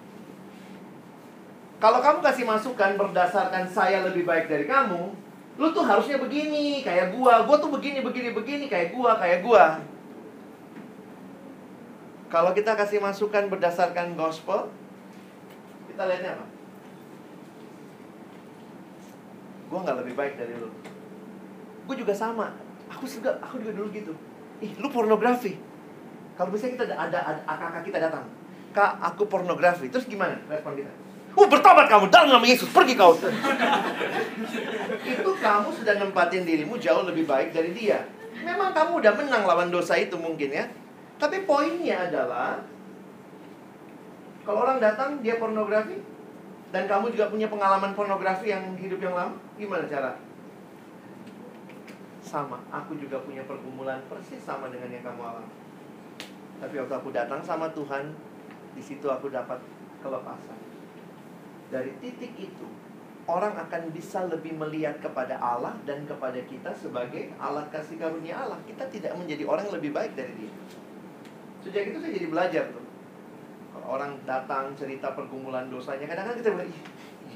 [1.77, 5.13] Kalau kamu kasih masukan berdasarkan saya lebih baik dari kamu,
[5.61, 7.45] lu tuh harusnya begini, kayak gua.
[7.45, 9.85] Gua tuh begini, begini, begini, kayak gua, kayak gua.
[12.33, 14.73] Kalau kita kasih masukan berdasarkan gospel,
[15.93, 16.45] kita lihatnya apa?
[19.69, 20.73] Gua nggak lebih baik dari lu.
[21.87, 22.53] Gue juga sama.
[22.91, 24.13] Aku juga, aku juga dulu gitu.
[24.63, 25.59] Ih, lu pornografi.
[26.33, 28.25] Kalau misalnya kita ada, ada, ada kakak kita datang,
[28.73, 29.89] kak, aku pornografi.
[29.89, 30.89] Terus gimana respon kita?
[31.33, 33.17] Uh, bertobat kamu dalam nama Yesus, pergi kau.
[35.01, 38.05] itu kamu sudah nempatin dirimu jauh lebih baik dari dia.
[38.45, 40.65] Memang kamu udah menang lawan dosa itu mungkin ya.
[41.17, 42.61] Tapi poinnya adalah
[44.45, 45.97] kalau orang datang dia pornografi
[46.69, 50.13] dan kamu juga punya pengalaman pornografi yang hidup yang lama, gimana cara?
[52.33, 55.53] Sama, aku juga punya pergumulan persis sama dengan yang kamu alami.
[56.57, 58.09] Tapi waktu aku datang sama Tuhan,
[58.73, 59.61] di situ aku dapat
[60.01, 60.57] kelepasan.
[61.69, 62.65] Dari titik itu,
[63.29, 68.57] orang akan bisa lebih melihat kepada Allah dan kepada kita sebagai alat kasih karunia Allah.
[68.65, 70.53] Kita tidak menjadi orang yang lebih baik dari dia.
[71.61, 72.81] Sejak itu saya jadi belajar tuh.
[73.77, 76.73] Kalau orang datang cerita pergumulan dosanya, kadang-kadang kita bilang,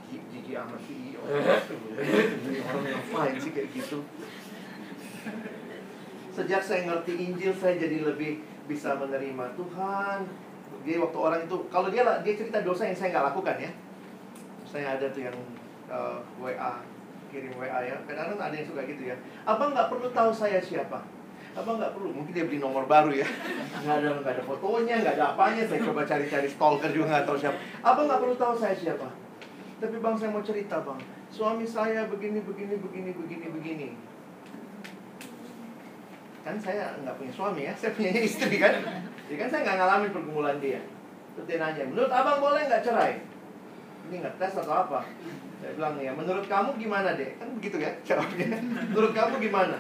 [0.09, 1.13] jijik amat sih.
[1.21, 4.01] Orang yang fine sih kayak gitu.
[6.37, 10.21] Sejak saya ngerti Injil, saya jadi lebih bisa menerima Tuhan.
[10.85, 13.71] Jadi waktu orang itu, kalau dia dia cerita dosa yang saya nggak lakukan ya.
[14.61, 15.37] Saya ada tuh yang
[15.89, 16.85] uh, WA,
[17.33, 17.97] kirim WA ya.
[18.05, 19.17] Kadang-kadang ada yang suka gitu ya.
[19.49, 21.01] Abang nggak perlu tahu saya siapa.
[21.57, 23.25] Abang nggak perlu, mungkin dia beli nomor baru ya.
[23.81, 25.65] Nggak ada, nggak ada fotonya, nggak ada apanya.
[25.65, 27.57] Saya coba cari-cari stalker juga nggak tahu siapa.
[27.81, 29.09] Abang nggak perlu tahu saya siapa.
[29.81, 31.01] Tapi bang saya mau cerita bang,
[31.33, 33.89] suami saya begini, begini, begini, begini, begini
[36.47, 38.73] kan saya nggak punya suami ya, saya punya istri kan.
[39.27, 40.79] Jadi kan saya nggak ngalamin pergumulan dia.
[41.35, 43.19] Terus dia nanya, menurut abang boleh nggak cerai?
[44.07, 45.03] Ini nggak tes atau apa?
[45.59, 47.35] Saya bilang ya, menurut kamu gimana deh?
[47.35, 48.47] Kan begitu ya jawabnya.
[48.93, 49.77] Menurut kamu gimana?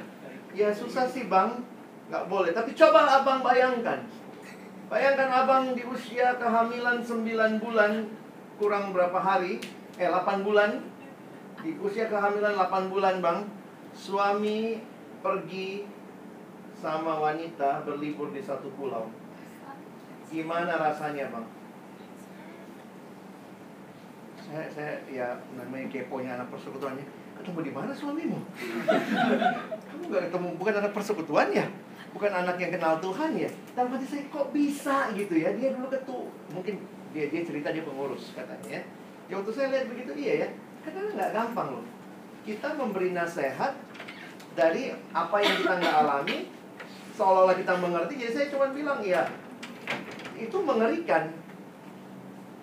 [0.51, 1.63] Ya susah sih bang,
[2.11, 2.51] nggak boleh.
[2.51, 4.03] Tapi coba abang bayangkan.
[4.91, 8.09] Bayangkan abang di usia kehamilan 9 bulan
[8.59, 9.63] kurang berapa hari?
[9.95, 10.83] Eh 8 bulan.
[11.63, 13.39] Di usia kehamilan 8 bulan bang,
[13.95, 14.81] suami
[15.23, 15.96] pergi
[16.77, 19.09] sama wanita berlibur di satu pulau.
[20.29, 21.47] Gimana rasanya, Bang?
[24.47, 25.27] Saya, saya ya
[25.57, 27.03] namanya keponya anak persekutuannya.
[27.37, 28.39] Ketemu di mana suamimu?
[29.89, 31.65] Kamu gak ketemu, bukan anak persekutuan ya?
[32.15, 33.49] Bukan anak yang kenal Tuhan ya?
[33.75, 35.53] Dalam hati saya, kok bisa gitu ya?
[35.53, 36.19] Dia dulu ketu,
[36.53, 36.81] mungkin
[37.11, 38.81] dia dia cerita dia pengurus katanya ya.
[39.27, 40.49] Ya waktu saya lihat begitu, iya ya.
[40.87, 41.85] Karena nggak gampang loh.
[42.47, 43.75] Kita memberi nasihat
[44.55, 46.37] dari apa yang kita nggak alami,
[47.17, 48.13] seolah-olah kita mengerti.
[48.21, 49.25] Jadi saya cuma bilang ya,
[50.37, 51.33] itu mengerikan.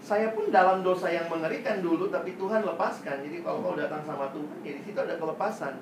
[0.04, 3.24] Saya pun dalam dosa yang mengerikan dulu, tapi Tuhan lepaskan.
[3.24, 5.74] Jadi kalau kau datang sama Tuhan, ya di situ ada kelepasan.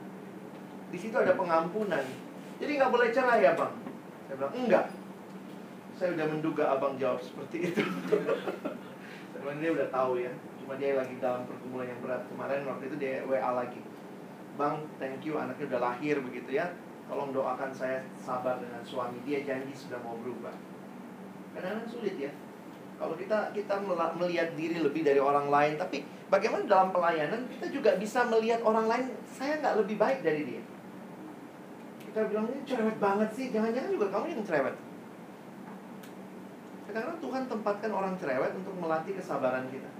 [0.89, 2.05] Di situ ada pengampunan.
[2.63, 3.75] Jadi nggak boleh cerai ya bang.
[4.31, 4.87] Saya bilang enggak.
[5.99, 7.83] Saya udah menduga abang jawab seperti itu.
[9.33, 10.31] Saya dia udah tahu ya.
[10.63, 12.23] Cuma dia lagi dalam pergumulan yang berat.
[12.31, 13.83] Kemarin waktu itu dia WA lagi.
[14.55, 16.71] Bang, thank you anaknya udah lahir begitu ya.
[17.13, 20.57] Tolong doakan saya sabar dengan suami dia janji sudah mau berubah.
[21.53, 22.33] Kadang-kadang sulit ya.
[22.97, 23.85] Kalau kita kita
[24.17, 28.89] melihat diri lebih dari orang lain, tapi bagaimana dalam pelayanan kita juga bisa melihat orang
[28.89, 30.63] lain saya nggak lebih baik dari dia.
[32.01, 34.77] Kita bilang ini cerewet banget sih, jangan-jangan juga kamu yang cerewet.
[36.89, 39.91] Kadang-kadang Tuhan tempatkan orang cerewet untuk melatih kesabaran kita.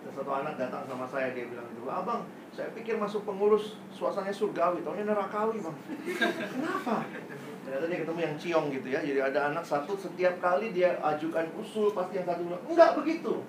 [0.00, 2.24] Ada satu anak datang sama saya, dia bilang gitu, abang,
[2.58, 5.76] saya pikir masuk pengurus suasananya surgawi, taunya nerakawi bang.
[6.58, 7.06] Kenapa?
[7.62, 8.98] Ternyata dia ketemu yang ciong gitu ya.
[8.98, 13.46] Jadi ada anak satu setiap kali dia ajukan usul pasti yang satu bilang enggak begitu.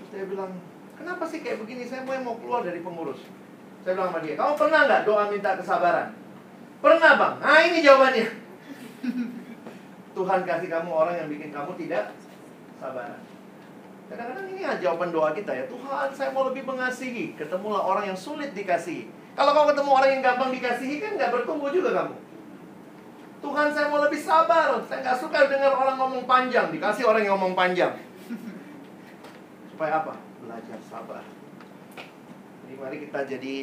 [0.00, 0.48] Terus dia bilang
[0.96, 1.84] kenapa sih kayak begini?
[1.84, 3.20] Saya mau mau keluar dari pengurus.
[3.84, 6.08] Saya bilang sama dia, kamu pernah nggak doa minta kesabaran?
[6.80, 7.34] Pernah bang.
[7.36, 8.28] Nah ini jawabannya.
[10.16, 12.16] Tuhan kasih kamu orang yang bikin kamu tidak
[12.80, 13.20] sabaran.
[14.06, 15.64] Kadang-kadang ini jawaban doa kita ya.
[15.66, 17.34] Tuhan, saya mau lebih mengasihi.
[17.34, 19.10] Ketemulah orang yang sulit dikasihi.
[19.34, 22.14] Kalau kau ketemu orang yang gampang dikasihi kan nggak bertumbuh juga kamu.
[23.42, 24.78] Tuhan, saya mau lebih sabar.
[24.86, 26.70] Saya nggak suka dengar orang ngomong panjang.
[26.70, 27.98] Dikasih orang yang ngomong panjang.
[29.74, 30.14] Supaya apa?
[30.40, 31.22] Belajar sabar.
[32.66, 33.54] Jadi mari kita jadi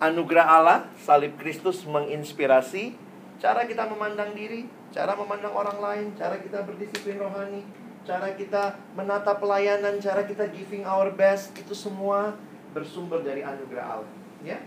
[0.00, 6.66] anugerah Allah, salib Kristus menginspirasi cara kita memandang diri, cara memandang orang lain, cara kita
[6.66, 7.62] berdisiplin rohani,
[8.08, 12.40] cara kita menata pelayanan, cara kita giving our best, itu semua
[12.72, 14.16] bersumber dari anugerah Allah.
[14.40, 14.64] Ya,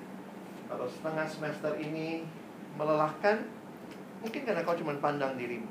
[0.70, 2.22] kalau setengah semester ini
[2.78, 3.50] melelahkan,
[4.22, 5.66] mungkin karena kau cuma pandang dirimu,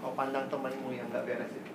[0.00, 1.72] kau pandang temanmu yang gak beres itu.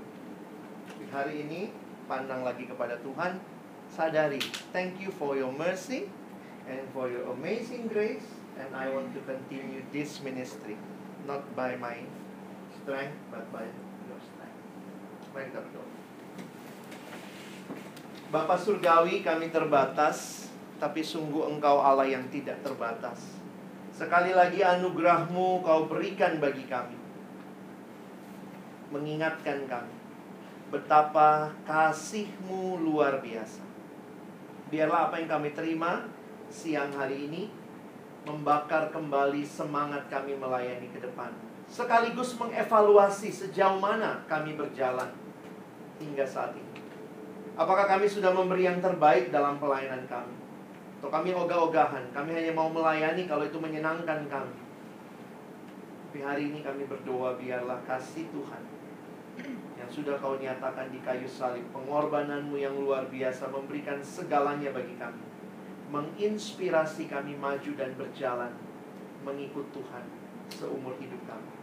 [0.89, 1.69] Tapi hari ini
[2.09, 3.37] pandang lagi kepada Tuhan,
[3.85, 4.41] sadari,
[4.73, 6.09] thank you for your mercy
[6.65, 8.25] and for your amazing grace,
[8.57, 10.73] and I want to continue this ministry,
[11.29, 12.01] not by my
[12.81, 13.69] strength, but by
[15.31, 15.89] Mari kita berdoa.
[18.31, 20.47] Bapak Surgawi kami terbatas,
[20.79, 23.39] tapi sungguh Engkau Allah yang tidak terbatas.
[23.91, 26.95] Sekali lagi anugerahmu kau berikan bagi kami.
[28.91, 29.95] Mengingatkan kami
[30.71, 33.59] betapa kasihmu luar biasa.
[34.71, 36.07] Biarlah apa yang kami terima
[36.47, 37.51] siang hari ini
[38.23, 41.50] membakar kembali semangat kami melayani ke depan.
[41.71, 45.07] Sekaligus mengevaluasi sejauh mana kami berjalan
[46.03, 46.83] hingga saat ini.
[47.55, 50.35] Apakah kami sudah memberi yang terbaik dalam pelayanan kami?
[50.99, 54.57] Atau kami ogah-ogahan, kami hanya mau melayani kalau itu menyenangkan kami.
[56.11, 58.63] Tapi hari ini kami berdoa biarlah kasih Tuhan
[59.79, 61.63] yang sudah kau nyatakan di kayu salib.
[61.71, 65.23] Pengorbananmu yang luar biasa memberikan segalanya bagi kami.
[65.87, 68.51] Menginspirasi kami maju dan berjalan
[69.23, 70.03] mengikut Tuhan
[70.51, 71.60] seumur hidup kami.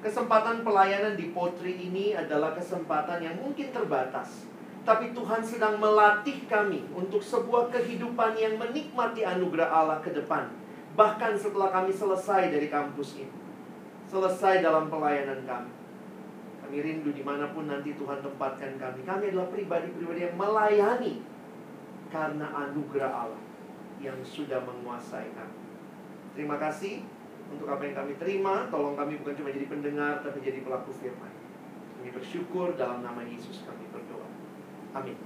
[0.00, 4.48] Kesempatan pelayanan di Potri ini adalah kesempatan yang mungkin terbatas.
[4.80, 10.48] Tapi Tuhan sedang melatih kami untuk sebuah kehidupan yang menikmati anugerah Allah ke depan.
[10.96, 13.28] Bahkan setelah kami selesai dari kampus ini.
[14.08, 15.72] Selesai dalam pelayanan kami.
[16.64, 19.04] Kami rindu di mana pun nanti Tuhan tempatkan kami.
[19.04, 21.20] Kami adalah pribadi-pribadi yang melayani.
[22.08, 23.44] Karena anugerah Allah
[24.00, 25.60] yang sudah menguasai kami.
[26.32, 27.04] Terima kasih
[27.50, 28.70] untuk apa yang kami terima.
[28.70, 31.32] Tolong kami bukan cuma jadi pendengar, tapi jadi pelaku firman.
[32.00, 34.28] Kami bersyukur dalam nama Yesus kami berdoa.
[34.96, 35.18] Amin.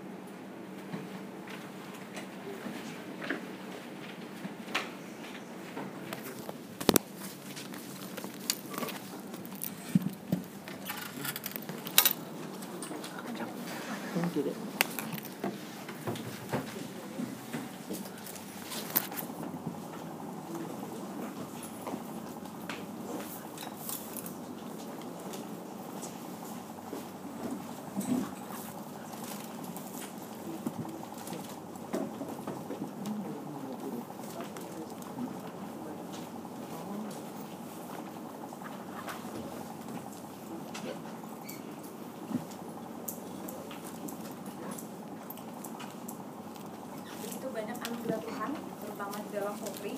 [47.25, 49.97] begitu banyak anugerah Tuhan, terutama di dalam Polri,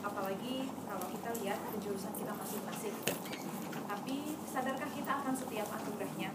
[0.00, 2.96] apalagi kalau kita lihat ke jurusan kita masing-masing.
[3.88, 4.16] Tapi
[4.48, 6.30] sadarkah kita akan setiap anugerahnya?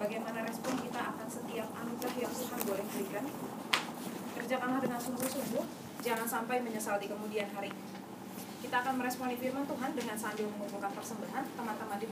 [0.00, 3.24] Bagaimana respon kita akan setiap anugerah yang Tuhan boleh berikan?
[4.40, 5.64] Kerjakanlah dengan sungguh-sungguh,
[6.00, 7.72] jangan sampai menyesal di kemudian hari.
[8.60, 10.51] Kita akan meresponi firman Tuhan dengan sambil